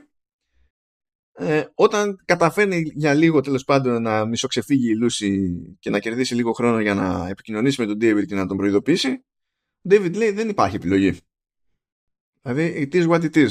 [1.35, 5.31] ε, όταν καταφέρνει για λίγο τέλος πάντων να μισοξεφύγει η Lucy
[5.79, 9.25] και να κερδίσει λίγο χρόνο για να επικοινωνήσει με τον David και να τον προειδοποιήσει
[9.81, 11.17] ο David λέει δεν υπάρχει επιλογή
[12.41, 13.49] δηλαδή it is what it is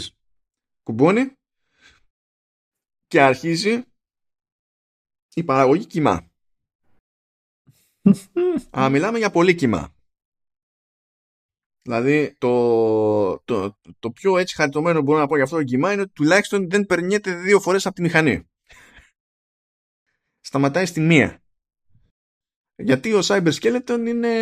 [0.82, 1.36] κουμπώνει
[3.12, 3.82] και αρχίζει
[5.34, 6.30] η παραγωγή κοιμά.
[8.78, 9.94] Α, μιλάμε για πολύ κοιμά.
[11.82, 15.92] Δηλαδή το, το, το πιο έτσι χαριτωμένο που μπορώ να πω για αυτό το κοιμά
[15.92, 18.50] είναι ότι τουλάχιστον δεν περνιέται δύο φορές από τη μηχανή.
[20.40, 21.42] Σταματάει στη μία.
[22.74, 24.34] Γιατί ο Cyber Skeleton είναι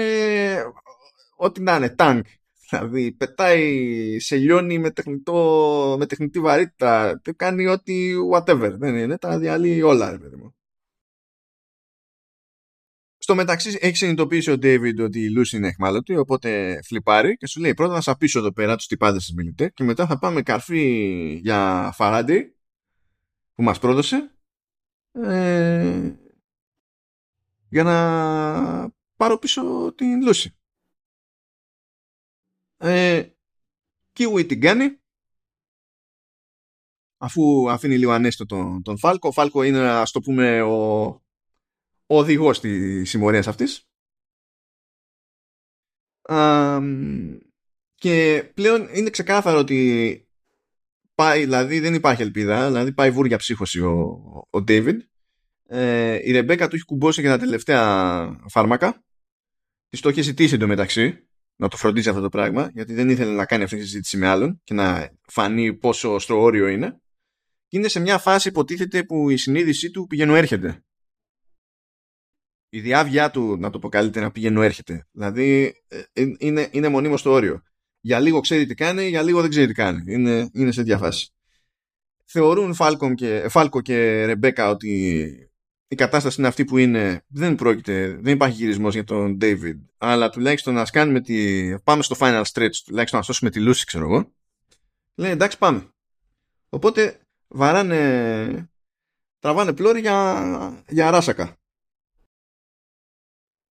[1.36, 2.24] ό,τι να είναι, τάγκ.
[2.70, 7.20] Δηλαδή πετάει σε λιώνει με, τεχνητό, με τεχνητή βαρύτητα.
[7.36, 8.70] Κάνει ό,τι whatever.
[8.78, 9.18] Δεν είναι.
[9.18, 10.54] Τα διαλύει όλα, ρε παιδί μου.
[13.22, 17.60] Στο μεταξύ έχει συνειδητοποιήσει ο David ότι η Lucy είναι αιχμάλωτη, οπότε φλιπάρει και σου
[17.60, 21.32] λέει πρώτα θα σαπίσω εδώ πέρα τους τυπάδες της Militech και μετά θα πάμε καρφί
[21.42, 22.40] για Faraday
[23.54, 24.34] που μας πρόδωσε
[25.12, 26.12] ε,
[27.68, 30.59] για να πάρω πίσω την Lucy.
[32.82, 33.22] Ε,
[34.12, 35.00] Kiwi την κάνει
[37.16, 39.28] αφού αφήνει λίγο αναίσθητο τον, τον Φάλκο.
[39.28, 41.04] Ο Φάλκο είναι ας το πούμε ο,
[42.06, 43.84] ο οδηγός της συμμορίας αυτής.
[47.94, 50.28] και πλέον είναι ξεκάθαρο ότι
[51.14, 54.00] πάει, δηλαδή δεν υπάρχει ελπίδα, δηλαδή πάει βούρια ψύχωση ο,
[54.50, 54.96] ο David.
[55.66, 59.04] Ε, η Ρεμπέκα του έχει κουμπώσει και τα τελευταία φάρμακα.
[59.88, 61.29] Τη το έχει ζητήσει εντωμεταξύ
[61.60, 64.26] να το φροντίζει αυτό το πράγμα, γιατί δεν ήθελε να κάνει αυτή τη συζήτηση με
[64.26, 67.00] άλλον και να φανεί πόσο στο όριο είναι.
[67.68, 70.84] Και είναι σε μια φάση υποτίθεται που η συνείδησή του πηγαινοέρχεται.
[72.68, 75.06] Η διαύγειά του, να το πω καλύτερα, πηγαινοέρχεται.
[75.10, 77.62] Δηλαδή ε, ε, είναι, είναι μονίμως στο όριο.
[78.00, 80.12] Για λίγο ξέρει τι κάνει, για λίγο δεν ξέρει τι κάνει.
[80.12, 81.32] Είναι, είναι σε διαφάση.
[82.24, 85.49] Θεωρούν Φάλκο και, Φάλκο και Ρεμπέκα ότι
[85.92, 90.30] η κατάσταση είναι αυτή που είναι, δεν πρόκειται, δεν υπάρχει γυρισμός για τον David, αλλά
[90.30, 94.32] τουλάχιστον να κάνουμε τη, πάμε στο final stretch, τουλάχιστον να σώσουμε τη Lucy, ξέρω εγώ.
[95.14, 95.88] Λέει εντάξει πάμε.
[96.68, 98.70] Οπότε βαράνε,
[99.38, 101.58] τραβάνε πλώρη για, για αράσακα.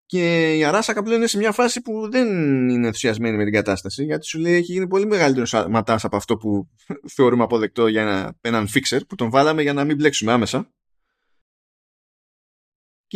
[0.07, 2.29] Και η Αράσακα πλέον είναι σε μια φάση που δεν
[2.69, 6.37] είναι ενθουσιασμένη με την κατάσταση, γιατί σου λέει έχει γίνει πολύ μεγαλύτερος ματά από αυτό
[6.37, 6.69] που
[7.17, 10.71] θεωρούμε αποδεκτό για ένα, έναν fixer που τον βάλαμε για να μην μπλέξουμε άμεσα.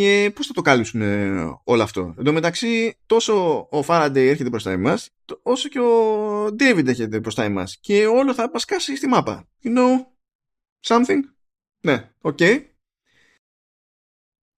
[0.00, 1.02] Και πώς θα το κάλυψουν
[1.64, 5.10] όλο αυτό; Εν τω μεταξύ, τόσο ο Faraday έρχεται μπροστά εμάς,
[5.42, 7.78] όσο και ο David έρχεται μπροστά εμάς.
[7.80, 9.48] Και όλο θα μας σκάσει στη μάπα.
[9.64, 10.04] You know,
[10.86, 11.18] something;
[11.80, 12.36] Ναι, ok.
[12.40, 12.60] Okay.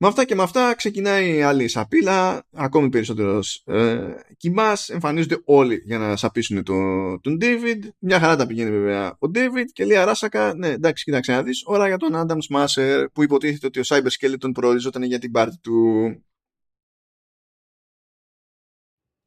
[0.03, 5.99] Με αυτά και με αυτά ξεκινάει άλλη σαπίλα, ακόμη περισσότερος ε, κιμάς, εμφανίζονται όλοι για
[5.99, 7.89] να σαπίσουν τον, τον David.
[7.99, 11.63] Μια χαρά τα πηγαίνει βέβαια ο David και λέει Arasaka, ναι εντάξει κοίταξε να δεις,
[11.67, 15.59] ώρα για τον Adam Smasher που υποτίθεται ότι ο Cyber Skeleton προοριζόταν για την πάρτη
[15.59, 15.77] του.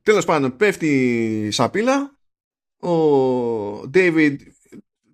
[0.03, 0.87] Τέλος πάντων πέφτει
[1.45, 2.19] η σαπίλα,
[2.79, 2.91] ο
[3.93, 4.35] David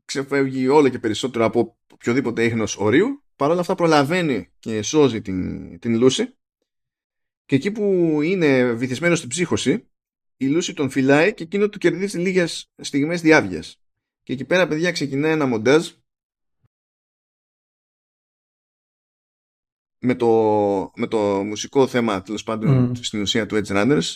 [0.05, 5.97] ξεφεύγει όλο και περισσότερο από οποιοδήποτε ίχνος ορίου παρόλα αυτά προλαβαίνει και σώζει την, την
[5.97, 6.35] Λούση.
[7.45, 9.91] Και εκεί που είναι βυθισμένος στην ψύχωση
[10.41, 13.81] η Λούση τον φυλάει και εκείνο του κερδίζει λίγες στιγμές διάβγειας.
[14.23, 15.91] Και εκεί πέρα παιδιά ξεκινάει ένα μοντάζ
[19.97, 20.27] με το,
[20.95, 23.03] με το μουσικό θέμα τέλος πάντων mm.
[23.03, 24.15] στην ουσία του Edge Runners.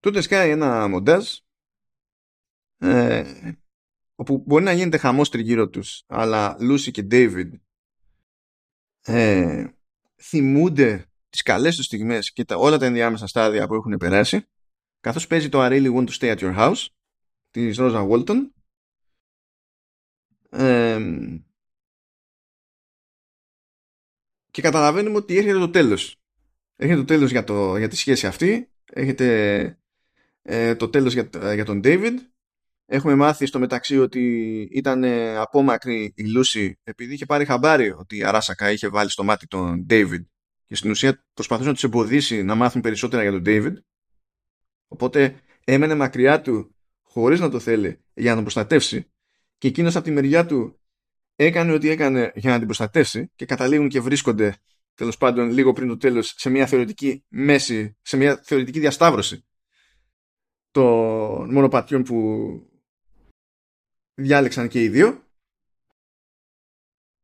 [0.00, 1.36] Τότε σκάει ένα μοντάζ
[2.78, 3.52] ε,
[4.20, 7.50] όπου μπορεί να γίνεται χαμός τριγύρω τους αλλά Lucy και David
[9.00, 9.66] ε,
[10.22, 14.46] θυμούνται τις καλές τους στιγμές και τα, όλα τα ενδιάμεσα στάδια που έχουν περάσει
[15.00, 16.86] καθώς παίζει το I really want to stay at your house
[17.50, 18.36] της Rosa Walton.
[20.50, 21.00] Ε,
[24.50, 26.16] και καταλαβαίνουμε ότι έρχεται το τέλος.
[26.76, 28.70] Έρχεται το τέλος για, το, για τη σχέση αυτή.
[28.84, 29.78] Έρχεται
[30.42, 32.14] ε, το τέλος για, για τον David
[32.92, 34.22] Έχουμε μάθει στο μεταξύ ότι
[34.72, 35.04] ήταν
[35.36, 39.86] απόμακρη η Λούση επειδή είχε πάρει χαμπάρι ότι η Αράσακα είχε βάλει στο μάτι τον
[39.90, 40.24] David
[40.66, 43.72] και στην ουσία προσπαθούσε να τους εμποδίσει να μάθουν περισσότερα για τον David.
[44.88, 49.10] Οπότε έμενε μακριά του χωρίς να το θέλει για να τον προστατεύσει
[49.58, 50.80] και εκείνος από τη μεριά του
[51.36, 54.56] έκανε ό,τι έκανε για να την προστατεύσει και καταλήγουν και βρίσκονται
[54.94, 59.44] τέλος πάντων λίγο πριν το τέλος σε μια θεωρητική μέση, σε μια θεωρητική διασταύρωση
[60.70, 62.69] των μονοπατιών που
[64.14, 65.24] διάλεξαν και οι δύο.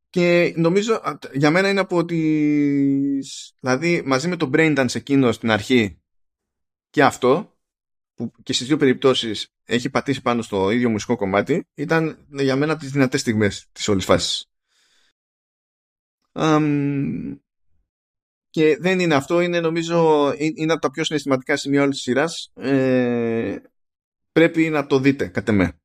[0.09, 1.01] Και νομίζω
[1.33, 6.01] για μένα είναι από τις δηλαδή μαζί με το Braindance εκείνο στην αρχή
[6.89, 7.57] και αυτό
[8.13, 12.77] που και στις δύο περιπτώσεις έχει πατήσει πάνω στο ίδιο μουσικό κομμάτι ήταν για μένα
[12.77, 14.51] τις δυνατές στιγμές της όλης φάσης.
[18.49, 22.51] Και δεν είναι αυτό είναι νομίζω είναι από τα πιο συναισθηματικά σημεία όλης της σειράς.
[22.55, 23.55] Ε,
[24.31, 25.79] πρέπει να το δείτε κατά με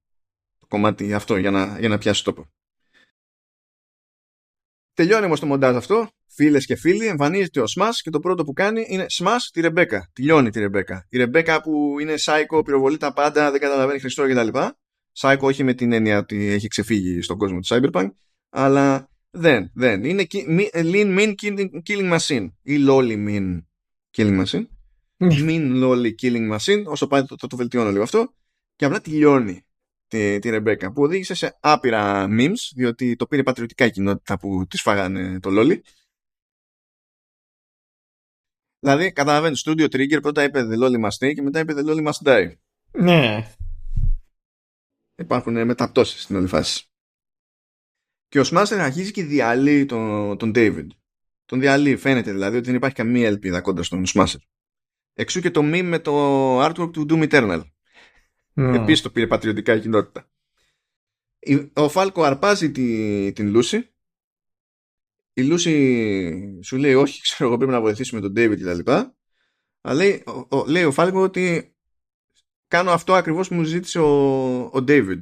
[0.73, 2.51] κομμάτι αυτό για να, για να πιάσει τόπο.
[4.95, 8.53] Τελειώνει όμως το μοντάζ αυτό, φίλες και φίλοι, εμφανίζεται ο Σμάς και το πρώτο που
[8.53, 10.11] κάνει είναι Σμάς τη Ρεμπέκα.
[10.13, 11.07] Τελειώνει τη Ρεμπέκα.
[11.09, 14.59] Η Ρεμπέκα που είναι σάικο, πυροβολεί τα πάντα, δεν καταλαβαίνει Χριστό κτλ.
[15.13, 18.09] Σάικο όχι με την έννοια ότι έχει ξεφύγει στον κόσμο του Cyberpunk,
[18.51, 20.05] αλλά δεν, δεν.
[20.05, 20.27] Είναι
[20.73, 21.35] lean mean
[21.89, 23.63] killing machine ή lolly mean
[24.17, 24.67] killing machine.
[25.19, 28.35] mean lolly killing machine, όσο πάει το, το, το βελτιώνω λίγο αυτό,
[28.77, 29.67] και απλά τελειώνει
[30.13, 34.67] τη, τη Ρεμπέκα που οδήγησε σε άπειρα memes διότι το πήρε πατριωτικά η κοινότητα που
[34.67, 35.85] της φάγανε το λόλι.
[38.79, 42.07] Δηλαδή καταλαβαίνεις Studio Trigger πρώτα είπε The Lolly Must Stay και μετά είπε The Lolly
[42.07, 42.53] Must Die.
[42.91, 43.55] Ναι.
[45.15, 46.87] Υπάρχουν μεταπτώσεις στην όλη φάση.
[48.29, 50.87] Και ο Smasher αρχίζει και διαλύει τον, τον David.
[51.45, 54.41] Τον διαλύει φαίνεται δηλαδή ότι δεν υπάρχει καμία ελπίδα κοντά στον Smasher.
[55.13, 57.63] Εξού και το meme με το artwork του Doom Eternal
[58.55, 58.75] Mm.
[58.75, 60.31] Επίσης το πήρε πατριωτικά η κοινότητα.
[61.73, 63.95] Ο Φάλκο αρπάζει τη, την Λούση.
[65.33, 68.91] Η Λούση σου λέει όχι, ξέρω εγώ πρέπει να βοηθήσουμε τον David κτλ.
[69.81, 71.75] Αλλά λέει ο, λέει ο Φάλκο ότι
[72.69, 75.19] κάνω αυτό ακριβώς που μου ζήτησε ο, ο David.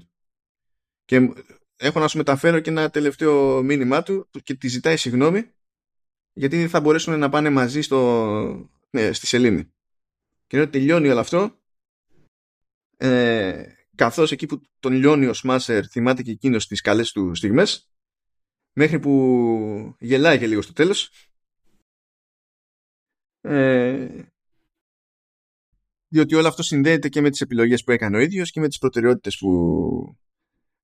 [1.05, 1.33] Και
[1.77, 5.51] έχω να σου μεταφέρω και ένα τελευταίο μήνυμά του και τη ζητάει συγγνώμη
[6.33, 9.73] γιατί δεν θα μπορέσουν να πάνε μαζί στο, ναι, στη Σελήνη.
[10.47, 11.60] Και ενώ τελειώνει όλο αυτό
[13.03, 13.65] ε,
[13.95, 17.91] καθώς εκεί που τον λιώνει ο Σμάσερ θυμάται και εκείνος τις καλές του στιγμές
[18.73, 21.11] μέχρι που γελάει και λίγο στο τέλος.
[23.41, 24.25] Ε,
[26.09, 28.79] διότι όλο αυτό συνδέεται και με τις επιλογές που έκανε ο ίδιος και με τις
[28.79, 30.19] προτεραιότητες που,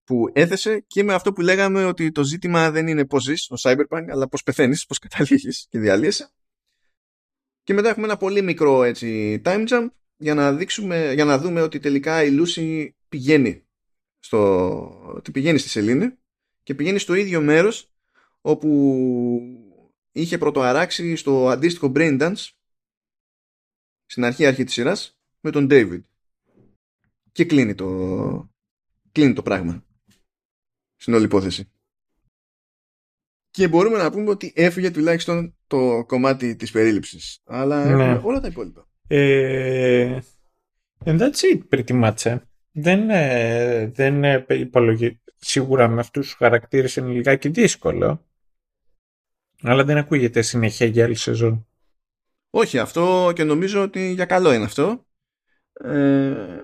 [0.04, 3.54] που έθεσε και με αυτό που λέγαμε ότι το ζήτημα δεν είναι πώς ζεις ο
[3.60, 6.30] Cyberpunk αλλά πώς πεθαίνεις, πώς καταλήγεις και διαλύεσαι.
[7.62, 11.60] Και μετά έχουμε ένα πολύ μικρό έτσι time jump για να, δείξουμε, για να δούμε
[11.60, 13.66] ότι τελικά η Λούση πηγαίνει,
[14.18, 16.16] στο, ότι πηγαίνει στη Σελήνη
[16.62, 17.90] και πηγαίνει στο ίδιο μέρος
[18.40, 18.68] όπου
[20.12, 22.48] είχε πρωτοαράξει στο αντίστοιχο Brain Dance
[24.06, 26.02] στην αρχή αρχή της σειράς με τον David.
[27.32, 28.50] Και κλείνει το,
[29.12, 29.84] κλείνει το πράγμα
[30.96, 31.70] στην όλη υπόθεση.
[33.50, 38.20] Και μπορούμε να πούμε ότι έφυγε τουλάχιστον το κομμάτι της περίληψης αλλά ναι.
[38.24, 40.18] όλα τα υπόλοιπα ε,
[41.04, 42.26] and that's it pretty much.
[42.26, 42.38] Ε.
[42.72, 45.20] Δεν, ε, δεν υπολογι...
[45.38, 48.26] Σίγουρα με αυτούς τους χαρακτήρες είναι λιγάκι δύσκολο.
[49.62, 51.66] Αλλά δεν ακούγεται συνέχεια για άλλη σεζόν.
[52.50, 55.06] Όχι, αυτό και νομίζω ότι για καλό είναι αυτό.
[55.72, 56.60] Ε,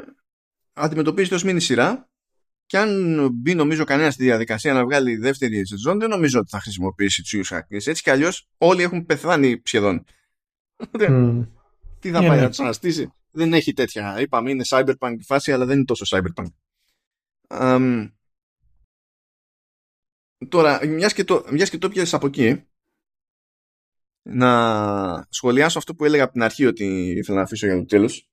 [0.72, 2.10] αντιμετωπίζεται ως μήνυ σειρά
[2.66, 6.60] και αν μπει νομίζω κανένας στη διαδικασία να βγάλει δεύτερη σεζόν δεν νομίζω ότι θα
[6.60, 7.86] χρησιμοποιήσει τους ίδιους χαρακτήρες.
[7.86, 10.04] Έτσι κι αλλιώς όλοι έχουν πεθάνει σχεδόν.
[10.92, 11.46] Mm.
[12.02, 13.12] Τι θα πάει να του αναστήσει.
[13.30, 14.20] Δεν έχει τέτοια.
[14.20, 16.46] Είπαμε είναι cyberpunk φάση, αλλά δεν είναι τόσο cyberpunk.
[20.48, 22.66] τώρα, μιας και το, μιας και το πιέζεις από εκεί,
[24.22, 28.30] να σχολιάσω αυτό που έλεγα από την αρχή ότι ήθελα να αφήσω για το τέλος.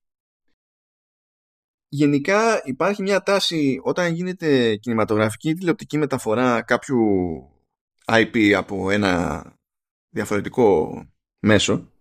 [1.88, 6.98] Γενικά υπάρχει μια τάση όταν γίνεται κινηματογραφική τηλεοπτική μεταφορά κάποιου
[8.06, 9.44] IP από ένα
[10.10, 11.04] διαφορετικό
[11.40, 11.92] μέσο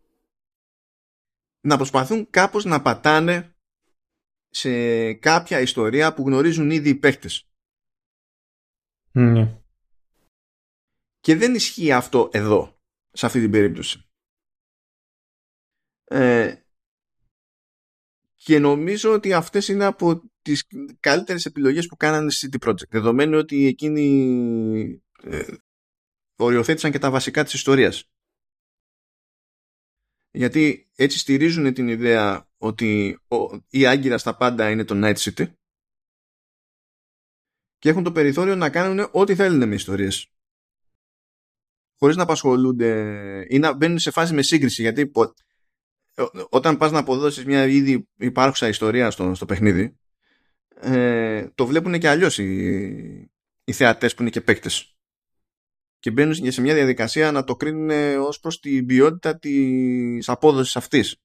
[1.69, 3.57] να προσπαθούν κάπως να πατάνε
[4.49, 7.49] σε κάποια ιστορία που γνωρίζουν ήδη οι παίχτες.
[9.11, 9.61] Ναι.
[11.21, 12.81] Και δεν ισχύει αυτό εδώ,
[13.13, 14.03] σε αυτή την περίπτωση.
[16.05, 16.63] Ε,
[18.35, 20.67] και νομίζω ότι αυτές είναι από τις
[21.01, 22.89] καλύτερες επιλογές που κάνανε στη CD Projekt.
[22.89, 25.55] Δεδομένου ότι εκείνοι ε,
[26.37, 28.11] οριοθέτησαν και τα βασικά της ιστορίας.
[30.39, 33.19] Γιατί έτσι στηρίζουν την ιδέα ότι
[33.69, 35.53] η άγκυρα στα πάντα είναι το Night City.
[37.79, 40.33] Και έχουν το περιθώριο να κάνουν ό,τι θέλουν με ιστορίες.
[41.99, 44.83] Χωρίς να απασχολούνται ή να μπαίνουν σε φάση με σύγκριση.
[44.83, 45.11] Γιατί
[46.49, 49.99] όταν πας να αποδώσεις μια ήδη υπάρχουσα ιστορία στο, στο παιχνίδι
[50.75, 53.31] ε, το βλέπουν και αλλιώς οι,
[53.65, 54.98] οι θεατές που είναι και παίκτες
[55.99, 61.17] και μπαίνουν σε μια διαδικασία να το κρίνουν ως προς την ποιότητα της απόδοσης αυτής.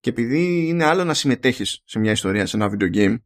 [0.00, 3.16] Και επειδή είναι άλλο να συμμετέχεις σε μια ιστορία, σε ένα video game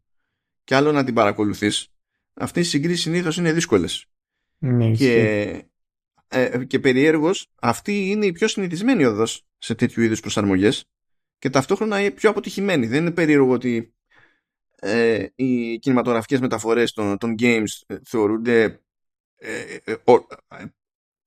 [0.64, 1.88] και άλλο να την παρακολουθείς,
[2.34, 4.06] αυτές οι συγκρίσεις συνήθως είναι δύσκολες.
[4.58, 5.64] Ναι, και,
[6.28, 10.84] ε, και περιέργως αυτή είναι η πιο συνηθισμένη οδός σε τέτοιου είδους προσαρμογές
[11.38, 12.86] και ταυτόχρονα είναι πιο αποτυχημένη.
[12.86, 13.94] Δεν είναι περίεργο ότι
[14.74, 18.81] ε, οι κινηματογραφικές μεταφορές των, των games ε, θεωρούνται
[19.44, 19.96] ε, ε,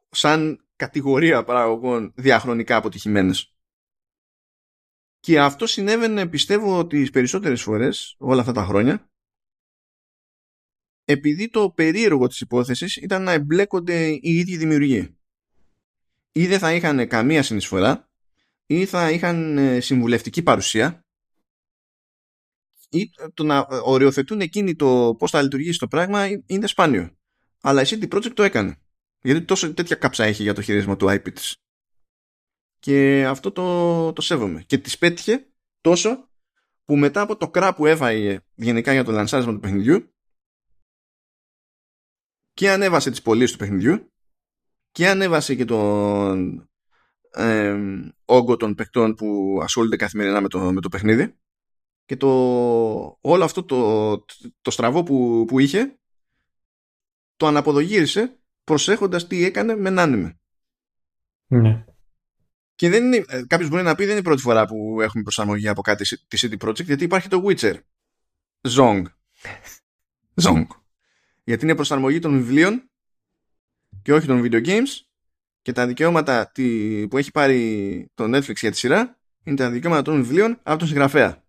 [0.09, 3.55] σαν κατηγορία παραγωγών διαχρονικά αποτυχημένες.
[5.19, 9.09] Και αυτό συνέβαινε πιστεύω τις περισσότερες φορές όλα αυτά τα χρόνια
[11.05, 15.17] επειδή το περίεργο της υπόθεσης ήταν να εμπλέκονται οι ίδιοι δημιουργοί.
[16.31, 18.09] Ή δεν θα είχαν καμία συνεισφορά
[18.65, 21.05] ή θα είχαν ε, συμβουλευτική παρουσία
[22.89, 27.17] ή το να οριοθετούν εκείνοι το πώς θα λειτουργήσει το πράγμα είναι σπάνιο.
[27.67, 28.77] Αλλά η CD Projekt το έκανε.
[29.21, 31.55] Γιατί τόσο τέτοια κάψα έχει για το χειρισμό του IP της.
[32.79, 34.63] Και αυτό το, το σέβομαι.
[34.63, 35.47] Και τη πέτυχε
[35.81, 36.29] τόσο
[36.85, 40.13] που μετά από το κρά που έφαγε γενικά για το λανσάρισμα του παιχνιδιού
[42.53, 44.11] και ανέβασε τις πωλήσεις του παιχνιδιού
[44.91, 46.69] και ανέβασε και τον
[47.29, 47.79] ε,
[48.25, 51.37] όγκο των παιχτών που ασχολούνται καθημερινά με το, με το παιχνίδι
[52.05, 52.27] και το,
[53.21, 54.17] όλο αυτό το,
[54.61, 55.99] το στραβό που, που είχε
[57.37, 60.39] το αναποδογύρισε προσέχοντας τι έκανε με νάνιμε.
[61.47, 61.85] Ναι.
[62.75, 65.23] Και δεν είναι, ε, κάποιος μπορεί να πει δεν είναι η πρώτη φορά που έχουμε
[65.23, 67.79] προσαρμογή από κάτι τη CD Projekt γιατί υπάρχει το Witcher.
[68.61, 69.03] Zong.
[70.41, 70.65] Zong.
[71.43, 72.89] Γιατί είναι προσαρμογή των βιβλίων
[74.01, 75.05] και όχι των video games
[75.61, 76.51] και τα δικαιώματα
[77.09, 80.87] που έχει πάρει το Netflix για τη σειρά είναι τα δικαιώματα των βιβλίων από τον
[80.87, 81.43] συγγραφέα.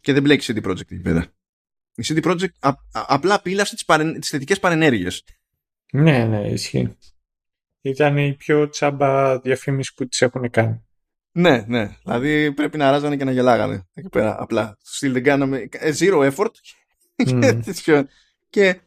[0.00, 1.37] Και δεν μπλέκει CD Projekt εκεί πέρα.
[1.98, 5.24] Η CD Projekt α, απλά πήλασε τις, παρεν, τις θετικές παρενέργειες.
[5.92, 6.96] Ναι, ναι, ισχύει.
[7.80, 10.82] Ήταν η πιο τσάμπα διαφήμιση που τις έχουν κάνει.
[11.32, 11.96] Ναι, ναι.
[12.02, 14.36] Δηλαδή πρέπει να ράζανε και να γελάγανε εκεί πέρα.
[14.38, 14.76] Απλά.
[14.82, 15.68] Στυλ δεν κάναμε.
[15.70, 16.50] Ε, zero effort.
[17.16, 17.62] Mm.
[18.50, 18.80] και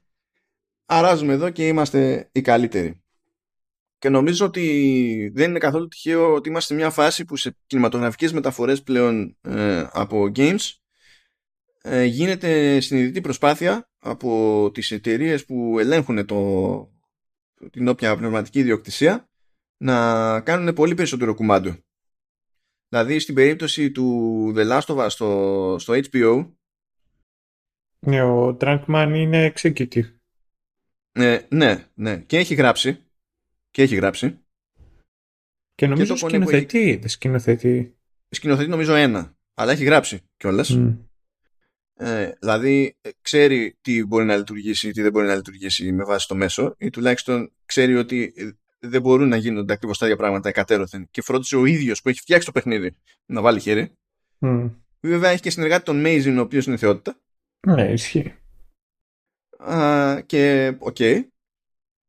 [0.86, 3.02] αράζουμε εδώ και είμαστε οι καλύτεροι.
[3.98, 8.34] Και νομίζω ότι δεν είναι καθόλου τυχαίο ότι είμαστε σε μια φάση που σε κινηματογραφικές
[8.34, 10.60] μεταφορές πλέον ε, από games
[11.82, 16.92] ε, γίνεται συνειδητή προσπάθεια από τις εταιρείες που ελέγχουν το,
[17.72, 19.30] την όποια πνευματική ιδιοκτησία
[19.78, 21.76] να κάνουν πολύ περισσότερο κουμάντο.
[22.88, 26.52] Δηλαδή στην περίπτωση του The Last of Us στο, στο HBO
[28.06, 30.14] ναι, ο Drunkman είναι executive.
[31.12, 32.18] Ε, ναι, ναι.
[32.20, 33.00] Και έχει γράψει.
[33.72, 34.40] Και έχει γράψει.
[35.76, 36.96] Και νομίζω και σκηνοθετεί.
[36.96, 37.98] Δεν σκηνοθετεί.
[38.30, 39.36] Σκηνοθετεί νομίζω ένα.
[39.54, 40.80] Αλλά έχει γράψει κιόλας.
[42.04, 46.04] Ε, δηλαδή ε, ξέρει τι μπορεί να λειτουργήσει ή τι δεν μπορεί να λειτουργήσει με
[46.04, 48.50] βάση το μέσο ή τουλάχιστον ξέρει ότι ε,
[48.80, 52.20] δεν μπορούν να γίνονται ακριβώς τα ίδια πράγματα εκατέρωθεν και φρόντισε ο ίδιος που έχει
[52.20, 52.96] φτιάξει το παιχνίδι
[53.26, 53.92] να βάλει χέρι.
[54.40, 54.72] Mm.
[55.00, 57.20] Βέβαια έχει και συνεργάτη τον Μέιζιν ο οποίος είναι θεότητα.
[57.68, 58.36] Ναι, ισχύει.
[59.58, 60.96] Α, και ok.
[61.00, 61.22] Okay.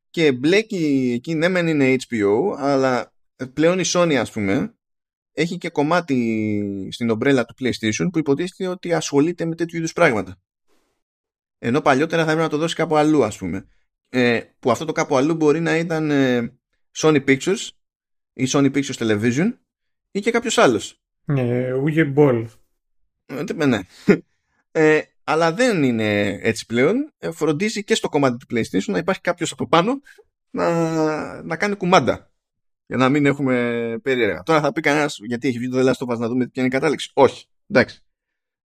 [0.09, 3.13] Και μπλέκει εκεί, ναι, μεν είναι HBO, αλλά
[3.53, 4.73] πλέον η Sony, ας πούμε,
[5.33, 10.37] έχει και κομμάτι στην ομπρέλα του PlayStation που υποτίθεται ότι ασχολείται με τέτοιου είδους πράγματα.
[11.59, 13.67] Ενώ παλιότερα θα έπρεπε να το δώσει κάπου αλλού, ας πούμε.
[14.09, 16.53] Ε, που αυτό το κάπου αλλού μπορεί να ήταν ε,
[16.97, 17.69] Sony Pictures
[18.33, 19.53] ή Sony Pictures Television
[20.11, 21.01] ή και κάποιος άλλος.
[21.25, 22.45] Ναι, Ούγε Ball.
[23.25, 23.79] Ε, ναι.
[24.75, 27.13] Ε, αλλά δεν είναι έτσι πλέον.
[27.17, 30.01] Ε, φροντίζει και στο κομμάτι του PlayStation να υπάρχει κάποιος από πάνω
[30.49, 32.32] να, να κάνει κουμάντα.
[32.93, 34.43] Για να μην έχουμε περίεργα.
[34.43, 36.63] Τώρα θα πει κανένας γιατί έχει βγει το The Last of Us να δούμε ποια
[36.63, 37.11] είναι η κατάληξη.
[37.13, 37.45] Όχι.
[37.67, 38.03] Εντάξει.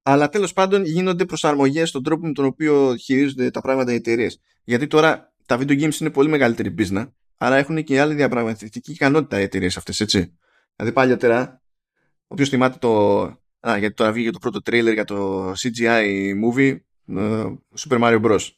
[0.02, 4.40] αλλά τέλος πάντων γίνονται προσαρμογές στον τρόπο με τον οποίο χειρίζονται τα πράγματα οι εταιρείες.
[4.64, 9.40] Γιατί τώρα τα video games είναι πολύ μεγαλύτερη business, άρα έχουν και άλλη διαπραγματευτική ικανότητα
[9.40, 10.38] οι εταιρείες αυτές, έτσι.
[10.76, 11.62] Δηλαδή παλιότερα,
[12.26, 13.22] όποιος θυμάται το...
[13.68, 16.76] Α, γιατί τώρα βγήκε το πρώτο trailer για το CGI movie
[17.16, 17.44] ε,
[17.78, 18.48] Super Mario Bros.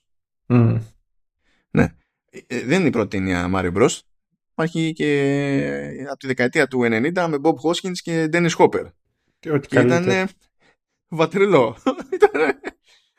[0.46, 0.80] Mm.
[1.70, 1.94] Ναι.
[2.46, 3.98] Ε, δεν είναι η πρώτη ταινία Mario Bros.
[4.62, 8.84] Υπάρχει και από τη δεκαετία του 90 με Bob Hoskins και Dennis Hopper.
[9.38, 10.02] Και ό,τι Και καλύτερο.
[10.02, 10.28] ήταν
[11.08, 11.76] βατρελό.
[12.14, 12.60] ήταν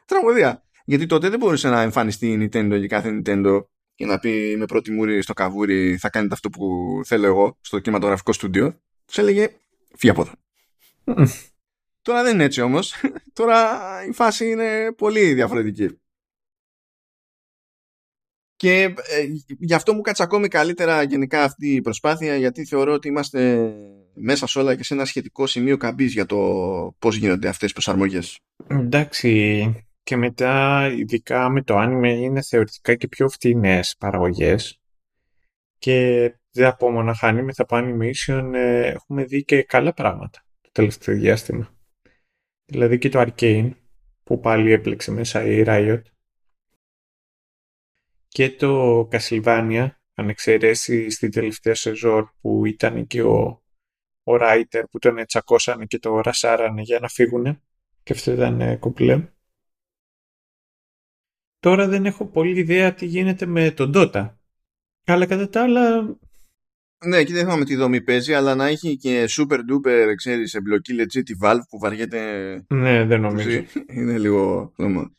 [0.06, 0.64] τραγωδία.
[0.86, 3.62] Γιατί τότε δεν μπορούσε να εμφανιστεί η Nintendo και κάθε Nintendo
[3.96, 6.66] και να πει με πρώτη μούρη στο καβούρι θα κάνετε αυτό που
[7.06, 8.80] θέλω εγώ στο κινηματογραφικό στούντιο.
[9.06, 9.50] Τους έλεγε
[9.98, 10.32] φύγε από εδώ.
[11.04, 11.26] Μμμ.
[12.02, 12.96] Τώρα δεν είναι έτσι όμως.
[13.34, 16.02] Τώρα η φάση είναι πολύ διαφορετική.
[18.62, 18.94] Και ε,
[19.60, 23.72] γι' αυτό μου κάτσε ακόμη καλύτερα γενικά αυτή η προσπάθεια γιατί θεωρώ ότι είμαστε
[24.14, 26.38] μέσα σε όλα και σε ένα σχετικό σημείο καμπής για το
[27.00, 28.40] πώς γίνονται αυτές οι προσαρμογές.
[28.68, 29.74] Εντάξει,
[30.04, 34.80] και μετά ειδικά με το anime είναι θεωρητικά και πιο φτηνές παραγωγές
[35.78, 40.70] και δεν από μόνο anime, θα από animation ε, έχουμε δει και καλά πράγματα το
[40.72, 41.70] τελευταίο διάστημα.
[42.66, 43.72] Δηλαδή και το Arcane
[44.24, 46.02] που πάλι έπλεξε μέσα η Riot
[48.32, 53.64] και το Castlevania αν εξαιρέσει στην τελευταία σεζόν που ήταν και ο,
[54.24, 57.62] ο writer που τον τσακώσανε και το ρασάρανε για να φύγουνε
[58.04, 59.34] και αυτό ήταν ε, κομπλέ.
[61.60, 64.30] Τώρα δεν έχω πολύ ιδέα τι γίνεται με τον Dota.
[65.06, 66.02] Αλλά κατά τα άλλα,
[67.06, 70.94] Ναι, και δεν θυμάμαι τι δομή παίζει, αλλά να έχει και super duper, ξέρεις, εμπλοκή
[71.00, 72.22] legit η Valve που βαριέται
[72.68, 73.64] ναι, δεν νομίζω.
[73.88, 75.12] είναι λίγο χρώμα.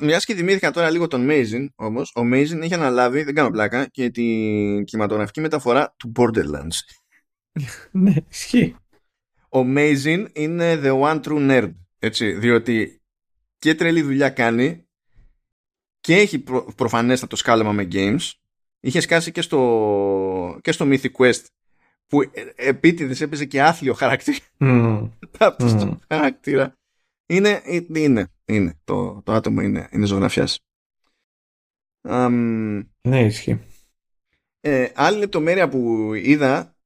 [0.00, 3.86] Μιας και θυμήθηκα τώρα λίγο τον Mazin όμως, ο Mazin έχει αναλάβει, δεν κάνω πλάκα,
[3.86, 6.76] και την κινηματογραφική μεταφορά του Borderlands.
[7.90, 8.76] ναι, ισχύει.
[9.48, 11.74] Ο Mazin είναι the one true nerd.
[11.98, 13.00] Έτσι, διότι
[13.58, 14.86] και τρελή δουλειά κάνει
[16.00, 18.30] και έχει προ, προφανέστατο σκάλεμα με games.
[18.80, 21.44] Είχε σκάσει και στο, και στο Mythic Quest
[22.06, 24.38] που ε, επίτηδες έπαιζε και άθλιο χαρακτήρα.
[24.58, 25.10] Mm.
[25.38, 25.96] Άπιστο Mm.
[26.08, 26.72] χαρακτήρα.
[27.26, 28.78] Είναι, είναι, είναι.
[28.84, 30.58] Το, το άτομο είναι, είναι ζωγραφιάς.
[32.00, 33.60] Αμ, Ναι, ισχύει.
[34.60, 36.76] ε, άλλη λεπτομέρεια που είδα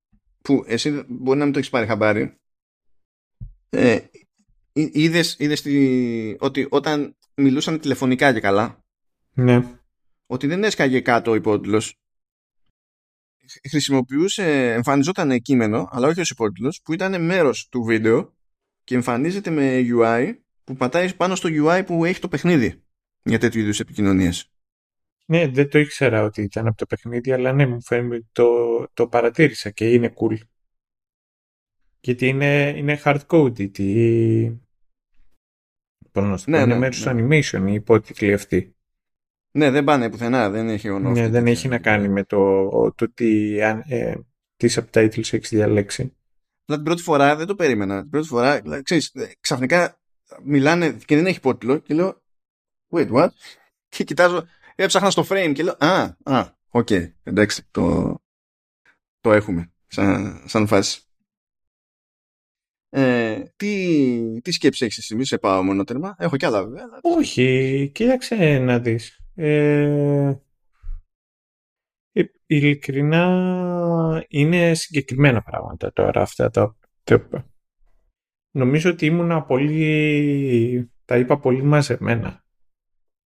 [0.43, 2.35] που εσύ μπορεί να μην το έχεις πάρει χαμπάρι
[3.71, 3.95] ε,
[4.73, 8.79] εί- είδες, είδες τη- ότι όταν μιλούσαν τηλεφωνικά και καλά
[9.35, 9.79] Ναι.
[10.27, 11.95] ότι δεν έσκαγε κάτω ο υπότιτλος
[13.69, 18.35] χρησιμοποιούσε, εμφανιζόταν κείμενο αλλά όχι ως υπότιτλος που ήταν μέρος του βίντεο
[18.85, 20.35] και εμφανίζεται με UI
[20.71, 22.83] που πατάει πάνω στο UI που έχει το παιχνίδι
[23.23, 24.51] για τέτοιου είδους επικοινωνίες
[25.27, 28.89] Ναι, δεν το ήξερα ότι ήταν από το παιχνίδι, αλλά ναι, μου φαίνεται ότι το,
[28.95, 30.37] το παρατήρησα και είναι cool.
[32.01, 34.51] Γιατί είναι, είναι hard-coded η...
[36.13, 37.13] Πώς να το πω, Ναι, είναι ναι, μέρος ναι.
[37.13, 38.77] του animation η υπότιτλοι αυτή.
[39.51, 41.51] ναι δεν πάνε πουθενά δεν έχει on-off Ναι, και δεν τέτοια.
[41.51, 44.15] έχει να κάνει με το, το τι, αν- ε,
[44.57, 46.03] τις subtitles έχεις διαλέξει.
[46.03, 46.15] Δηλαδή
[46.65, 48.01] την πρώτη φορά δεν το περίμενα.
[48.01, 50.00] Την πρώτη φορά, δηλαδή, ξέρεις, ε, ξαφνικά
[50.43, 52.23] μιλάνε και δεν έχει υπότιτλο και λέω
[52.93, 53.29] Wait, what?
[53.89, 56.89] Και κοιτάζω, έψαχνα στο frame και λέω Α, α, οκ,
[57.23, 58.15] εντάξει, το,
[59.21, 61.03] το έχουμε σαν, σαν φάση.
[62.93, 66.15] Ε, τι, τι σκέψη έχεις εσύ, μη σε πάω μονότερμα.
[66.19, 66.83] Έχω κι άλλα βέβαια.
[66.85, 69.21] αλλά- Όχι, κοίταξε να δεις.
[69.35, 70.39] Ε,
[72.13, 77.49] ε, ειλικρινά είναι συγκεκριμένα πράγματα τώρα αυτά τα, τα-
[78.51, 82.45] Νομίζω ότι ήμουνα πολύ, τα είπα πολύ μαζεμένα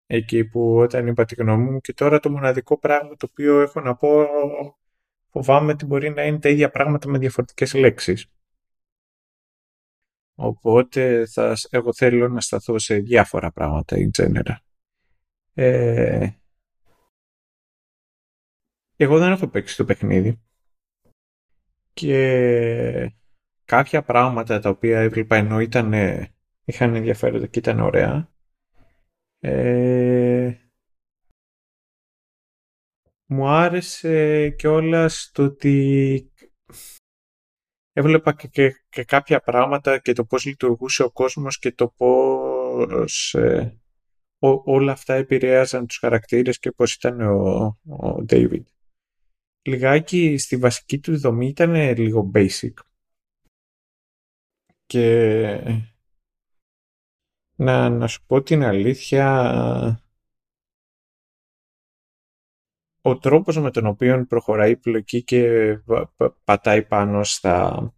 [0.06, 3.80] εκεί που όταν είπα τη γνώμη μου και τώρα το μοναδικό πράγμα το οποίο έχω
[3.80, 4.26] να πω
[5.30, 8.26] φοβάμαι ότι μπορεί να είναι τα ίδια πράγματα με διαφορετικές λέξεις.
[10.34, 14.56] Οπότε θα, εγώ θέλω να σταθώ σε διάφορα πράγματα in general.
[15.54, 16.28] Ε,
[18.96, 20.40] εγώ δεν έχω παίξει το παιχνίδι
[21.92, 23.14] και
[23.64, 25.92] κάποια πράγματα τα οποία έβλεπα ενώ ήταν,
[26.64, 28.32] είχαν ενδιαφέροντα και ήταν ωραία
[29.44, 30.56] ε,
[33.26, 34.68] μου άρεσε και
[35.32, 36.32] το ότι
[37.92, 43.34] έβλεπα και, και, και κάποια πράγματα και το πώς λειτουργούσε ο κόσμος και το πώς
[43.34, 43.80] ε,
[44.38, 48.62] ό, όλα αυτά επηρέαζαν τους χαρακτήρες και πώς ήταν ο, ο David.
[49.62, 52.72] Λιγάκι στη βασική του δομή ήταν λίγο basic.
[54.92, 55.82] Και
[57.56, 59.26] να, να σου πω την αλήθεια
[63.00, 65.78] ο τρόπος με τον οποίο προχωράει η πλοκή και
[66.44, 67.92] πατάει πάνω στα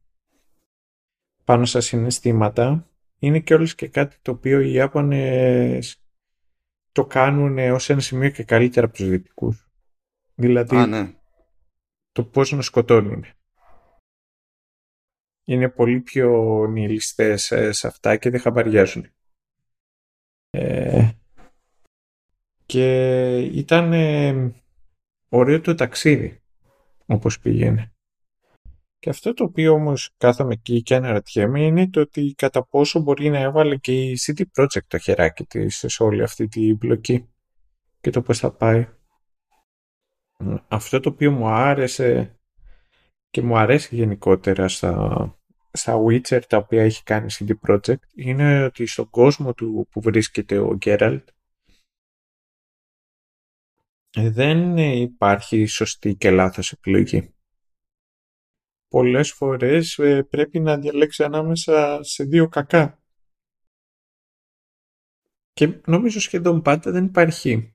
[1.45, 6.03] πάνω στα συναισθήματα είναι και όλες και κάτι το οποίο οι Ιάπωνες
[6.93, 9.69] το κάνουν ως ένα σημείο και καλύτερα από τους Δυτικούς.
[10.35, 11.15] Δηλαδή Α, ναι.
[12.13, 13.25] το πώς να σκοτώνουν.
[15.45, 19.07] Είναι πολύ πιο νihilιστές ε, σε αυτά και δεν χαμπαριάζουν.
[20.51, 21.11] Ε,
[22.67, 24.55] και ήταν ε,
[25.29, 26.43] ωραίο το ταξίδι
[27.07, 27.93] όπως πήγαινε.
[28.99, 33.29] Και αυτό το οποίο όμως κάθομαι εκεί και αναρωτιέμαι είναι το ότι κατά πόσο μπορεί
[33.29, 37.29] να έβαλε και η City Project το χεράκι της σε όλη αυτή την μπλοκή
[38.01, 38.89] και το πώς θα πάει.
[40.69, 42.39] Αυτό το οποίο μου άρεσε
[43.35, 45.39] και μου αρέσει γενικότερα στα,
[45.71, 50.01] στα Witcher τα οποία έχει κάνει η CD Projekt είναι ότι στον κόσμο του που
[50.01, 51.25] βρίσκεται ο Geralt
[54.17, 57.35] δεν υπάρχει σωστή και λάθος επιλογή
[58.89, 63.03] πολλές φορές ε, πρέπει να διαλέξει ανάμεσα σε δύο κακά.
[65.53, 67.75] Και νομίζω σχεδόν πάντα δεν υπάρχει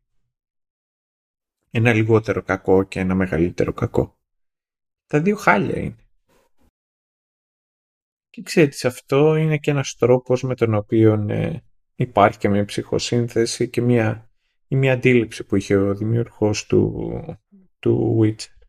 [1.71, 4.18] ένα λιγότερο κακό και ένα μεγαλύτερο κακό.
[5.09, 5.95] Τα δύο χάλια είναι.
[8.29, 11.63] Και ξέρετε, αυτό είναι και ένας τρόπος με τον οποίο ε,
[11.95, 14.29] υπάρχει και μια ψυχοσύνθεση και μια,
[14.67, 17.09] ή μια αντίληψη που είχε ο δημιουργός του,
[17.79, 18.67] του Witcher.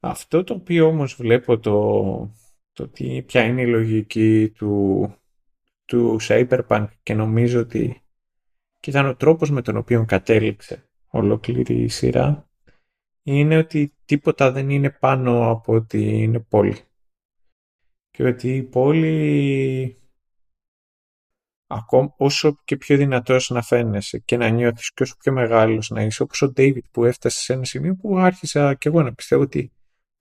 [0.00, 2.34] Αυτό το οποίο όμως βλέπω το,
[2.72, 5.14] το τι, ποια είναι η λογική του,
[5.84, 8.02] του Cyberpunk και νομίζω ότι
[8.80, 12.48] και ήταν ο τρόπος με τον οποίο κατέληξε ολόκληρη η σειρά
[13.24, 16.78] είναι ότι τίποτα δεν είναι πάνω από ότι είναι πόλη.
[18.10, 19.98] Και ότι η πόλη
[21.66, 26.02] ακόμα όσο και πιο δυνατός να φαίνεσαι και να νιώθεις και όσο πιο μεγάλος να
[26.02, 29.42] είσαι όπως ο David που έφτασε σε ένα σημείο που άρχισα και εγώ να πιστεύω
[29.42, 29.72] ότι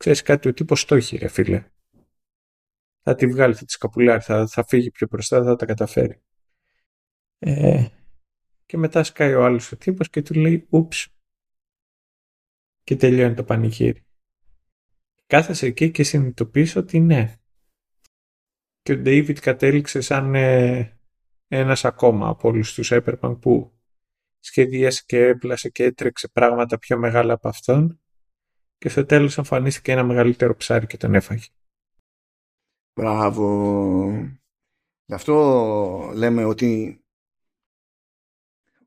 [0.04, 1.66] Ξέρεις κάτι, ο τύπος το έχει ρε φίλε.
[3.02, 6.22] Θα τη βγάλει, θα της σκαπουλάρει, θα, θα φύγει πιο μπροστά, θα τα καταφέρει.
[7.40, 7.88] Ε,
[8.66, 11.14] και μετά σκάει ο άλλος ο τύπος και του λέει ούψ
[12.84, 14.06] και τελειώνει το πανηγύρι.
[15.26, 17.38] Κάθεσαι εκεί και συνειδητοποιείς ότι ναι.
[18.82, 20.98] Και ο David κατέληξε σαν ε,
[21.48, 23.74] ένας ακόμα από όλους τους Cyberpunk που
[24.40, 28.02] σχεδίασε και έπλασε και έτρεξε πράγματα πιο μεγάλα από αυτόν
[28.78, 31.48] και στο τέλος εμφανίστηκε ένα μεγαλύτερο ψάρι και τον έφαγε.
[32.96, 33.46] Μπράβο.
[35.06, 37.02] Γι' αυτό λέμε ότι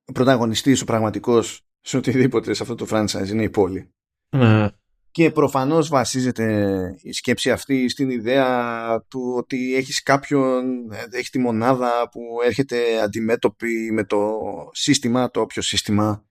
[0.04, 3.90] ο πρωταγωνιστής, ο πραγματικός σε οτιδήποτε σε αυτό το franchise είναι η πόλη.
[4.36, 4.68] Ναι.
[5.10, 10.64] Και προφανώς βασίζεται η σκέψη αυτή στην ιδέα του ότι έχεις κάποιον,
[11.10, 14.38] έχεις τη μονάδα που έρχεται αντιμέτωπη με το
[14.72, 16.26] σύστημα, το όποιο σύστημα.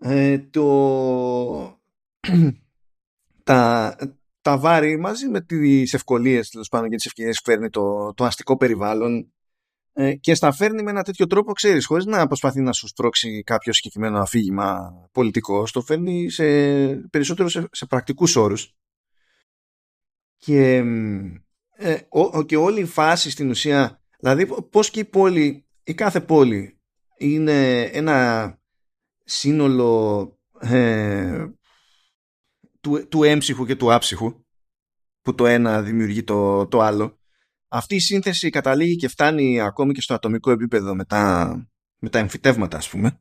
[0.00, 1.80] Ε, το
[3.44, 3.96] τα,
[4.40, 8.24] τα βάρη μαζί με τις ευκολίες τέλος πάντων και τις ευκαιρίες που φέρνει το, το
[8.24, 9.28] αστικό περιβάλλον ε,
[10.20, 13.72] και στα φέρνει με ένα τέτοιο τρόπο, ξέρεις, χωρίς να προσπαθεί να σου σπρώξει κάποιο
[13.72, 16.44] συγκεκριμένο αφήγημα πολιτικό, το φέρνει σε,
[16.94, 18.74] περισσότερο σε, σε πρακτικούς όρους.
[20.36, 20.76] Και,
[21.76, 26.20] ε, ο, και όλη η φάση στην ουσία, δηλαδή πώς και η πόλη, η κάθε
[26.20, 26.80] πόλη
[27.18, 28.58] είναι ένα
[29.24, 31.46] σύνολο ε,
[32.80, 34.44] του, του έμψυχου και του άψυχου
[35.22, 37.18] που το ένα δημιουργεί το, το άλλο
[37.76, 41.54] αυτή η σύνθεση καταλήγει και φτάνει ακόμη και στο ατομικό επίπεδο με τα,
[41.98, 43.20] με τα εμφυτεύματα ας πούμε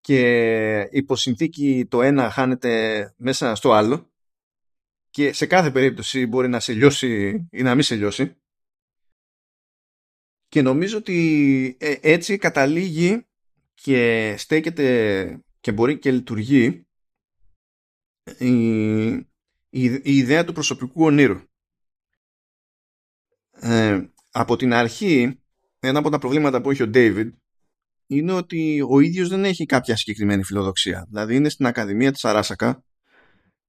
[0.00, 4.10] και υπό συνθήκη το ένα χάνεται μέσα στο άλλο
[5.10, 8.34] και σε κάθε περίπτωση μπορεί να σε λιώσει ή να μην σε λιώσει
[10.48, 13.26] και νομίζω ότι ε, έτσι καταλήγει
[13.74, 16.86] και στέκεται και μπορεί και λειτουργεί
[18.38, 19.08] η,
[19.70, 21.49] η, ιδέα του προσωπικού ονείρου.
[23.60, 24.00] Ε,
[24.30, 25.40] από την αρχή,
[25.80, 27.30] ένα από τα προβλήματα που έχει ο David
[28.06, 31.06] είναι ότι ο ίδιος δεν έχει κάποια συγκεκριμένη φιλοδοξία.
[31.08, 32.84] Δηλαδή είναι στην Ακαδημία της Αράσακα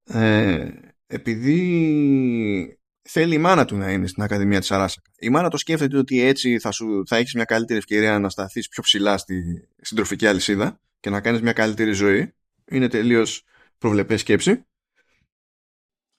[0.03, 0.69] ε,
[1.07, 5.11] επειδή θέλει η μάνα του να είναι στην Ακαδημία της Αράσακα.
[5.19, 8.67] Η μάνα το σκέφτεται ότι έτσι θα, σου, θα έχεις μια καλύτερη ευκαιρία να σταθείς
[8.67, 12.33] πιο ψηλά στη συντροφική αλυσίδα και να κάνεις μια καλύτερη ζωή.
[12.65, 13.43] Είναι τελείως
[13.77, 14.65] προβλεπές σκέψη.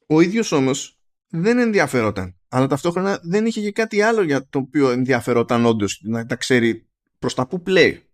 [0.06, 2.36] Ο ίδιος όμως δεν ενδιαφερόταν.
[2.54, 6.88] Αλλά ταυτόχρονα δεν είχε και κάτι άλλο για το οποίο ενδιαφερόταν όντως να τα ξέρει
[7.18, 8.06] προς τα που πλέει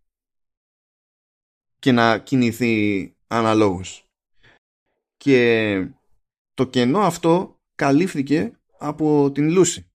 [1.78, 4.06] και να κινηθεί αναλόγως.
[5.16, 5.90] Και
[6.54, 9.90] το κενό αυτό καλύφθηκε από την Λούση.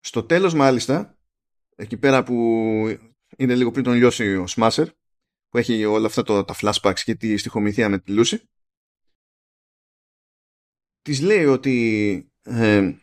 [0.00, 1.18] Στο τέλος μάλιστα,
[1.76, 2.34] εκεί πέρα που
[3.36, 4.88] είναι λίγο πριν τον λιώσει ο Σμάσερ,
[5.48, 8.48] που έχει όλα αυτά το, τα flashbacks και τη στοιχομηθεία με τη Λούση
[11.08, 12.96] της λέει ότι ε,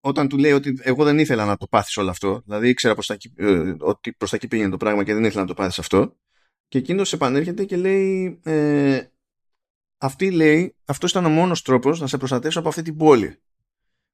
[0.00, 3.06] όταν του λέει ότι εγώ δεν ήθελα να το πάθεις όλο αυτό, δηλαδή ήξερα προς
[3.06, 5.78] τα, ε, ότι προς τα εκεί πήγαινε το πράγμα και δεν ήθελα να το πάθεις
[5.78, 6.16] αυτό,
[6.68, 9.06] και εκείνος επανέρχεται και λέει, ε,
[9.98, 13.36] αυτή λέει, αυτός ήταν ο μόνος τρόπος να σε προστατεύσω από αυτή την πόλη.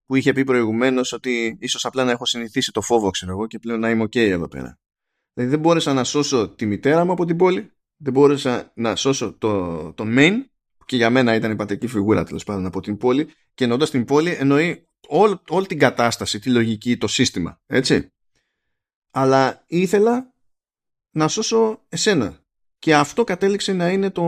[0.07, 3.59] Που είχε πει προηγουμένως ότι ίσως απλά να έχω συνηθίσει το φόβο, ξέρω εγώ, και
[3.59, 4.79] πλέον να είμαι OK εδώ πέρα.
[5.33, 9.33] Δηλαδή δεν μπόρεσα να σώσω τη μητέρα μου από την πόλη, δεν μπόρεσα να σώσω
[9.39, 10.58] το, το main, που
[10.89, 14.05] και για μένα ήταν η πατρική φιγούρα τέλος πάντων από την πόλη, και εννοώντας την
[14.05, 17.61] πόλη εννοεί όλη, όλη την κατάσταση, τη λογική, το σύστημα.
[17.67, 18.13] Έτσι.
[19.11, 20.35] Αλλά ήθελα
[21.11, 22.45] να σώσω εσένα.
[22.79, 24.25] Και αυτό κατέληξε να είναι το,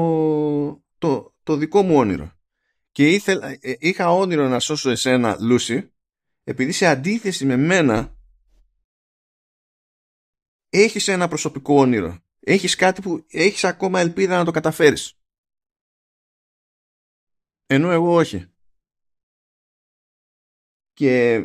[0.99, 2.33] το, το δικό μου όνειρο.
[2.93, 5.93] Και ήθελα, ε, είχα όνειρο να σώσω εσένα, Λούση,
[6.45, 8.17] επειδή σε αντίθεση με μένα
[10.69, 12.19] έχεις ένα προσωπικό όνειρο.
[12.41, 15.20] Έχεις κάτι που έχεις ακόμα ελπίδα να το καταφέρεις.
[17.73, 18.47] Ενώ εγώ όχι.
[20.93, 21.45] Και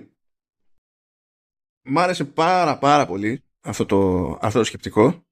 [1.82, 5.26] μ' άρεσε πάρα πάρα πολύ αυτό το, αυτό το σκεπτικό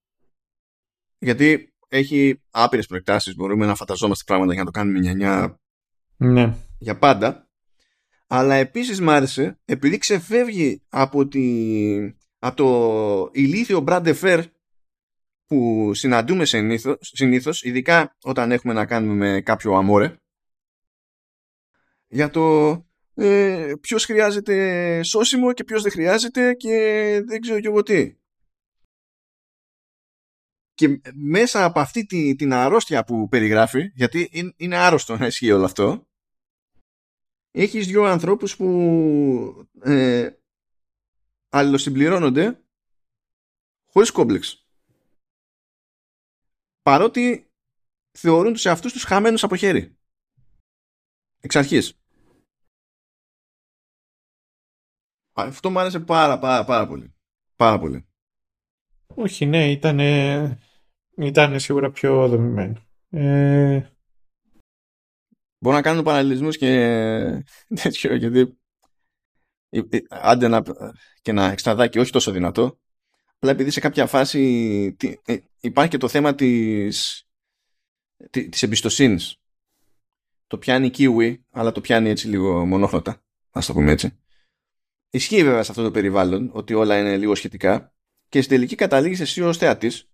[1.19, 5.59] γιατί έχει άπειρες προεκτάσεις μπορούμε να φανταζόμαστε πράγματα για να το κάνουμε νιανιά
[6.17, 6.55] ναι.
[6.77, 7.49] για πάντα
[8.27, 14.43] αλλά επίσης μ' άρεσε επειδή ξεφεύγει από, τη, από το ηλίθιο Brad Fair
[15.45, 20.17] που συναντούμε συνήθως, συνήθως ειδικά όταν έχουμε να κάνουμε με κάποιο αμόρε
[22.13, 22.71] για το
[23.13, 26.69] ε, ποιος χρειάζεται σώσιμο και ποιος δεν χρειάζεται και
[27.25, 28.17] δεν ξέρω και εγώ τι.
[30.73, 35.65] Και μέσα από αυτή τη, την αρρώστια που περιγράφει, γιατί είναι άρρωστο να ισχύει όλο
[35.65, 36.07] αυτό,
[37.51, 40.29] έχεις δύο ανθρώπους που ε,
[41.49, 42.63] αλληλοσυμπληρώνονται
[43.91, 44.67] χωρίς κόμπλεξ.
[46.81, 47.51] Παρότι
[48.17, 49.97] θεωρούν τους εαυτούς τους χαμένους από χέρι.
[51.39, 52.02] Εξ αρχής.
[55.33, 57.13] Αυτό μου άρεσε πάρα πάρα πάρα πολύ.
[57.55, 58.05] Πάρα πολύ.
[59.15, 59.99] Όχι, ναι, ήταν,
[61.17, 62.81] ήταν σίγουρα πιο δομημένο.
[63.09, 63.87] Ε...
[65.59, 66.69] Μπορώ να κάνω παραλληλισμούς και
[67.81, 68.57] τέτοιο, γιατί
[69.69, 70.63] ε, ε, άντε να,
[71.21, 72.79] και να εξτραδάκι όχι τόσο δυνατό,
[73.35, 74.95] απλά επειδή σε κάποια φάση
[75.25, 77.27] ε, υπάρχει και το θέμα της,
[78.29, 79.37] της εμπιστοσύνης.
[80.47, 84.22] Το πιάνει Kiwi, αλλά το πιάνει έτσι λίγο μονόχρωτα, ας το πούμε έτσι.
[85.15, 87.93] Ισχύει βέβαια σε αυτό το περιβάλλον ότι όλα είναι λίγο σχετικά
[88.29, 90.07] και στην τελική καταλήγεις εσύ ως θεατής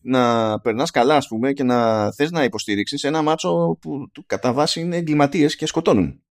[0.00, 4.80] να περνάς καλά, ας πούμε, και να θες να υποστηρίξεις ένα μάτσο που κατά βάση
[4.80, 6.22] είναι εγκληματίες και σκοτώνουν.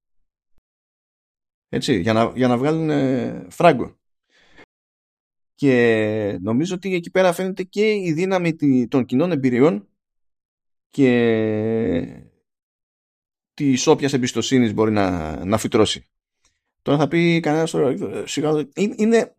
[1.69, 3.99] Έτσι, για να, για να βγάλουν ε, φράγκο.
[5.55, 8.55] Και νομίζω ότι εκεί πέρα φαίνεται και η δύναμη
[8.87, 9.87] των κοινών εμπειριών
[10.89, 12.25] και
[13.53, 16.09] τη όποια εμπιστοσύνης μπορεί να, να φυτρώσει.
[16.85, 18.23] Τώρα θα πει κανένας τώρα, ε,
[18.75, 19.35] είναι,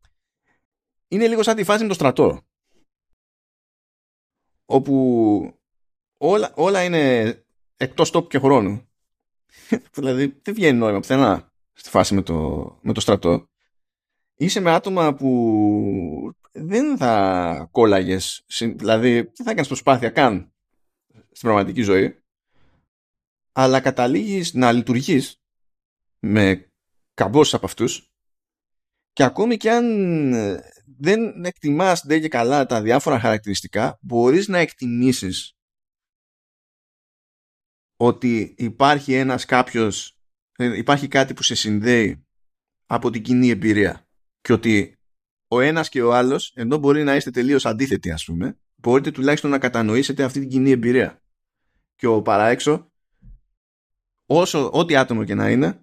[1.08, 2.42] είναι λίγο σαν τη φάση με το στρατό.
[4.64, 5.58] Όπου
[6.18, 7.34] όλα, όλα είναι
[7.76, 8.88] εκτός τόπου και χρόνου.
[9.96, 13.48] δηλαδή δεν βγαίνει νόημα πουθενά στη φάση με το, με το στρατό.
[14.34, 20.52] Είσαι με άτομα που δεν θα κόλλαγες, δηλαδή δεν θα έκανες προσπάθεια καν
[21.08, 22.22] στην πραγματική ζωή,
[23.52, 25.40] αλλά καταλήγεις να λειτουργείς
[26.18, 26.70] με
[27.16, 28.10] καμπός από αυτούς.
[29.12, 29.84] Και ακόμη και αν
[30.32, 30.60] ε,
[30.98, 35.52] δεν εκτιμάς δεν και καλά τα διάφορα χαρακτηριστικά μπορείς να εκτιμήσεις
[37.96, 40.18] ότι υπάρχει ένας κάποιος
[40.56, 42.26] ε, υπάρχει κάτι που σε συνδέει
[42.86, 44.08] από την κοινή εμπειρία
[44.40, 44.98] και ότι
[45.48, 49.50] ο ένας και ο άλλος ενώ μπορεί να είστε τελείως αντίθετοι ας πούμε μπορείτε τουλάχιστον
[49.50, 51.22] να κατανοήσετε αυτή την κοινή εμπειρία.
[51.94, 52.92] Και ο παράεξω
[54.26, 55.80] όσο ό,τι άτομο και να είναι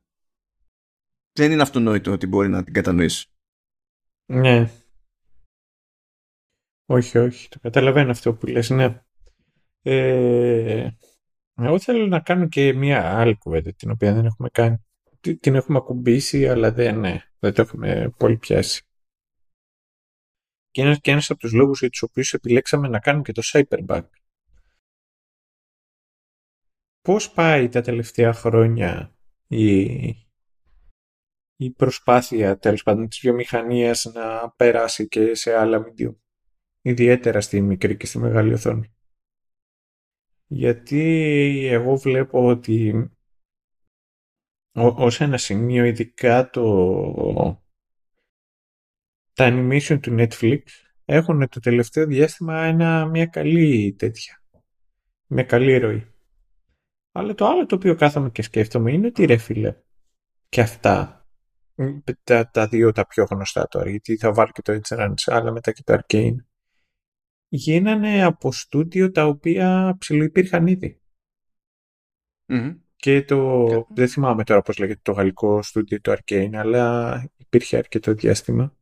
[1.34, 3.28] δεν είναι αυτονόητο ότι μπορεί να την κατανοήσει.
[4.26, 4.70] Ναι.
[6.86, 7.50] Όχι, όχι.
[7.50, 9.04] Το καταλαβαίνω αυτό που λες, ναι.
[9.82, 10.90] Ε,
[11.56, 14.86] εγώ θέλω να κάνω και μία άλλη κουβέντα, την οποία δεν έχουμε κάνει.
[15.40, 18.84] Την έχουμε ακουμπήσει, αλλά δεν, ναι, δεν το έχουμε πολύ πιάσει.
[20.72, 23.42] Και ένας, και ένας από τους λόγους για τους οποίους επιλέξαμε να κάνουμε και το
[23.46, 24.04] Cyberback.
[27.02, 29.16] Πώς πάει τα τελευταία χρόνια
[29.48, 29.96] η,
[31.64, 36.16] η προσπάθεια τέλος πάντων της βιομηχανίας να περάσει και σε άλλα medium.
[36.82, 38.94] Ιδιαίτερα στη μικρή και στη μεγάλη οθόνη.
[40.48, 41.02] Γιατί
[41.72, 43.10] εγώ βλέπω ότι
[44.76, 47.64] ως ένα σημείο ειδικά το
[49.34, 50.62] τα animation του Netflix
[51.06, 54.44] έχουν το τελευταίο διάστημα ένα, μια καλή τέτοια.
[55.28, 56.08] Μια καλή ροή.
[57.12, 59.76] Αλλά το άλλο το οποίο κάθομαι και σκέφτομαι είναι ότι ρε φίλε
[60.50, 61.23] και αυτά
[62.24, 65.52] τα, τα δύο τα πιο γνωστά τώρα, γιατί θα βάλω και το Edge Runners, αλλά
[65.52, 66.36] μετά και το Arcane.
[67.48, 71.02] Γίνανε από στούντιο τα οποία ψηλοϋπήρχαν ήδη.
[72.46, 72.78] Μμμ.
[72.96, 77.78] Και το, Και- δεν θυμάμαι τώρα πώς λέγεται το γαλλικό στούντιο το Arcane, αλλά υπήρχε
[77.78, 78.78] αρκετό διάστημα.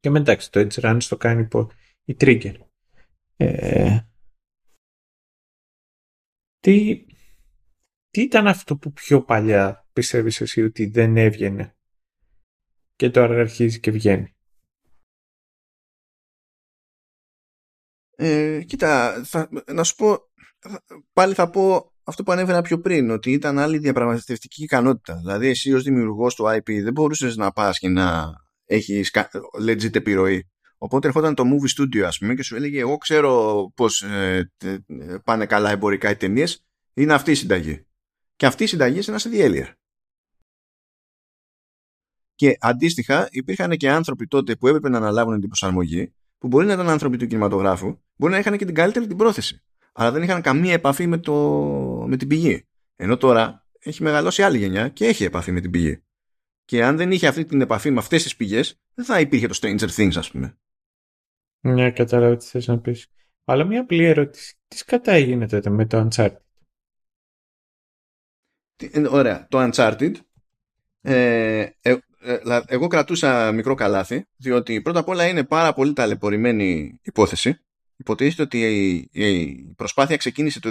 [0.00, 1.70] Και μετά εντάξει, το Edge Runners το κάνει υπό
[2.04, 2.54] η Trigger.
[3.36, 3.98] Ε,
[6.58, 7.06] τι,
[8.08, 11.76] τι ήταν αυτό που πιο παλιά πιστεύεις εσύ ότι δεν έβγαινε;
[12.96, 14.34] Και τώρα αρχίζει και βγαίνει.
[18.16, 20.18] Ε, κοίτα, θα, να σου πω,
[20.58, 25.16] θα- πάλι θα πω αυτό που ανέφερα πιο πριν, ότι ήταν άλλη διαπραγματευτική ικανότητα.
[25.16, 28.32] Δηλαδή, εσύ ως δημιουργός του IP δεν μπορούσες να πας και να
[28.64, 29.30] έχεις κα-
[29.66, 30.46] legit επιρροή.
[30.78, 34.90] Οπότε ερχόταν το movie studio, ας πούμε, και σου έλεγε εγώ ξέρω πώς ε, τε-
[34.90, 36.64] ε, πάνε καλά εμπορικά οι ταινίες.
[36.94, 37.86] είναι αυτή η συνταγή.
[38.36, 39.76] Και αυτή η συνταγή είναι ένας διέλεια.
[42.42, 46.72] Και αντίστοιχα υπήρχαν και άνθρωποι τότε που έπρεπε να αναλάβουν την προσαρμογή που μπορεί να
[46.72, 49.62] ήταν άνθρωποι του κινηματογράφου, μπορεί να είχαν και την καλύτερη την πρόθεση.
[49.92, 51.34] Αλλά δεν είχαν καμία επαφή με, το,
[52.08, 52.66] με την πηγή.
[52.96, 56.02] Ενώ τώρα έχει μεγαλώσει άλλη γενιά και έχει επαφή με την πηγή.
[56.64, 59.58] Και αν δεν είχε αυτή την επαφή με αυτές τις πηγές, δεν θα υπήρχε το
[59.62, 60.58] Stranger Things, ας πούμε.
[61.60, 63.06] Ναι, κατάλαβα τι θες να πεις.
[63.44, 64.54] Αλλά μια απλή ερώτηση.
[64.68, 66.36] Τι σκατά έγινε τότε με το Uncharted;
[68.76, 69.46] Τι- ε, Ωραία.
[69.50, 70.12] Το Uncharted,
[71.04, 72.11] ε, ε, ε, λα-
[72.66, 77.58] εγώ κρατούσα μικρό καλάθι, διότι πρώτα απ' όλα είναι πάρα πολύ ταλαιπωρημένη υπόθεση.
[77.96, 78.60] Υποτίθεται ότι
[79.12, 80.70] η, η προσπάθεια ξεκίνησε το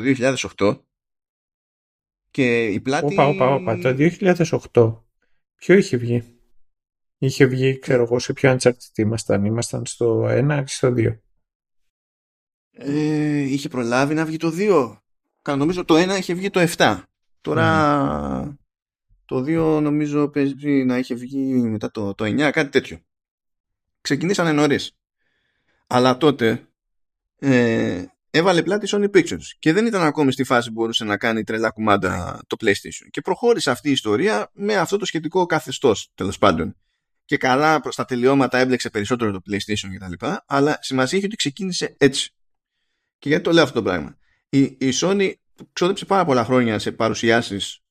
[0.58, 0.80] 2008
[2.32, 3.14] και η πλάτη...
[3.14, 3.78] Όπα, όπα, όπα.
[3.78, 3.96] Το
[4.74, 4.98] 2008.
[5.56, 6.24] Ποιο είχε βγει;
[7.18, 9.46] Είχε βγει, ξέρω εγώ, σε ποιο Uncharted ήμασταν.
[9.46, 11.18] Ήμασταν στο 1 ή στο 2.
[12.72, 14.98] Ε, είχε προλάβει να βγει το 2.
[15.42, 17.02] Κα- Νομίζω το 1 είχε βγει το 7.
[17.42, 18.58] Τώρα
[19.32, 23.00] το 2 νομίζω παίζει να είχε βγει μετά το, το 9, κάτι τέτοιο.
[24.02, 24.98] Ξεκινήσανε νωρίς.
[25.88, 26.68] Αλλά τότε
[27.40, 31.44] ε, έβαλε πλάτη Sony Pictures και δεν ήταν ακόμη στη φάση που μπορούσε να κάνει
[31.44, 33.08] τρελά κουμάντα το PlayStation.
[33.10, 36.76] Και προχώρησε αυτή η ιστορία με αυτό το σχετικό καθεστώς τέλος πάντων.
[37.26, 40.26] Και καλά προς τα τελειώματα έμπλεξε περισσότερο το PlayStation κτλ.
[40.46, 42.34] Αλλά σημασία έχει ότι ξεκίνησε έτσι.
[43.18, 44.18] Και γιατί το λέω αυτό το πράγμα;
[44.50, 45.34] Η, η Sony
[45.74, 47.82] ξόδεψε πάρα πολλά χρόνια σε παρουσιάσεις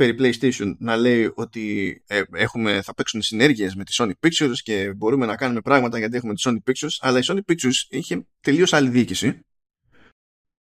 [0.00, 4.92] περί PlayStation να λέει ότι ε, έχουμε, θα παίξουν συνέργειες με τη Sony Pictures και
[4.96, 8.72] μπορούμε να κάνουμε πράγματα γιατί έχουμε τη Sony Pictures αλλά η Sony Pictures είχε τελείως
[8.72, 9.40] άλλη διοίκηση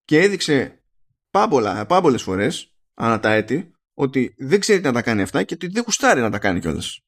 [0.06, 0.84] και έδειξε
[1.32, 5.68] πάμπολα, πάμπολες φορές ανά τα έτη ότι δεν ξέρει να τα κάνει αυτά και ότι
[5.68, 7.00] δεν γουστάρει να τα κάνει κιόλας.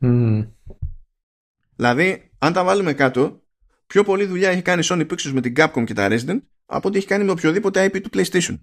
[0.00, 0.48] Mm.
[1.76, 3.42] Δηλαδή, αν τα βάλουμε κάτω,
[3.86, 6.88] πιο πολλή δουλειά έχει κάνει η Sony Pictures με την Capcom και τα Resident από
[6.88, 8.58] ό,τι έχει κάνει με οποιοδήποτε IP του PlayStation.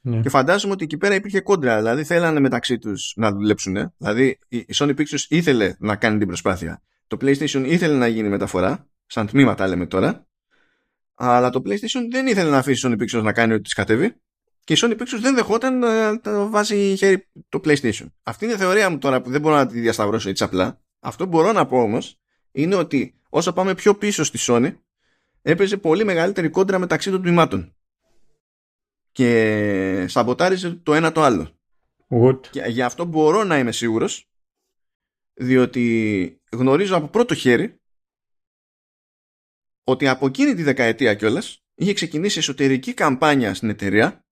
[0.00, 0.20] Ναι.
[0.20, 1.76] Και φαντάζομαι ότι εκεί πέρα υπήρχε κόντρα.
[1.76, 3.92] Δηλαδή θέλανε μεταξύ τους να δουλέψουν.
[3.96, 6.82] Δηλαδή η η Sony Pictures ήθελε να κάνει την προσπάθεια.
[7.06, 8.88] Το PlayStation ήθελε να γίνει μεταφορά.
[9.06, 10.26] Σαν τμήμα τα λέμε τώρα.
[11.14, 14.14] Αλλά το PlayStation δεν ήθελε να αφήσει η Sony Pictures να κάνει ό,τι της κατέβει.
[14.64, 18.06] Και η Sony Pictures δεν δεχόταν να το βάζει χέρι το PlayStation.
[18.22, 20.80] Αυτή είναι η θεωρία μου τώρα που δεν μπορώ να τη διασταυρώσω έτσι απλά.
[21.00, 22.20] Αυτό που μπορώ να πω όμως
[22.52, 24.74] είναι ότι όσο πάμε πιο πίσω στη Sony
[25.42, 27.74] έπαιζε πολύ μεγαλύτερη κόντρα μεταξύ των τμήματων
[29.20, 31.58] και σαμποτάριζε το ένα το άλλο.
[32.08, 32.40] Good.
[32.50, 34.28] Και γι' αυτό μπορώ να είμαι σίγουρος
[35.34, 37.80] διότι γνωρίζω από πρώτο χέρι
[39.84, 44.24] ότι από εκείνη τη δεκαετία κιόλας είχε ξεκινήσει εσωτερική καμπάνια στην εταιρεία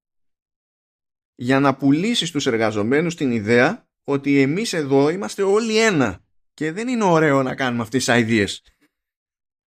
[1.35, 6.25] για να πουλήσει στους εργαζομένους την ιδέα ότι εμείς εδώ είμαστε όλοι ένα
[6.55, 8.73] και δεν είναι ωραίο να κάνουμε αυτές τις ideas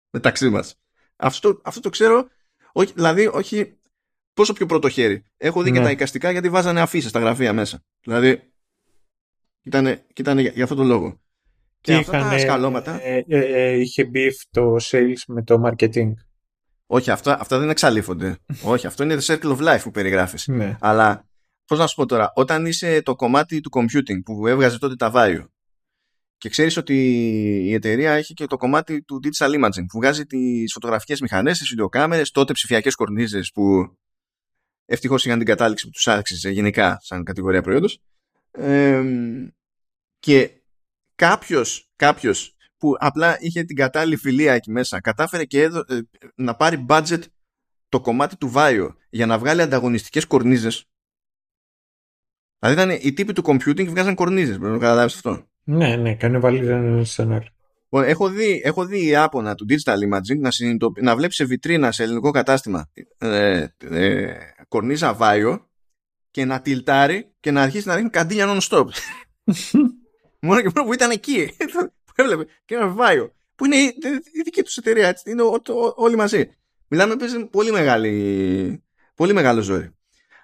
[0.10, 0.80] μεταξύ μας.
[1.16, 2.28] Αυτό, αυτό το ξέρω,
[2.72, 3.78] όχι, δηλαδή όχι
[4.38, 5.24] πόσο πιο πρώτο χέρι.
[5.38, 5.86] Έχω δει και Ναι.
[5.86, 7.84] τα εικαστικά γιατί βάζανε αφήσεις στα γραφεία μέσα.
[8.02, 8.42] Δηλαδή,
[9.64, 11.22] ήταν, ήταν για, για αυτόν τον λόγο.
[11.82, 15.62] Και Τι αυτά τα είχανε, σκαλώματα, ε, ε, ε, είχε beef το sales με το
[15.66, 16.12] marketing.
[16.86, 18.38] όχι, αυτά, αυτά δεν εξαλείφονται.
[18.74, 20.48] όχι, αυτό είναι the circle of life που περιγράφεις.
[20.48, 20.78] Ναι.
[20.80, 21.28] Αλλά,
[21.66, 25.12] πώς να σου πω τώρα, όταν είσαι το κομμάτι του computing που έβγαζε τότε τα
[25.16, 25.46] Vario
[26.38, 26.96] και ξέρεις ότι
[27.66, 31.70] η εταιρεία έχει και το κομμάτι του digital imaging που βγάζει τις φωτογραφικές μηχανές, τις
[31.70, 33.98] βιντεοκάμερες, τότε ψηφιακές κορνίζες που
[34.88, 38.02] ευτυχώς είχαν την κατάληξη που τους άξιζε γενικά σαν κατηγορία προϊόντος.
[38.52, 39.48] Εμ,
[40.20, 40.52] και
[41.16, 46.00] κάποιος, κάποιος που απλά είχε την κατάλληλη φιλία εκεί μέσα κατάφερε και έδω, ε,
[46.36, 47.22] να πάρει budget
[47.90, 50.86] το κομμάτι του Βάιο για να βγάλει ανταγωνιστικές κορνίζες.
[52.60, 55.48] Δηλαδή ήταν οι τύποι του computing βγάζαν κορνίζες πρέπει να το καταλάβεις αυτό.
[55.64, 57.48] Ναι, ναι, κάνει βάλει ένα στον άλλο.
[57.48, 57.57] Λοιπόν,
[57.92, 61.92] έχω δει, έχω δει η Άπωνα του Digital Imaging να, συνειδητο- να βλέπει σε βιτρίνα
[61.92, 64.34] σε ελληνικό κατάστημα ε, ε,
[64.68, 65.70] κορνίζα βάιο
[66.32, 68.86] και να τιλτάρει και να αρχίσει να ρίχνει καντήλια non-stop.
[70.42, 71.52] μόνο και μόνο που ήταν εκεί.
[72.06, 73.32] που έβλεπε και ένα βάιο.
[73.56, 73.96] Που είναι η,
[74.32, 75.08] η δική τους εταιρεία.
[75.08, 76.52] Έτσι, είναι ό, ό, όλοι μαζί.
[76.88, 78.84] Μιλάμε παίζει πολύ, μεγάλη,
[79.16, 79.96] πολύ μεγάλο ζόρι.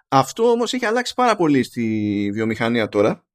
[0.07, 3.25] Αυτό όμως έχει αλλάξει πάρα πολύ στη βιομηχανία τώρα.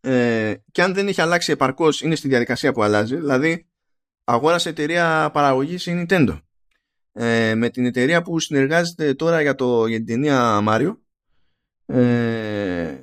[0.00, 3.16] Ε, και αν δεν έχει αλλάξει επαρκώς είναι στη διαδικασία που αλλάζει.
[3.16, 3.68] Δηλαδή
[4.24, 6.40] αγόρασε εταιρεία παραγωγής η Nintendo.
[7.12, 10.96] Ε, με την εταιρεία που συνεργάζεται τώρα για, το, για την ταινία Mario
[11.86, 12.98] ε,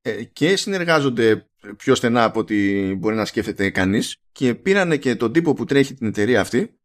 [0.00, 5.32] ε, και συνεργάζονται πιο στενά από ό,τι μπορεί να σκέφτεται κανείς και πήρανε και τον
[5.32, 6.78] τύπο που τρέχει την εταιρεία αυτή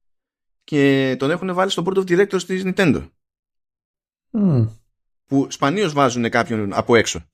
[0.64, 3.10] και τον έχουν βάλει στο board of directors της Nintendo.
[5.26, 7.30] Που σπανίως βάζουν κάποιον από έξω.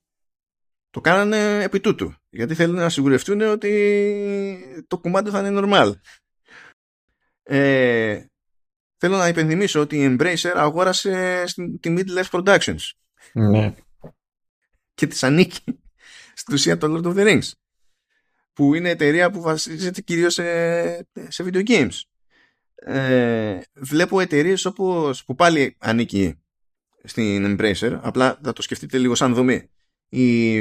[0.91, 2.13] Το κάνανε επί τούτου.
[2.29, 5.91] Γιατί θέλουν να σιγουρευτούν ότι το κουμάντο θα είναι normal.
[7.43, 8.25] Ε,
[8.97, 11.43] θέλω να υπενθυμίσω ότι η Embracer αγόρασε
[11.79, 12.79] τη Middle Earth Productions.
[13.33, 13.73] Ναι.
[14.93, 15.81] Και της ανήκει
[16.33, 17.51] στην ουσία το Lord of the Rings.
[18.53, 20.95] Που είναι εταιρεία που βασίζεται κυρίως σε,
[21.27, 21.99] σε video games.
[22.75, 26.41] Ε, βλέπω εταιρείες όπως που πάλι ανήκει
[27.03, 29.69] στην Embracer, απλά θα το σκεφτείτε λίγο σαν δομή.
[30.13, 30.55] Η,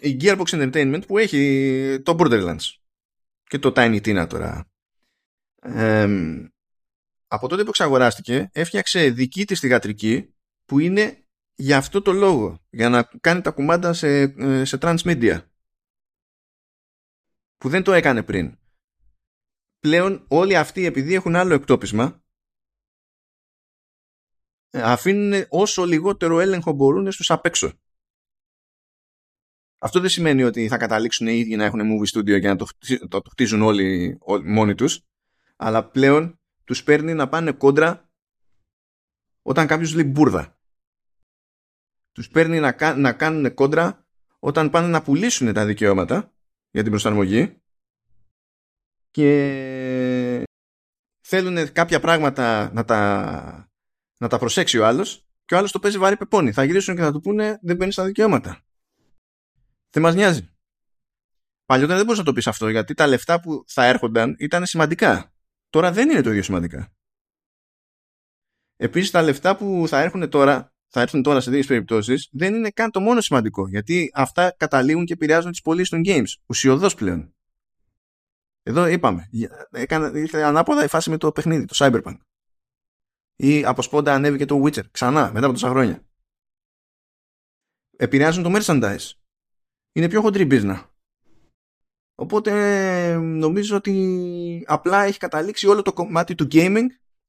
[0.00, 2.74] η Gearbox Entertainment που έχει το Borderlands
[3.44, 4.70] και το Tiny Tina τώρα.
[7.26, 10.34] από τότε που εξαγοράστηκε έφτιαξε δική της θηγατρική
[10.64, 11.22] που είναι
[11.54, 15.42] για αυτό το λόγο, για να κάνει τα κουμάντα σε, ε, σε transmedia
[17.56, 18.58] που δεν το έκανε πριν.
[19.78, 22.27] Πλέον όλοι αυτοί επειδή έχουν άλλο εκτόπισμα ε,
[24.72, 27.72] αφήνουν όσο λιγότερο έλεγχο μπορούν στους απ' έξω.
[29.78, 32.66] Αυτό δεν σημαίνει ότι θα καταλήξουν οι ίδιοι να έχουν movie studio και να το,
[33.08, 35.02] το, το χτίζουν όλοι, όλοι μόνοι τους
[35.56, 38.10] αλλά πλέον τους παίρνει να πάνε κόντρα
[39.42, 40.58] όταν κάποιος λέει μπουρδα.
[42.12, 44.06] Τους παίρνει να, να κάνουν κόντρα
[44.38, 46.32] όταν πάνε να πουλήσουν τα δικαιώματα
[46.70, 47.62] για την προσαρμογή
[49.10, 50.44] και
[51.20, 53.67] θέλουν κάποια πράγματα να τα,
[54.18, 56.52] να τα προσέξει ο άλλος και ο άλλος το παίζει βάρη πεπόνι.
[56.52, 58.64] Θα γυρίσουν και θα του πούνε δεν παίρνεις τα δικαιώματα.
[59.90, 60.52] Δεν μας νοιάζει.
[61.64, 65.32] Παλιότερα δεν μπορούσα να το πεις αυτό γιατί τα λεφτά που θα έρχονταν ήταν σημαντικά.
[65.68, 66.92] Τώρα δεν είναι το ίδιο σημαντικά.
[68.76, 72.70] Επίσης τα λεφτά που θα έρχονται τώρα θα έρθουν τώρα σε τέτοιε περιπτώσεις, δεν είναι
[72.70, 73.68] καν το μόνο σημαντικό.
[73.68, 76.42] Γιατί αυτά καταλήγουν και επηρεάζουν τις πωλήσεις των games.
[76.46, 77.34] Ουσιοδός πλέον.
[78.62, 79.28] Εδώ είπαμε.
[79.70, 82.16] Έκανε, ήρθε ανάποδα η φάση με το παιχνίδι, το Cyberpunk.
[83.40, 86.06] Ή από σπόντα ανέβηκε το Witcher ξανά μετά από τόσα χρόνια.
[87.96, 89.10] Επηρεάζουν το merchandise.
[89.92, 90.84] Είναι πιο χοντρή business.
[92.14, 92.52] Οπότε
[93.16, 96.86] νομίζω ότι απλά έχει καταλήξει όλο το κομμάτι του gaming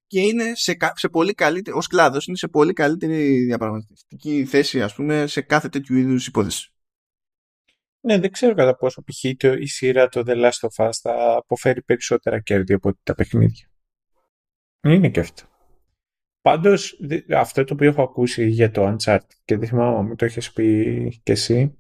[0.08, 4.96] και είναι σε, σε πολύ καλύτερη, ως κλάδος είναι σε πολύ καλύτερη διαπραγματευτική θέση ας
[4.96, 6.74] πούμε σε κάθε τέτοιου είδους υπόθεση.
[8.02, 9.24] Ναι, δεν ξέρω κατά πόσο π.χ.
[9.60, 13.72] η σειρά το The Last of Us θα αποφέρει περισσότερα κέρδη από τα παιχνίδια.
[14.84, 15.48] Είναι και αυτό.
[16.42, 17.00] Πάντως,
[17.36, 21.20] αυτό το οποίο έχω ακούσει για το Uncharted και δεν θυμάμαι μου το έχεις πει
[21.24, 21.78] και εσύ,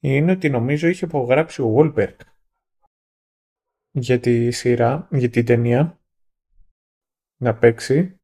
[0.00, 2.16] είναι ότι νομίζω είχε υπογράψει ο Wahlberg
[3.90, 6.00] για τη σειρά, για την ταινία
[7.36, 8.20] να παίξει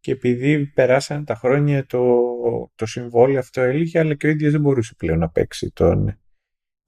[0.00, 2.02] και επειδή περάσαν τα χρόνια το,
[2.74, 6.20] το συμβόλαιο αυτό έλεγε αλλά και ο ίδιος δεν μπορούσε πλέον να παίξει τον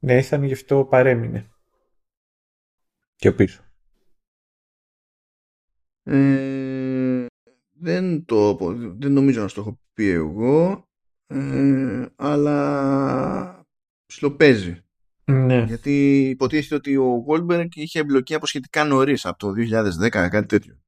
[0.05, 1.51] ναι, ήθελε γι' αυτό παρέμεινε.
[3.16, 3.62] Και πίσω.
[6.03, 6.81] Ε,
[7.82, 8.56] δεν, το,
[8.98, 10.88] δεν νομίζω να στο έχω πει εγώ,
[11.26, 13.66] ε, αλλά
[14.06, 14.80] ψιλοπαίζει.
[15.24, 15.64] Ναι.
[15.64, 19.52] Γιατί υποτίθεται ότι ο Goldberg είχε εμπλοκή από σχετικά νωρίς, από το
[20.02, 20.80] 2010, κάτι τέτοιο.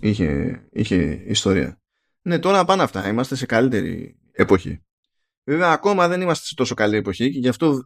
[0.00, 1.80] Είχε, είχε ιστορία.
[2.22, 3.08] Ναι, τώρα πάνε αυτά.
[3.08, 4.82] Είμαστε σε καλύτερη εποχή.
[5.44, 7.84] Βέβαια, ακόμα δεν είμαστε σε τόσο καλή εποχή και γι' αυτό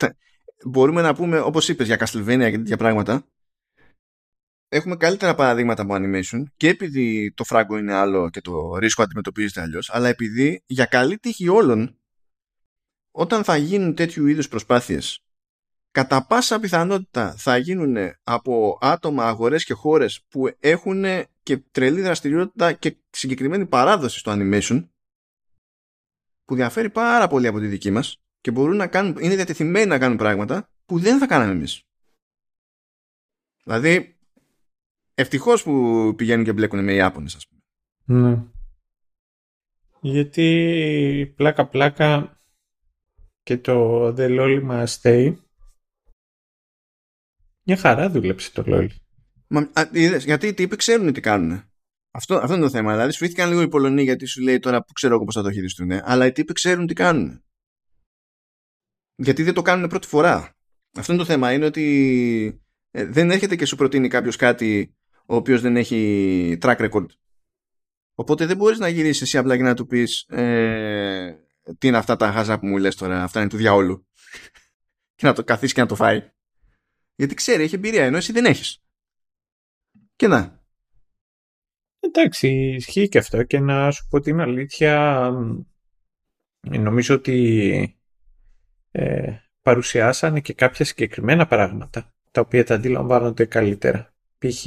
[0.70, 3.26] μπορούμε να πούμε, όπως είπες, για Castlevania και τέτοια πράγματα.
[4.74, 9.60] Έχουμε καλύτερα παραδείγματα από animation και επειδή το φράγκο είναι άλλο και το ρίσκο αντιμετωπίζεται
[9.60, 11.98] αλλιώς, αλλά επειδή για καλή τύχη όλων,
[13.10, 15.24] όταν θα γίνουν τέτοιου είδους προσπάθειες
[15.90, 21.04] κατά πάσα πιθανότητα θα γίνουν από άτομα, αγορές και χώρες που έχουν
[21.42, 24.88] και τρελή δραστηριότητα και συγκεκριμένη παράδοση στο animation
[26.44, 29.98] που διαφέρει πάρα πολύ από τη δική μας και μπορούν να κάνουν, είναι διατεθειμένοι να
[29.98, 31.82] κάνουν πράγματα που δεν θα κάναμε εμείς.
[33.64, 34.16] Δηλαδή,
[35.22, 37.60] ευτυχώς που πηγαίνουν και μπλέκουν με Ιάπωνες, ας πούμε.
[38.20, 38.42] Ναι.
[40.00, 42.40] Γιατί πλάκα-πλάκα
[43.42, 45.34] και το The Lolly Must Stay
[47.64, 48.88] μια χαρά δούλεψε το LOL.
[49.46, 51.62] Μα, α, είδες, γιατί οι τύποι ξέρουν τι κάνουν.
[52.10, 52.92] Αυτό, αυτό είναι το θέμα.
[52.92, 55.52] Δηλαδή, σφίχτηκαν λίγο οι Πολωνοί γιατί σου λέει τώρα που ξέρω εγώ πώς θα το
[55.52, 55.90] χειριστούν.
[55.92, 57.44] Αλλά οι τύποι ξέρουν τι κάνουν.
[59.14, 60.56] Γιατί δεν το κάνουν πρώτη φορά.
[60.96, 61.52] Αυτό είναι το θέμα.
[61.52, 64.96] Είναι ότι ε, δεν έρχεται και σου προτείνει κάποιος κάτι
[65.26, 67.06] ο οποίος δεν έχει track record.
[68.14, 71.36] Οπότε δεν μπορείς να γυρίσεις εσύ απλά και να του πεις ε,
[71.78, 74.06] τι είναι αυτά τα γάζα που μου λες τώρα, αυτά είναι του διαόλου.
[75.16, 76.30] και να το καθίσεις και να το φάει.
[77.14, 78.82] Γιατί ξέρει, έχει εμπειρία, ενώ εσύ δεν έχεις.
[80.16, 80.60] Και να.
[82.00, 85.30] Εντάξει, ισχύει και αυτό και να σου πω την αλήθεια,
[86.60, 87.98] νομίζω ότι
[88.90, 94.11] ε, παρουσιάσανε και κάποια συγκεκριμένα πράγματα τα οποία τα αντιλαμβάνονται καλύτερα.
[94.42, 94.66] Π.χ.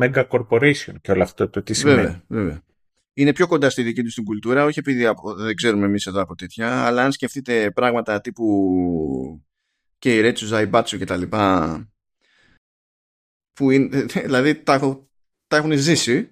[0.00, 1.96] Mega Corporation και όλο αυτό το τι σημαίνει.
[1.96, 2.62] Βέβαια, βέβαια.
[3.12, 5.06] Είναι πιο κοντά στη δική του την κουλτούρα, όχι επειδή
[5.36, 9.44] δεν ξέρουμε εμείς εδώ από τέτοια, αλλά αν σκεφτείτε πράγματα τύπου
[9.98, 11.88] και η Ρέτσου Ζαϊμπάτσου και τα λοιπά,
[13.52, 15.06] που είναι, δηλαδή τα,
[15.46, 16.30] τα έχουν ζήσει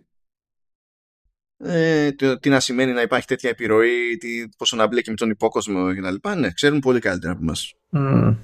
[1.56, 5.94] ε, τι να σημαίνει να υπάρχει τέτοια επιρροή, τι, πόσο να μπλέκει με τον υπόκοσμο
[5.94, 6.28] κτλ.
[6.38, 7.74] Ναι, ξέρουν πολύ καλύτερα από εμάς.
[7.92, 8.36] Mm.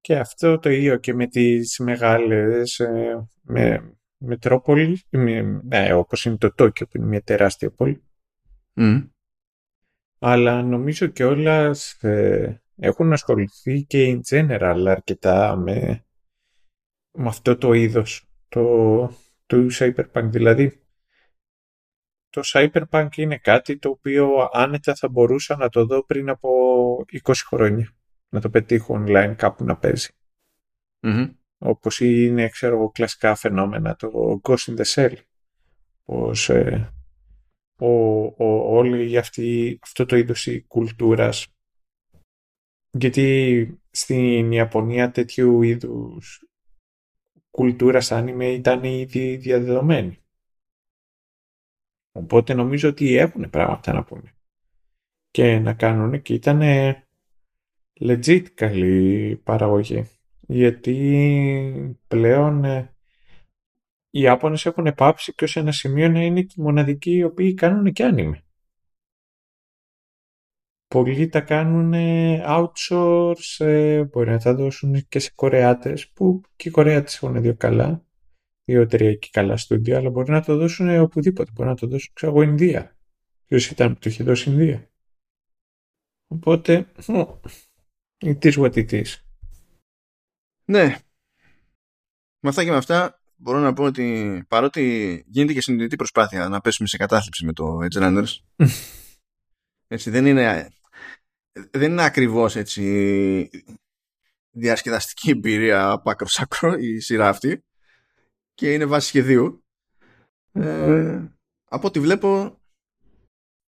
[0.00, 6.36] Και αυτό το ίδιο και με τις μεγάλες ε, με, μετρόπολη, με, ναι, όπως είναι
[6.36, 8.02] το Τόκιο που είναι μια τεράστια πόλη.
[8.74, 9.08] Mm.
[10.18, 16.04] Αλλά νομίζω και όλα ε, έχουν ασχοληθεί και in general αρκετά με,
[17.18, 19.10] με αυτό το είδος το,
[19.46, 20.28] του cyberpunk.
[20.30, 20.80] Δηλαδή
[22.30, 26.48] το Cyberpunk είναι κάτι το οποίο άνετα θα μπορούσα να το δω πριν από
[27.22, 27.94] 20 χρόνια.
[28.32, 30.08] Να το πετύχω online κάπου να παιζει
[31.06, 35.16] mm Όπως είναι, ξέρω εγώ, κλασικά φαινόμενα, το Ghost in the Shell.
[36.04, 36.92] Πως ε,
[37.78, 41.46] ο, ο, όλη αυτή, αυτό το είδος η κουλτούρας
[42.92, 46.44] γιατί στην Ιαπωνία τέτοιου είδους
[47.50, 50.18] κουλτούρας άνιμε ήταν ήδη διαδεδομένη.
[52.12, 54.34] Οπότε νομίζω ότι έχουν πράγματα να πούνε
[55.30, 56.60] και να κάνουν και ήταν
[58.00, 60.08] legit καλή παραγωγή.
[60.40, 62.94] Γιατί πλέον ε,
[64.10, 67.54] οι Ιάπωνες έχουν πάψει και ως ένα σημείο να είναι και οι μοναδικοί οι οποίοι
[67.54, 68.44] κάνουν και άνιμε.
[70.88, 71.92] Πολλοί τα κάνουν
[72.46, 77.56] outsource, ε, μπορεί να τα δώσουν και σε Κορεάτες, που και οι Κορεάτες έχουν δύο
[77.56, 78.04] καλά
[78.70, 81.50] δύο-τρία εκεί καλά στούντια, αλλά μπορεί να το δώσουν οπουδήποτε.
[81.54, 82.96] Μπορεί να το δώσουν, ξέρω εγώ, Ινδία.
[83.46, 84.90] Ποιος ήταν που το είχε δώσει Ινδία.
[86.26, 86.86] Οπότε,
[88.20, 89.16] it is what it is.
[90.64, 90.98] Ναι.
[92.40, 96.60] Με αυτά και με αυτά μπορώ να πω ότι παρότι γίνεται και συνειδητή προσπάθεια να
[96.60, 98.36] πέσουμε σε κατάθλιψη με το Edge Runners
[99.94, 100.70] έτσι δεν είναι
[101.70, 103.50] δεν είναι ακριβώς έτσι
[104.50, 107.64] διασκεδαστική εμπειρία από άκρος άκρο η σειρά αυτή
[108.54, 109.64] και είναι βάση σχεδίου.
[110.52, 111.22] Ε,
[111.64, 112.58] από ό,τι βλέπω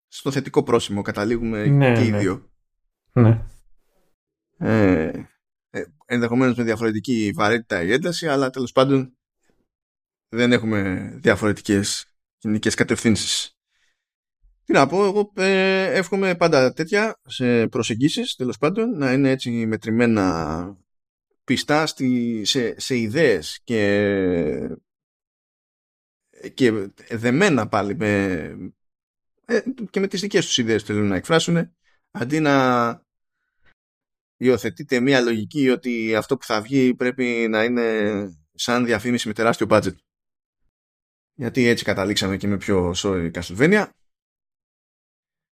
[0.09, 2.19] στο θετικό πρόσημο καταλήγουμε ναι, και οι ναι.
[2.19, 2.51] δύο.
[3.13, 3.45] Ναι.
[4.59, 5.11] Ε,
[5.71, 9.17] ε, ενδεχομένως με διαφορετική βαρύτητα η ένταση, αλλά τέλος πάντων
[10.29, 12.07] δεν έχουμε διαφορετικές
[12.39, 13.57] κοινικές κατευθύνσεις.
[14.65, 19.51] Τι να πω, εγώ ε, εύχομαι πάντα τέτοια σε προσεγγίσεις, τέλος πάντων, να είναι έτσι
[19.51, 20.77] μετρημένα
[21.45, 24.77] πιστά στη, σε, σε ιδέες και,
[26.55, 26.73] και
[27.11, 28.13] δεμένα πάλι με,
[29.45, 29.61] ε,
[29.91, 31.75] και με τις δικές τους ιδέες που θέλουν να εκφράσουν
[32.11, 33.06] αντί να
[34.37, 38.13] υιοθετείτε μια λογική ότι αυτό που θα βγει πρέπει να είναι
[38.55, 39.95] σαν διαφήμιση με τεράστιο budget.
[41.35, 43.87] Γιατί έτσι καταλήξαμε και με πιο sorry Castlevania.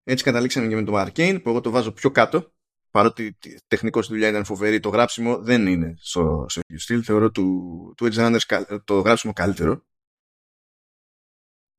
[0.04, 2.52] Έτσι καταλήξαμε και με το Arcane που εγώ το βάζω πιο κάτω
[2.90, 3.38] παρότι
[3.68, 7.02] τεχνικό δουλειά ήταν φοβερή, το γράψιμο δεν είναι στο, στο ίδιο στυλ.
[7.04, 9.84] Θεωρώ του, του Edge Runners το γράψιμο καλύτερο.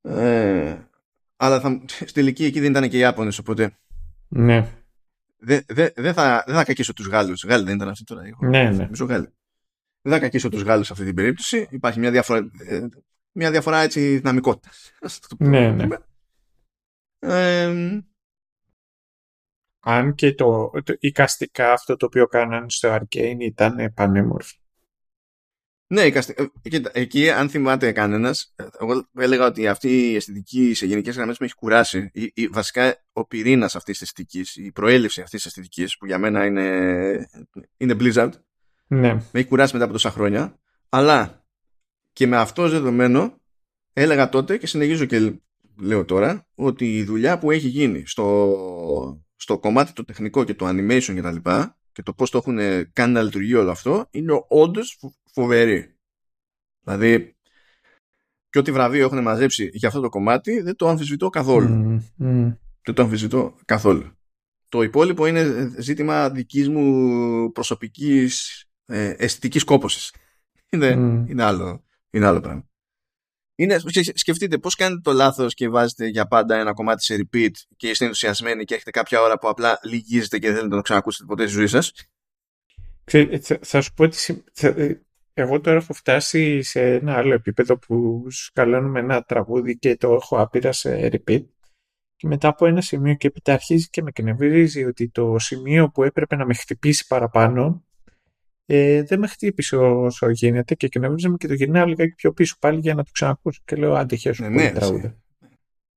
[0.00, 0.88] Ε,
[1.36, 3.78] αλλά θα, στη τελική εκεί δεν ήταν και οι Ιάπωνες, οπότε
[4.28, 4.83] Ναι.
[5.44, 7.44] Δεν δε, δε θα, δε θα κακίσω τους Γάλλους.
[7.44, 8.24] Γάλλοι δεν ήταν αυτοί τώρα.
[8.26, 8.88] Έχω, Ναι, ναι.
[8.88, 9.28] Μισό Γάλλοι.
[10.02, 11.68] Δεν θα κακίσω τους Γάλλους σε αυτή την περίπτωση.
[11.70, 12.86] Υπάρχει μια διαφορά, ε,
[13.32, 14.92] μια διαφορά έτσι δυναμικότητας.
[15.00, 15.82] Ας το Ναι, ναι.
[15.82, 15.98] πούμε.
[17.18, 18.00] Ε,
[19.80, 24.56] Αν και το, το οικαστικά αυτό το οποίο κάνανε στο Arcane ήταν πανέμορφο.
[25.94, 30.86] Ναι, εικαστε- ε, κοίτα, εκεί αν θυμάται κανένας, εγώ έλεγα ότι αυτή η αισθητική σε
[30.86, 32.10] γενικές γραμμές με έχει κουράσει.
[32.12, 36.18] Η, η- βασικά ο πυρήνας αυτής της αισθητικής, η προέλευση αυτής της αισθητικής, που για
[36.18, 37.28] μένα είναι,
[37.76, 38.30] είναι Blizzard,
[38.86, 39.14] Ναι.
[39.14, 40.58] με έχει κουράσει μετά από τόσα χρόνια.
[40.88, 41.44] Αλλά
[42.12, 43.40] και με αυτό ως δεδομένο,
[43.92, 45.32] έλεγα τότε και συνεχίζω και
[45.80, 50.68] λέω τώρα, ότι η δουλειά που έχει γίνει στο, στο κομμάτι το τεχνικό και το
[50.68, 52.58] animation και τα λοιπά και το πώς το έχουν
[52.92, 54.98] κάνει να λειτουργεί όλο αυτό είναι όντως
[55.34, 55.96] φοβερή.
[56.84, 57.36] Δηλαδή
[58.50, 62.02] και ό,τι βραβείο έχουν μαζέψει για αυτό το κομμάτι δεν το αμφισβητώ καθόλου.
[62.20, 64.16] Mm, Δεν το αμφισβητώ καθόλου.
[64.68, 70.14] Το υπόλοιπο είναι ζήτημα δικής μου προσωπικής ε, αισθητικής κόπωσης.
[70.70, 71.28] Είναι, Mm.
[71.30, 72.68] είναι, άλλο, είναι άλλο πράγμα.
[73.56, 73.78] Είναι,
[74.14, 78.04] σκεφτείτε πώς κάνετε το λάθος και βάζετε για πάντα ένα κομμάτι σε repeat και είστε
[78.04, 81.42] ενθουσιασμένοι και έχετε κάποια ώρα που απλά λυγίζετε και δεν θέλετε να το ξανακούσετε ποτέ
[81.46, 81.92] στη ζωή σας;
[83.04, 85.02] Ξέ- θα, θα σου πω ότι συ- θα- ε,
[85.34, 90.40] εγώ τώρα έχω φτάσει σε ένα άλλο επίπεδο που σκαλώνουμε ένα τραγούδι και το έχω
[90.40, 91.44] άπειρα σε repeat
[92.16, 96.02] και μετά από ένα σημείο και έπειτα αρχίζει και με κνευρίζει ότι το σημείο που
[96.02, 97.84] έπρεπε να με χτυπήσει παραπάνω
[98.66, 102.80] ε, δεν με χτύπησε όσο γίνεται και κνευρίζομαι και το γυρνάω λιγάκι πιο πίσω πάλι
[102.80, 105.14] για να το ξανακούσω και λέω άντε χέσου Ναι, πολύ ναι, τραγούδι.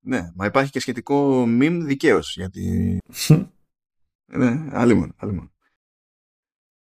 [0.00, 2.98] Ναι, μα υπάρχει και σχετικό meme δικαίως γιατί.
[4.32, 5.52] ναι, αλλήμον, αλλήμον.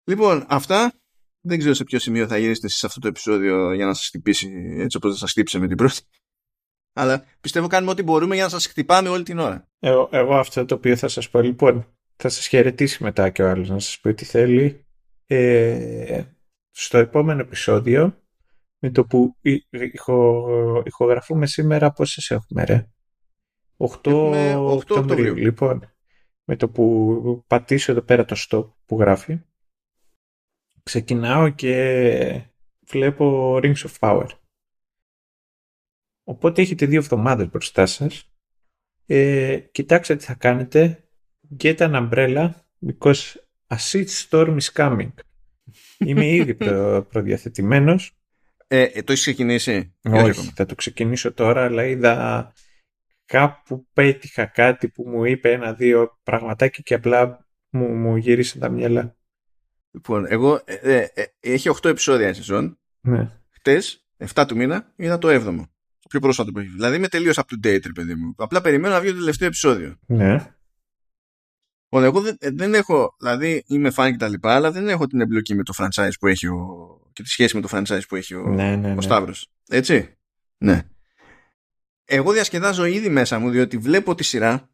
[0.04, 0.94] Λοιπόν, αυτά.
[1.42, 4.76] Δεν ξέρω σε ποιο σημείο θα γυρίσετε σε αυτό το επεισόδιο για να σας χτυπήσει
[4.78, 6.02] έτσι όπως σας χτύπησε με την πρώτη.
[6.94, 9.68] Αλλά πιστεύω κάνουμε ό,τι μπορούμε για να σας χτυπάμε όλη την ώρα.
[9.80, 11.86] Εγώ, εγώ αυτό το οποίο θα σας πω λοιπόν
[12.16, 14.86] θα σας χαιρετήσει μετά και ο άλλος να σας πει τι θέλει
[15.26, 16.24] ε,
[16.72, 18.22] στο επόμενο επεισόδιο
[18.80, 20.48] με το που η- ηχο,
[20.86, 22.88] ηχογραφούμε σήμερα πόσες έχουμε ρε;
[23.78, 25.36] 8, Έχουμε 8 Οκτωβρίου Οκτωβρίου.
[25.36, 25.92] λοιπόν
[26.44, 29.40] με το που πατήσω εδώ πέρα το stop που γράφει
[30.88, 32.42] ξεκινάω και
[32.88, 34.28] βλέπω Rings of Power
[36.24, 38.32] οπότε έχετε δύο εβδομάδες μπροστά σας
[39.10, 41.04] ε, κοιτάξτε τι θα κάνετε.
[41.64, 42.52] Get an umbrella
[42.88, 43.36] because
[43.68, 45.10] a shit storm is coming.
[46.08, 48.18] Είμαι ήδη προ, προδιαθετημένος.
[48.68, 52.54] Ε, ε, το έχεις ξεκινήσει; ή Όχι, ακόμα; θα το ξεκινήσω τώρα, αλλά είδα
[53.26, 59.17] κάπου πέτυχα κάτι που μου είπε ένα-δύο πραγματάκια και απλά μου, μου γύρισαν τα μυαλά.
[59.92, 62.80] Λοιπόν, εγώ ε, ε, ε, έχει 8 επεισόδια η σεζόν.
[63.02, 63.32] Ναι.
[63.50, 65.64] Χτες, 7 του μήνα, είδα το 7ο.
[66.00, 66.68] Το πιο πρόσφατο που έχει.
[66.68, 66.78] βγει.
[66.78, 68.34] Δηλαδή είμαι τελείως up to date, ρε παιδί μου.
[68.38, 69.96] Απλά περιμένω να βγει το τελευταίο επεισόδιο.
[70.06, 70.56] Ναι.
[71.90, 75.08] Λοιπόν, εγώ δεν, ε, δεν έχω, δηλαδή είμαι fan και τα λοιπά, αλλά δεν έχω
[75.08, 76.78] την εμπλοκή με το franchise που έχει ο,
[77.14, 79.02] και τη σχέση με το franchise που έχει ο, Ναι, ναι, ο ναι.
[79.02, 79.52] Σταύρος.
[79.68, 80.18] Έτσι;
[80.58, 80.82] Ναι.
[82.06, 84.70] Εγώ διασκεδάζω ήδη μέσα μου, διότι βλέπω τη σειρά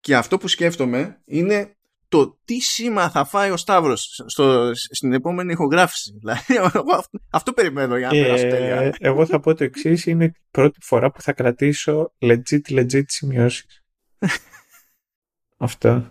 [0.00, 1.76] και αυτό που σκέφτομαι είναι
[2.08, 6.12] το τι σήμα θα φάει ο Σταύρος στο, στην επόμενη ηχογράφηση.
[6.18, 8.80] Δηλαδή, εγώ αυτό, αυτό περιμένω για να περάσω τέλεια.
[8.80, 13.02] Ε, εγώ θα πω το εξής είναι η πρώτη φορά που θα κρατήσω legit, legit
[13.06, 13.82] σημειώσεις.
[15.58, 16.10] Αυτό.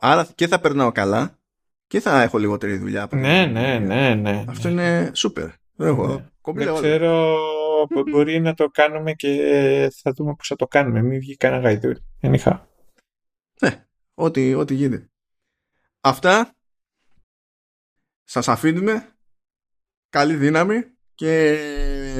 [0.00, 1.38] Άρα και θα περνάω καλά
[1.86, 3.02] και θα έχω λιγότερη δουλειά.
[3.02, 4.44] από Ναι, την- ναι, ναι, ναι.
[4.48, 5.48] Αυτό είναι σούπερ.
[5.78, 6.24] Εγώ Ναι.
[6.40, 6.80] κομπλέ Δεν όλα.
[6.82, 7.36] ξέρω,
[7.94, 9.28] μπο- μπορεί να το κάνουμε και
[10.02, 11.02] θα δούμε πώς θα το κάνουμε.
[11.02, 12.04] Μην βγει κανένα γαϊδούρι.
[12.20, 12.68] Ενιχά.
[14.20, 15.10] Ναι, ό,τι, ό,τι γίνεται.
[16.00, 16.54] Αυτά.
[18.24, 19.14] Σας αφήνουμε.
[20.08, 20.82] Καλή δύναμη
[21.14, 21.58] και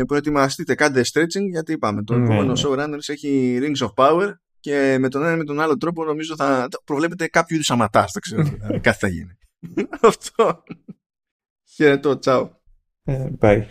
[0.06, 2.02] προετοιμαστείτε, κάντε stretching γιατί είπαμε.
[2.04, 2.60] Το Ναι, επόμενο ναι.
[2.64, 6.36] showrunners έχει Rings of Power και με τον ένα ή με τον άλλο τρόπο νομίζω
[6.36, 8.42] θα προβλέπετε κάποιο είδους αματάς, δεν ξέρω.
[8.42, 9.38] δηλαδή, κάτι θα γίνει.
[10.00, 10.62] Αυτό.
[11.74, 12.50] Χαιρετώ, τσάου.
[13.04, 13.66] Ε, bye.